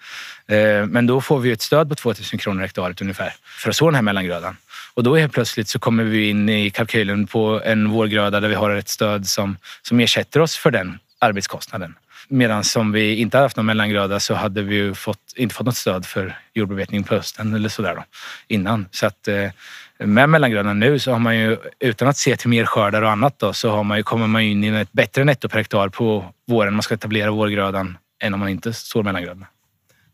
Men 0.88 1.06
då 1.06 1.20
får 1.20 1.38
vi 1.38 1.52
ett 1.52 1.62
stöd 1.62 1.88
på 1.88 1.94
2000 1.94 2.38
kronor 2.38 2.62
hektaret 2.62 3.00
ungefär 3.00 3.34
för 3.58 3.70
att 3.70 3.76
så 3.76 3.84
den 3.84 3.94
här 3.94 4.02
mellangrödan. 4.02 4.56
Och 4.94 5.02
då 5.02 5.16
helt 5.16 5.32
plötsligt 5.32 5.68
så 5.68 5.78
kommer 5.78 6.04
vi 6.04 6.28
in 6.28 6.48
i 6.48 6.70
kalkylen 6.70 7.26
på 7.26 7.60
en 7.64 7.90
vårgröda 7.90 8.40
där 8.40 8.48
vi 8.48 8.54
har 8.54 8.70
ett 8.70 8.88
stöd 8.88 9.26
som, 9.26 9.56
som 9.82 10.00
ersätter 10.00 10.40
oss 10.40 10.56
för 10.56 10.70
den 10.70 10.98
arbetskostnaden. 11.18 11.94
Medan 12.28 12.64
om 12.76 12.92
vi 12.92 13.16
inte 13.16 13.36
hade 13.36 13.44
haft 13.44 13.56
någon 13.56 13.66
mellangröda 13.66 14.20
så 14.20 14.34
hade 14.34 14.62
vi 14.62 14.94
fått, 14.94 15.32
inte 15.36 15.54
fått 15.54 15.66
något 15.66 15.76
stöd 15.76 16.06
för 16.06 16.38
jordbevetning 16.54 17.04
på 17.04 17.14
hösten 17.14 17.54
eller 17.54 17.68
sådär 17.68 17.94
då, 17.94 18.04
innan. 18.48 18.86
Så 18.90 19.06
att 19.06 19.28
eh, 19.28 19.50
med 19.98 20.28
mellangrödan 20.28 20.80
nu 20.80 20.98
så 20.98 21.12
har 21.12 21.18
man 21.18 21.38
ju, 21.38 21.56
utan 21.80 22.08
att 22.08 22.16
se 22.16 22.36
till 22.36 22.48
mer 22.48 22.64
skördar 22.64 23.02
och 23.02 23.10
annat 23.10 23.38
då, 23.38 23.52
så 23.52 23.70
har 23.70 23.84
man 23.84 23.96
ju, 23.96 24.02
kommer 24.02 24.26
man 24.26 24.42
in 24.42 24.64
i 24.64 24.68
ett 24.68 24.92
bättre 24.92 25.24
netto 25.24 25.48
per 25.48 25.58
hektar 25.58 25.88
på 25.88 26.24
våren 26.46 26.74
man 26.74 26.82
ska 26.82 26.94
etablera 26.94 27.30
vårgrödan 27.30 27.98
än 28.22 28.34
om 28.34 28.40
man 28.40 28.48
inte 28.48 28.72
sår 28.72 29.02
mellangrödorna. 29.02 29.46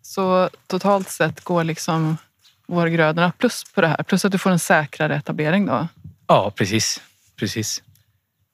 Så 0.03 0.51
totalt 0.67 1.11
sett 1.11 1.45
går 1.45 1.65
liksom 1.65 2.17
vårgrödorna 2.67 3.33
plus 3.39 3.65
på 3.75 3.81
det 3.81 3.87
här? 3.87 4.03
Plus 4.03 4.25
att 4.25 4.33
du 4.33 4.39
får 4.39 4.51
en 4.51 4.59
säkrare 4.59 5.17
etablering 5.17 5.67
då? 5.67 5.89
Ja, 6.27 6.53
precis. 6.57 7.01
precis. 7.37 7.83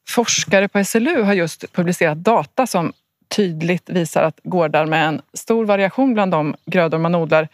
Forskare 0.08 0.68
på 0.68 0.84
SLU 0.84 1.22
har 1.22 1.32
just 1.32 1.72
publicerat 1.72 2.18
data 2.18 2.66
som 2.66 2.92
tydligt 3.28 3.90
visar 3.90 4.22
att 4.22 4.40
gårdar 4.42 4.86
med 4.86 5.08
en 5.08 5.22
stor 5.34 5.64
variation 5.64 6.14
bland 6.14 6.32
de 6.32 6.56
grödor 6.66 6.98
man 6.98 7.14
odlar 7.14 7.48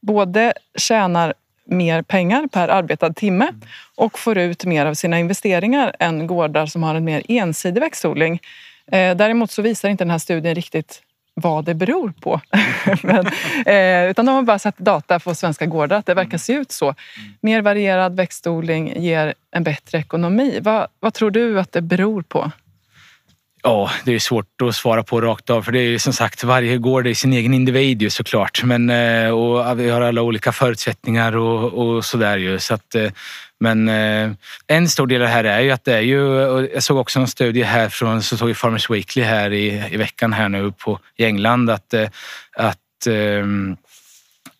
både 0.00 0.52
tjänar 0.74 1.34
mer 1.64 2.02
pengar 2.02 2.46
per 2.46 2.68
arbetad 2.68 3.12
timme 3.12 3.52
och 3.94 4.18
får 4.18 4.38
ut 4.38 4.64
mer 4.64 4.86
av 4.86 4.94
sina 4.94 5.18
investeringar 5.18 5.96
än 5.98 6.26
gårdar 6.26 6.66
som 6.66 6.82
har 6.82 6.94
en 6.94 7.04
mer 7.04 7.22
ensidig 7.28 7.80
växtodling. 7.80 8.40
Eh, 8.92 9.16
däremot 9.16 9.50
så 9.50 9.62
visar 9.62 9.88
inte 9.88 10.04
den 10.04 10.10
här 10.10 10.18
studien 10.18 10.54
riktigt 10.54 11.02
vad 11.40 11.64
det 11.64 11.74
beror 11.74 12.12
på. 12.20 12.40
Men, 13.02 13.26
eh, 13.66 14.10
utan 14.10 14.26
de 14.26 14.34
har 14.34 14.42
bara 14.42 14.58
sett 14.58 14.78
data 14.78 15.18
på 15.18 15.34
svenska 15.34 15.66
gårdar 15.66 15.96
att 15.96 16.06
det 16.06 16.14
verkar 16.14 16.38
se 16.38 16.52
ut 16.52 16.72
så. 16.72 16.94
Mer 17.40 17.62
varierad 17.62 18.16
växtodling 18.16 19.02
ger 19.02 19.34
en 19.50 19.64
bättre 19.64 19.98
ekonomi. 19.98 20.58
Vad, 20.62 20.86
vad 21.00 21.14
tror 21.14 21.30
du 21.30 21.60
att 21.60 21.72
det 21.72 21.80
beror 21.80 22.22
på? 22.22 22.50
Ja, 23.62 23.90
det 24.04 24.14
är 24.14 24.18
svårt 24.18 24.62
att 24.62 24.74
svara 24.74 25.02
på 25.02 25.20
rakt 25.20 25.50
av 25.50 25.62
för 25.62 25.72
det 25.72 25.80
är 25.80 25.98
som 25.98 26.12
sagt 26.12 26.44
varje 26.44 26.78
gård 26.78 27.06
är 27.06 27.14
sin 27.14 27.32
egen 27.32 27.54
individ 27.54 28.02
ju 28.02 28.10
såklart. 28.10 28.62
Men, 28.64 28.90
eh, 28.90 29.30
och 29.30 29.80
vi 29.80 29.90
har 29.90 30.00
alla 30.00 30.22
olika 30.22 30.52
förutsättningar 30.52 31.36
och, 31.36 31.72
och 31.72 32.04
sådär 32.04 32.38
ju. 32.38 32.58
Så 32.58 32.74
att, 32.74 32.94
eh, 32.94 33.10
men 33.60 33.88
eh, 33.88 34.30
en 34.66 34.88
stor 34.88 35.06
del 35.06 35.22
av 35.22 35.28
det 35.28 35.34
här 35.34 35.44
är 35.44 35.60
ju 35.60 35.70
att 35.70 35.84
det 35.84 35.94
är 35.94 36.00
ju, 36.00 36.18
jag 36.74 36.82
såg 36.82 36.98
också 36.98 37.20
en 37.20 37.28
studie 37.28 37.62
här 37.62 37.88
från, 37.88 38.22
så 38.22 38.36
tog 38.36 38.56
Farmers 38.56 38.90
Weekly 38.90 39.22
här 39.22 39.52
i, 39.52 39.84
i 39.90 39.96
veckan 39.96 40.32
här 40.32 40.48
nu 40.48 40.72
på, 40.72 41.00
i 41.16 41.24
England 41.24 41.70
att, 41.70 41.94
eh, 41.94 42.08
att 42.56 43.06
eh, 43.06 43.46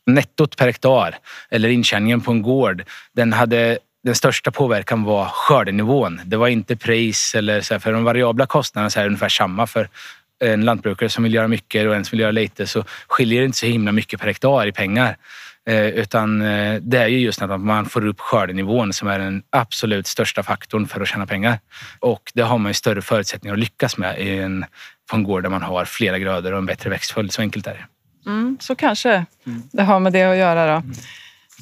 nettot 0.07 0.57
per 0.57 0.67
hektar 0.67 1.19
eller 1.51 1.69
intjäningen 1.69 2.21
på 2.21 2.31
en 2.31 2.43
gård, 2.43 2.85
den 3.13 3.33
hade 3.33 3.79
den 4.03 4.15
största 4.15 4.51
påverkan 4.51 5.05
var 5.05 5.27
skördenivån. 5.27 6.21
Det 6.25 6.37
var 6.37 6.49
inte 6.49 6.77
pris 6.77 7.35
eller 7.35 7.61
så 7.61 7.75
här, 7.75 7.79
för 7.79 7.93
de 7.93 8.05
variabla 8.05 8.47
kostnaderna 8.47 8.91
så 8.91 9.01
är 9.01 9.07
ungefär 9.07 9.29
samma 9.29 9.67
för 9.67 9.89
en 10.41 10.65
lantbrukare 10.65 11.09
som 11.09 11.25
vill 11.25 11.35
göra 11.35 11.49
mycket 11.49 11.87
och 11.87 11.95
en 11.95 12.05
som 12.05 12.11
vill 12.11 12.21
göra 12.21 12.31
lite 12.31 12.67
så 12.67 12.85
skiljer 13.09 13.41
det 13.41 13.47
inte 13.47 13.59
så 13.59 13.67
himla 13.67 13.93
mycket 13.93 14.21
per 14.21 14.27
hektar 14.27 14.67
i 14.67 14.73
pengar. 14.73 15.17
Eh, 15.71 15.87
utan 15.87 16.43
eh, 16.43 16.81
det 16.81 16.99
är 16.99 17.07
ju 17.07 17.19
just 17.19 17.43
att 17.43 17.61
man 17.61 17.87
får 17.87 18.07
upp 18.07 18.21
skördenivån 18.21 18.93
som 18.93 19.09
är 19.09 19.19
den 19.19 19.43
absolut 19.51 20.07
största 20.07 20.43
faktorn 20.43 20.87
för 20.87 21.01
att 21.01 21.09
tjäna 21.09 21.27
pengar. 21.27 21.59
Och 22.01 22.33
det 22.35 22.43
har 22.43 22.59
man 22.59 22.71
ju 22.71 22.75
större 22.75 23.03
förutsättningar 23.03 23.55
att 23.55 23.61
lyckas 23.61 23.97
med 23.97 24.21
i 24.21 24.39
en, 24.39 24.65
på 25.11 25.17
en 25.17 25.23
gård 25.23 25.43
där 25.43 25.51
man 25.51 25.63
har 25.63 25.85
flera 25.85 26.19
grödor 26.19 26.53
och 26.53 26.59
en 26.59 26.67
bättre 26.67 26.91
växtföljd. 26.91 27.33
Så 27.33 27.43
enkelt 27.43 27.67
är 27.67 27.75
det. 27.75 27.87
Mm, 28.31 28.59
så 28.61 28.75
kanske 28.75 29.25
mm. 29.47 29.63
det 29.73 29.83
har 29.83 30.01
med 30.01 30.13
det 30.13 30.25
att 30.25 30.37
göra. 30.37 30.67
Då. 30.67 30.73
Mm. 30.73 30.93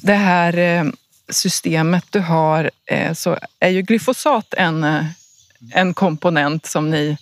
Det 0.01 0.13
här 0.13 0.57
eh, 0.57 0.83
systemet 1.29 2.05
du 2.09 2.19
har 2.19 2.71
så 3.13 3.37
är 3.59 3.69
ju 3.69 3.81
glyfosat 3.81 4.53
en, 4.57 5.05
en 5.71 5.93
komponent 5.93 6.65
som 6.65 6.89
ni 6.89 7.17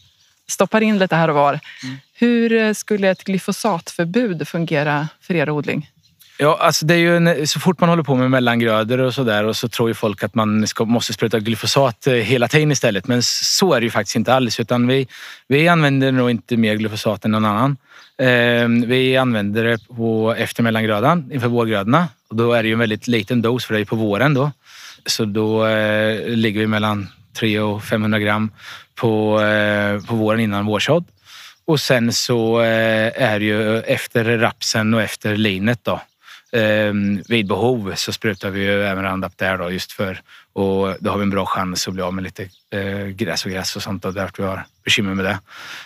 stoppar 0.50 0.82
in 0.82 1.00
lite 1.00 1.16
här 1.16 1.28
och 1.28 1.36
var. 1.36 1.60
Mm. 1.84 1.98
Hur 2.14 2.74
skulle 2.74 3.10
ett 3.10 3.24
glyfosatförbud 3.24 4.48
fungera 4.48 5.08
för 5.22 5.36
er 5.36 5.50
odling? 5.50 5.90
Ja, 6.40 6.58
alltså 6.62 6.86
det 6.86 6.94
är 6.94 6.98
ju 6.98 7.18
en, 7.18 7.48
så 7.48 7.60
fort 7.60 7.80
man 7.80 7.90
håller 7.90 8.04
på 8.04 8.16
med 8.16 8.32
mellangrödor 8.32 9.00
och 9.00 9.14
sådär 9.14 9.44
och 9.44 9.56
så 9.56 9.70
tror 9.70 9.90
ju 9.90 9.94
folk 9.94 10.24
att 10.24 10.36
man 10.36 10.68
ska, 10.68 10.86
måste 10.86 11.14
spruta 11.14 11.40
glyfosat 11.40 12.08
eh, 12.08 12.14
hela 12.14 12.48
tiden 12.48 12.72
istället. 12.72 13.08
Men 13.08 13.24
så 13.24 13.74
är 13.74 13.80
det 13.82 13.84
ju 13.84 13.92
faktiskt 13.92 14.16
inte 14.16 14.34
alls. 14.34 14.60
Utan 14.60 14.88
vi, 14.88 15.08
vi 15.48 15.68
använder 15.68 16.12
nog 16.12 16.30
inte 16.30 16.58
mer 16.58 16.76
glyfosat 16.76 17.26
än 17.26 17.32
någon 17.32 17.46
annan. 17.46 17.78
Eh, 18.18 18.88
vi 18.88 19.18
använder 19.18 19.64
det 19.64 19.88
på, 19.88 20.36
efter 20.38 20.64
mellangrödan 20.64 21.32
inför 21.34 21.48
vårgrödorna. 21.48 22.08
Och 22.30 22.36
då 22.36 22.54
är 22.54 22.64
det 22.64 22.68
ju 22.70 22.74
en 22.74 22.80
väldigt 22.80 23.08
liten 23.08 23.42
dos 23.42 23.66
för 23.66 23.74
det 23.74 23.80
är 23.80 23.86
på 23.86 23.96
våren 23.96 24.34
då. 24.34 24.52
Så 25.06 25.26
då 25.26 25.66
eh, 25.66 26.30
ligger 26.30 26.60
vi 26.60 26.68
mellan 26.68 27.08
300 27.34 27.66
och 27.66 27.84
500 27.84 28.20
gram 28.20 28.52
på, 28.96 29.42
eh, 29.42 30.02
på 30.06 30.16
våren 30.16 30.40
innan 30.40 30.66
vårsådd. 30.66 31.06
Och 31.66 31.80
sen 31.80 32.14
så 32.14 32.62
eh, 32.62 33.24
är 33.24 33.40
det 33.40 33.46
ju 33.46 33.80
efter 33.80 34.38
rapsen 34.38 34.94
och 34.94 35.02
efter 35.02 35.36
linet 35.36 35.80
då. 35.84 36.02
Eh, 36.52 36.94
vid 37.28 37.48
behov 37.48 37.94
så 37.96 38.12
sprutar 38.12 38.50
vi 38.50 38.60
ju 38.60 38.84
även 38.84 39.04
Roundup 39.04 39.38
där 39.38 39.58
då 39.58 39.72
just 39.72 39.92
för 39.92 40.22
och 40.54 40.96
då 41.00 41.10
har 41.10 41.18
vi 41.18 41.24
en 41.24 41.30
bra 41.30 41.46
chans 41.46 41.88
att 41.88 41.94
bli 41.94 42.04
av 42.04 42.14
med 42.14 42.24
lite 42.24 42.50
eh, 42.70 43.08
gräs 43.08 43.46
och 43.46 43.52
gräs 43.52 43.76
och 43.76 43.84
sånt 43.84 44.06
och 44.06 44.14
därför 44.14 44.44
vi 44.44 44.50
har 44.50 44.66
bekymmer 44.84 45.14
med 45.14 45.26
det. 45.26 45.40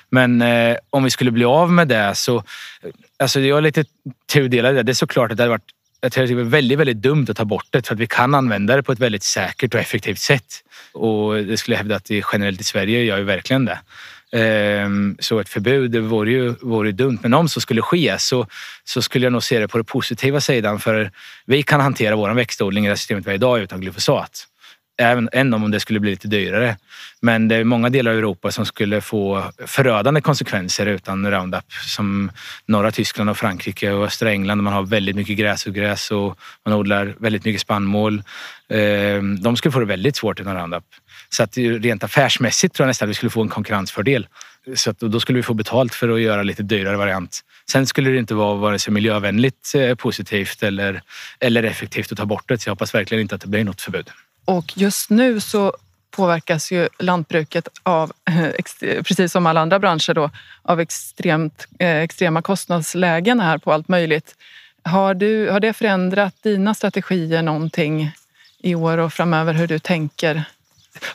Men 0.09 0.41
eh, 0.41 0.77
om 0.89 1.03
vi 1.03 1.09
skulle 1.09 1.31
bli 1.31 1.45
av 1.45 1.71
med 1.71 1.87
det 1.87 2.15
så, 2.15 2.37
eh, 2.37 2.43
alltså 3.19 3.39
jag 3.39 3.57
är 3.57 3.61
lite 3.61 3.85
tudelad 4.33 4.75
det. 4.75 4.83
Det 4.83 4.91
är 4.91 4.93
såklart 4.93 5.31
att 5.31 5.37
det 5.37 5.43
hade 5.43 5.49
varit 5.49 5.71
jag 6.03 6.11
tror 6.11 6.27
det 6.27 6.33
är 6.33 6.43
väldigt, 6.43 6.79
väldigt 6.79 6.97
dumt 6.97 7.25
att 7.29 7.37
ta 7.37 7.45
bort 7.45 7.67
det 7.69 7.87
för 7.87 7.95
att 7.95 7.99
vi 7.99 8.07
kan 8.07 8.35
använda 8.35 8.75
det 8.75 8.83
på 8.83 8.91
ett 8.91 8.99
väldigt 8.99 9.23
säkert 9.23 9.73
och 9.73 9.79
effektivt 9.79 10.19
sätt. 10.19 10.63
Och 10.93 11.35
det 11.35 11.57
skulle 11.57 11.75
jag 11.75 11.77
hävda 11.77 11.95
att 11.95 12.05
det 12.05 12.23
generellt 12.33 12.61
i 12.61 12.63
Sverige 12.63 13.03
gör 13.03 13.17
ju 13.17 13.23
verkligen 13.23 13.65
det. 13.65 13.79
Ehm, 14.31 15.17
så 15.19 15.39
ett 15.39 15.49
förbud 15.49 15.95
vore 15.95 16.31
ju 16.31 16.55
vore 16.61 16.91
dumt. 16.91 17.19
Men 17.21 17.33
om 17.33 17.49
så 17.49 17.61
skulle 17.61 17.81
ske 17.81 18.15
så, 18.19 18.47
så 18.83 19.01
skulle 19.01 19.25
jag 19.25 19.33
nog 19.33 19.43
se 19.43 19.59
det 19.59 19.67
på 19.67 19.77
den 19.77 19.85
positiva 19.85 20.41
sidan. 20.41 20.79
För 20.79 21.11
vi 21.45 21.63
kan 21.63 21.81
hantera 21.81 22.15
vår 22.15 22.33
växtodling 22.33 22.85
i 22.85 22.89
det 22.89 22.97
systemet 22.97 23.25
vi 23.25 23.29
har 23.29 23.35
idag 23.35 23.59
utan 23.59 23.81
glyfosat 23.81 24.47
även, 25.01 25.29
än 25.31 25.53
om 25.53 25.71
det 25.71 25.79
skulle 25.79 25.99
bli 25.99 26.11
lite 26.11 26.27
dyrare. 26.27 26.77
Men 27.21 27.47
det 27.47 27.55
är 27.55 27.63
många 27.63 27.89
delar 27.89 28.11
av 28.11 28.17
Europa 28.17 28.51
som 28.51 28.65
skulle 28.65 29.01
få 29.01 29.43
förödande 29.65 30.21
konsekvenser 30.21 30.85
utan 30.85 31.31
Roundup. 31.31 31.73
Som 31.85 32.31
norra 32.65 32.91
Tyskland 32.91 33.29
och 33.29 33.37
Frankrike 33.37 33.91
och 33.91 34.05
östra 34.05 34.31
England 34.31 34.57
där 34.57 34.63
man 34.63 34.73
har 34.73 34.83
väldigt 34.83 35.15
mycket 35.15 35.37
gräs 35.37 35.65
och 35.65 35.73
gräs 35.73 36.11
och 36.11 36.39
man 36.65 36.73
odlar 36.73 37.15
väldigt 37.19 37.45
mycket 37.45 37.61
spannmål. 37.61 38.23
Ehm, 38.69 39.41
de 39.41 39.57
skulle 39.57 39.71
få 39.71 39.79
det 39.79 39.85
väldigt 39.85 40.15
svårt 40.15 40.39
utan 40.39 40.55
Roundup. 40.55 40.83
Så 41.33 41.43
att 41.43 41.57
rent 41.57 42.03
affärsmässigt 42.03 42.75
tror 42.75 42.83
jag 42.85 42.87
nästan 42.87 43.05
att 43.05 43.09
vi 43.09 43.13
skulle 43.13 43.29
få 43.29 43.41
en 43.41 43.49
konkurrensfördel. 43.49 44.27
Så 44.75 44.89
att 44.89 44.99
då 44.99 45.19
skulle 45.19 45.35
vi 45.35 45.43
få 45.43 45.53
betalt 45.53 45.95
för 45.95 46.09
att 46.09 46.21
göra 46.21 46.43
lite 46.43 46.63
dyrare 46.63 46.97
variant. 46.97 47.41
Sen 47.71 47.87
skulle 47.87 48.09
det 48.09 48.17
inte 48.17 48.33
vara 48.33 48.55
vare 48.55 48.79
sig 48.79 48.93
miljövänligt 48.93 49.71
eh, 49.75 49.95
positivt 49.95 50.63
eller, 50.63 51.01
eller 51.39 51.63
effektivt 51.63 52.11
att 52.11 52.17
ta 52.17 52.25
bort 52.25 52.43
det. 52.47 52.57
Så 52.57 52.69
jag 52.69 52.71
hoppas 52.71 52.95
verkligen 52.95 53.21
inte 53.21 53.35
att 53.35 53.41
det 53.41 53.47
blir 53.47 53.63
något 53.63 53.81
förbud. 53.81 54.09
Och 54.45 54.77
just 54.77 55.09
nu 55.09 55.39
så 55.39 55.73
påverkas 56.11 56.71
ju 56.71 56.89
lantbruket 56.99 57.67
av, 57.83 58.11
eh, 58.27 58.45
eh, 58.45 59.03
precis 59.03 59.31
som 59.31 59.45
alla 59.45 59.61
andra 59.61 59.79
branscher, 59.79 60.13
då, 60.13 60.29
av 60.61 60.79
extremt, 60.79 61.67
extrema 61.79 62.41
kostnadslägen 62.41 63.39
här 63.39 63.57
på 63.57 63.73
allt 63.73 63.87
möjligt. 63.87 64.35
Har, 64.83 65.13
du, 65.13 65.49
har 65.49 65.59
det 65.59 65.73
förändrat 65.73 66.35
dina 66.43 66.73
strategier 66.73 67.41
någonting 67.41 68.11
i 68.59 68.75
år 68.75 68.97
och 68.97 69.13
framöver 69.13 69.53
hur 69.53 69.67
du 69.67 69.79
tänker? 69.79 70.43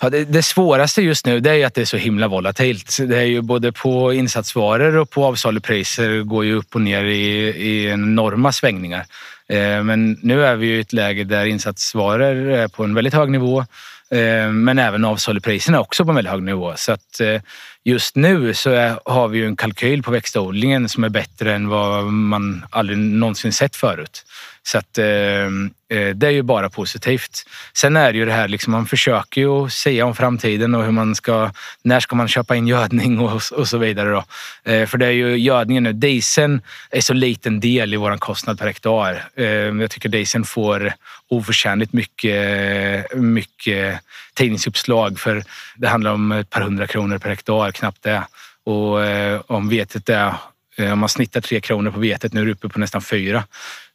Ja, 0.01 0.11
det, 0.11 0.25
det, 0.25 0.43
svåraste 0.43 1.03
just 1.03 1.27
nu 1.27 1.41
det 1.41 1.51
är 1.51 1.67
att 1.67 1.75
det 1.75 1.81
är 1.81 1.85
så 1.85 1.97
himla 1.97 2.29
volatilt. 2.29 2.97
Det 3.01 3.19
är 3.19 3.25
ju 3.25 3.41
både 3.41 3.73
på 3.73 4.13
insatsvaror 4.13 4.97
och 4.97 5.11
på 5.11 5.25
avsalupriser 5.25 6.23
går 6.23 6.45
ju 6.45 6.55
upp 6.55 6.75
och 6.75 6.81
ner 6.81 7.05
i, 7.05 7.49
i 7.49 7.87
enorma 7.87 8.53
svängningar. 8.53 9.07
Eh, 9.49 9.83
men 9.83 10.19
nu 10.23 10.47
är 10.47 10.57
vi 10.57 10.67
i 10.67 10.81
ett 10.81 10.93
läge 10.93 11.25
där 11.25 11.47
insatsvaror 11.47 12.51
är 12.51 12.69
på 12.69 12.85
en 12.85 12.95
väldigt 12.95 13.15
hög 13.15 13.31
nivå. 13.31 13.65
Eh, 14.11 14.49
men 14.49 14.79
även 14.79 15.05
avsalupriserna 15.05 15.81
också 15.81 16.05
på 16.05 16.11
en 16.11 16.17
väldigt 16.17 16.33
hög 16.33 16.43
nivå. 16.43 16.73
Så 16.77 16.93
att 16.93 17.21
eh, 17.21 17.41
just 17.85 18.17
nu 18.17 18.55
så 18.55 18.99
har 19.05 19.29
vi 19.29 19.39
ju 19.39 19.47
en 19.47 19.57
kalkyl 19.57 20.03
på 20.03 20.11
växtodlingen 20.11 20.89
som 20.89 21.05
är 21.05 21.09
bättre 21.09 21.55
än 21.55 21.69
vad 21.69 22.05
man 22.05 22.67
aldrig 22.71 22.99
någonsin 22.99 23.53
sett 23.53 23.77
förut. 23.77 24.25
Så 24.67 24.79
att, 24.79 24.99
eh, 24.99 25.07
eh, 25.07 26.15
det 26.15 26.27
är 26.27 26.31
ju 26.31 26.43
bara 26.43 26.71
positivt. 26.71 27.47
Sen 27.75 27.97
är 27.97 28.13
det 28.13 28.19
ju 28.19 28.25
det 28.25 28.33
här, 28.33 28.49
liksom, 28.49 28.73
man 28.73 28.87
försöker 28.87 29.41
ju 29.41 29.71
säga 29.71 30.07
om 30.07 30.15
framtiden 30.15 30.75
och 30.75 30.85
hur 30.85 30.91
man 30.91 31.15
ska, 31.15 31.51
när 31.83 32.01
ska 32.01 32.17
man 32.17 32.29
köpa 32.29 32.57
in 32.57 32.67
gödning 32.67 33.21
och, 33.21 33.41
och 33.53 33.69
så 33.69 33.79
vidare. 33.79 34.11
Då. 34.11 34.25
Eh, 34.73 34.87
för 34.87 34.99
det 34.99 35.07
är 35.07 35.11
ju 35.11 35.37
gödningen 35.37 35.83
nu, 35.83 35.93
dieseln 35.93 36.61
är 36.91 37.01
så 37.01 37.15
liten 37.15 37.61
del 37.61 37.95
i 37.95 37.97
vår 37.97 38.17
kostnad 38.17 38.59
per 38.59 38.67
hektar. 38.67 39.25
Eh, 39.37 39.47
jag 39.47 39.91
tycker 39.91 40.09
dieseln 40.09 40.45
får 40.45 40.93
oförtjänligt 41.29 41.93
mycket, 41.93 43.15
mycket 43.15 44.01
tidningsuppslag 44.35 45.21
för 45.21 45.45
det 45.77 45.89
handlar 45.89 46.13
om 46.13 46.33
ett 46.33 46.51
par 46.51 46.61
hundra 46.61 46.87
kronor 46.87 47.19
per 47.19 47.29
hektar, 47.29 47.73
knappt 47.73 48.03
det. 48.03 48.23
Och 48.65 49.05
eh, 49.05 49.41
om 49.47 49.69
vetet 49.69 50.09
är 50.09 50.35
Eh, 50.77 50.93
om 50.93 50.99
man 50.99 51.09
snittar 51.09 51.41
tre 51.41 51.61
kronor 51.61 51.91
på 51.91 52.01
vetet, 52.01 52.33
nu 52.33 52.41
är 52.41 52.47
det 52.47 52.53
uppe 52.53 52.69
på 52.69 52.79
nästan 52.79 53.03
fyra. 53.03 53.45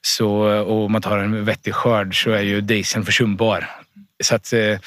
Så, 0.01 0.29
och 0.63 0.91
man 0.91 1.01
tar 1.01 1.17
en 1.17 1.45
vettig 1.45 1.73
skörd 1.73 2.23
så 2.23 2.31
är 2.31 2.41
ju 2.41 2.61
dieseln 2.61 3.05
försumbar. 3.05 3.69
Så 4.23 4.35
att, 4.35 4.53
eh, 4.53 4.79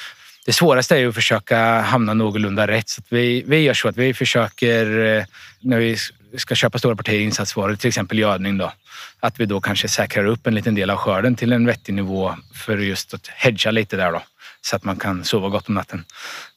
det 0.45 0.53
svåraste 0.53 0.95
är 0.95 0.99
ju 0.99 1.09
att 1.09 1.15
försöka 1.15 1.81
hamna 1.81 2.13
någorlunda 2.13 2.67
rätt. 2.67 2.89
Så 2.89 3.01
vi, 3.09 3.43
vi 3.47 3.59
gör 3.59 3.73
så 3.73 3.87
att 3.87 3.97
vi 3.97 4.13
försöker, 4.13 5.05
eh, 5.05 5.25
när 5.59 5.79
vi 5.79 5.97
ska 6.37 6.55
köpa 6.55 6.79
stora 6.79 6.95
partier 6.95 7.19
insatsvaror, 7.19 7.75
till 7.75 7.87
exempel 7.87 8.19
gödning, 8.19 8.57
då, 8.57 8.71
att 9.19 9.39
vi 9.39 9.45
då 9.45 9.61
kanske 9.61 9.87
säkrar 9.87 10.25
upp 10.25 10.47
en 10.47 10.55
liten 10.55 10.75
del 10.75 10.89
av 10.89 10.97
skörden 10.97 11.35
till 11.35 11.51
en 11.51 11.65
vettig 11.65 11.93
nivå 11.93 12.35
för 12.53 12.77
just 12.77 13.13
att 13.13 13.27
hedga 13.27 13.71
lite 13.71 13.97
där. 13.97 14.11
Då 14.11 14.21
så 14.65 14.75
att 14.75 14.83
man 14.83 14.95
kan 14.95 15.23
sova 15.23 15.49
gott 15.49 15.69
om 15.69 15.75
natten. 15.75 16.05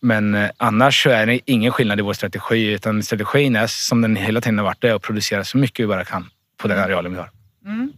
Men 0.00 0.34
eh, 0.34 0.50
annars 0.56 1.02
så 1.02 1.10
är 1.10 1.26
det 1.26 1.40
ingen 1.44 1.72
skillnad 1.72 1.98
i 1.98 2.02
vår 2.02 2.12
strategi 2.12 2.72
utan 2.72 3.02
strategin 3.02 3.56
är 3.56 3.66
som 3.66 4.02
den 4.02 4.16
hela 4.16 4.40
tiden 4.40 4.58
har 4.58 4.64
varit, 4.64 4.80
det 4.80 4.88
är 4.88 4.94
att 4.94 5.02
producera 5.02 5.44
så 5.44 5.58
mycket 5.58 5.82
vi 5.84 5.86
bara 5.86 6.04
kan 6.04 6.30
på 6.56 6.68
den 6.68 6.78
arealen 6.78 7.12
vi 7.12 7.18
har. 7.18 7.30
Mm. 7.64 7.92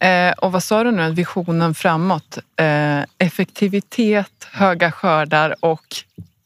Eh, 0.00 0.32
och 0.32 0.52
vad 0.52 0.62
sa 0.62 0.84
du 0.84 0.90
nu, 0.90 1.12
visionen 1.12 1.74
framåt? 1.74 2.38
Eh, 2.56 3.00
effektivitet, 3.18 4.48
höga 4.52 4.92
skördar 4.92 5.54
och 5.60 5.86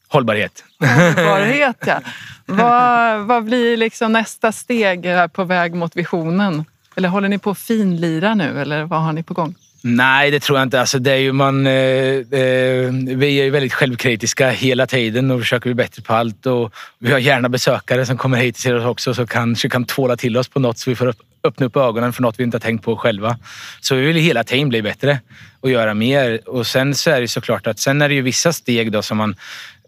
Hållbarhet. 0.07 0.63
Hållbarhet, 0.79 1.83
ja. 1.85 2.01
vad, 2.45 3.25
vad 3.25 3.43
blir 3.43 3.77
liksom 3.77 4.13
nästa 4.13 4.51
steg 4.51 5.05
på 5.33 5.43
väg 5.43 5.75
mot 5.75 5.95
visionen? 5.95 6.65
Eller 6.95 7.09
håller 7.09 7.29
ni 7.29 7.39
på 7.39 7.51
att 7.51 7.59
finlira 7.59 8.35
nu 8.35 8.61
eller 8.61 8.83
vad 8.83 9.01
har 9.01 9.13
ni 9.13 9.23
på 9.23 9.33
gång? 9.33 9.55
Nej, 9.83 10.31
det 10.31 10.39
tror 10.39 10.57
jag 10.57 10.65
inte. 10.65 10.79
Alltså, 10.79 10.99
det 10.99 11.11
är 11.11 11.17
ju 11.17 11.31
man, 11.31 11.67
eh, 11.67 11.73
eh, 11.73 12.91
vi 12.91 13.39
är 13.39 13.43
ju 13.43 13.49
väldigt 13.49 13.73
självkritiska 13.73 14.49
hela 14.49 14.87
tiden 14.87 15.31
och 15.31 15.39
försöker 15.39 15.69
bli 15.69 15.73
bättre 15.73 16.01
på 16.01 16.13
allt. 16.13 16.45
Och 16.45 16.73
vi 16.99 17.11
har 17.11 17.19
gärna 17.19 17.49
besökare 17.49 18.05
som 18.05 18.17
kommer 18.17 18.37
hit 18.37 18.55
och 18.55 18.61
ser 18.61 18.75
oss 18.75 18.85
också 18.85 19.13
så 19.13 19.27
kanske 19.27 19.69
kan 19.69 19.85
tvåla 19.85 20.17
till 20.17 20.37
oss 20.37 20.47
på 20.47 20.59
något 20.59 20.77
så 20.77 20.89
vi 20.89 20.95
får 20.95 21.13
öppna 21.43 21.65
upp 21.65 21.77
ögonen 21.77 22.13
för 22.13 22.21
något 22.21 22.39
vi 22.39 22.43
inte 22.43 22.55
har 22.55 22.59
tänkt 22.59 22.85
på 22.85 22.97
själva. 22.97 23.37
Så 23.81 23.95
vi 23.95 24.01
vill 24.01 24.15
hela 24.15 24.43
tiden 24.43 24.69
bli 24.69 24.81
bättre 24.81 25.19
och 25.59 25.71
göra 25.71 25.93
mer. 25.93 26.49
Och 26.49 26.67
sen 26.67 26.95
så 26.95 27.09
är 27.09 27.21
det 27.21 27.27
såklart 27.27 27.67
att 27.67 27.79
sen 27.79 28.01
är 28.01 28.09
det 28.09 28.15
ju 28.15 28.21
vissa 28.21 28.53
steg 28.53 28.91
då 28.91 29.01
som 29.01 29.17
man 29.17 29.35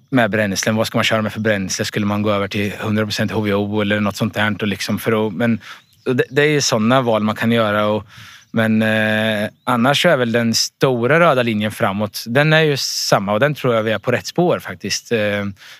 med 0.09 0.31
bränslen. 0.31 0.75
Vad 0.75 0.87
ska 0.87 0.97
man 0.97 1.03
köra 1.03 1.21
med 1.21 1.33
för 1.33 1.39
bränsle? 1.39 1.85
Skulle 1.85 2.05
man 2.05 2.21
gå 2.21 2.31
över 2.31 2.47
till 2.47 2.71
100% 2.71 3.31
HVO 3.31 3.81
eller 3.81 3.99
något 3.99 4.15
sånt 4.15 4.33
där? 4.33 4.55
Och 4.61 4.67
liksom 4.67 4.99
för 4.99 5.27
att, 5.27 5.33
men 5.33 5.59
det, 6.05 6.23
det 6.29 6.41
är 6.41 6.47
ju 6.47 6.61
sådana 6.61 7.01
val 7.01 7.23
man 7.23 7.35
kan 7.35 7.51
göra. 7.51 7.85
Och, 7.85 8.07
men 8.53 8.81
eh, 8.81 9.49
annars 9.63 10.05
är 10.05 10.17
väl 10.17 10.31
den 10.31 10.53
stora 10.53 11.19
röda 11.19 11.43
linjen 11.43 11.71
framåt, 11.71 12.23
den 12.27 12.53
är 12.53 12.61
ju 12.61 12.77
samma 12.77 13.33
och 13.33 13.39
den 13.39 13.55
tror 13.55 13.75
jag 13.75 13.83
vi 13.83 13.91
är 13.91 13.99
på 13.99 14.11
rätt 14.11 14.27
spår 14.27 14.59
faktiskt. 14.59 15.11
Eh, 15.11 15.19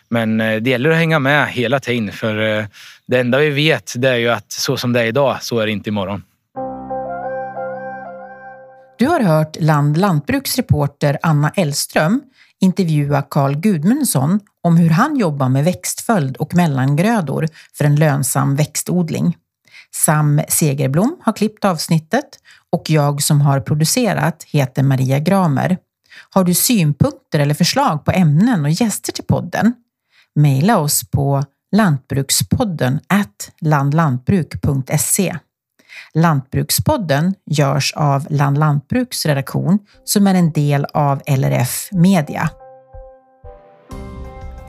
men 0.09 0.41
eh, 0.41 0.61
det 0.61 0.69
gäller 0.69 0.89
att 0.89 0.97
hänga 0.97 1.19
med 1.19 1.47
hela 1.47 1.79
tiden 1.79 2.11
för 2.11 2.57
eh, 2.59 2.65
det 3.05 3.19
enda 3.19 3.37
vi 3.37 3.49
vet 3.49 3.93
det 3.95 4.09
är 4.09 4.15
ju 4.15 4.29
att 4.29 4.51
så 4.51 4.77
som 4.77 4.93
det 4.93 5.01
är 5.01 5.05
idag, 5.05 5.37
så 5.41 5.59
är 5.59 5.65
det 5.65 5.71
inte 5.71 5.89
imorgon. 5.89 6.23
Du 8.97 9.07
har 9.07 9.19
hört 9.19 9.57
Land 9.59 9.97
Lantbruks 9.97 10.57
reporter 10.57 11.17
Anna 11.21 11.51
Ellström 11.55 12.21
intervjua 12.61 13.21
Carl 13.21 13.55
Gudmundsson 13.55 14.39
om 14.61 14.77
hur 14.77 14.89
han 14.89 15.15
jobbar 15.15 15.49
med 15.49 15.65
växtföljd 15.65 16.37
och 16.37 16.55
mellangrödor 16.55 17.47
för 17.77 17.85
en 17.85 17.95
lönsam 17.95 18.55
växtodling. 18.55 19.37
Sam 19.95 20.41
Segerblom 20.47 21.17
har 21.23 21.33
klippt 21.33 21.65
avsnittet 21.65 22.25
och 22.71 22.89
jag 22.89 23.23
som 23.23 23.41
har 23.41 23.59
producerat 23.59 24.43
heter 24.43 24.83
Maria 24.83 25.19
Gramer. 25.19 25.77
Har 26.29 26.43
du 26.43 26.53
synpunkter 26.53 27.39
eller 27.39 27.53
förslag 27.53 28.05
på 28.05 28.11
ämnen 28.11 28.65
och 28.65 28.71
gäster 28.71 29.11
till 29.13 29.23
podden? 29.23 29.73
Maila 30.35 30.77
oss 30.77 31.11
på 31.11 31.43
lantbrukspodden 31.71 32.99
landlantbruk.se. 33.61 35.37
Lantbrukspodden 36.13 37.35
görs 37.45 37.93
av 37.95 38.27
Land 38.29 38.57
Lantbruks 38.57 39.25
redaktion 39.25 39.79
som 40.03 40.27
är 40.27 40.35
en 40.35 40.51
del 40.51 40.85
av 40.85 41.21
LRF 41.27 41.89
Media. 41.91 42.49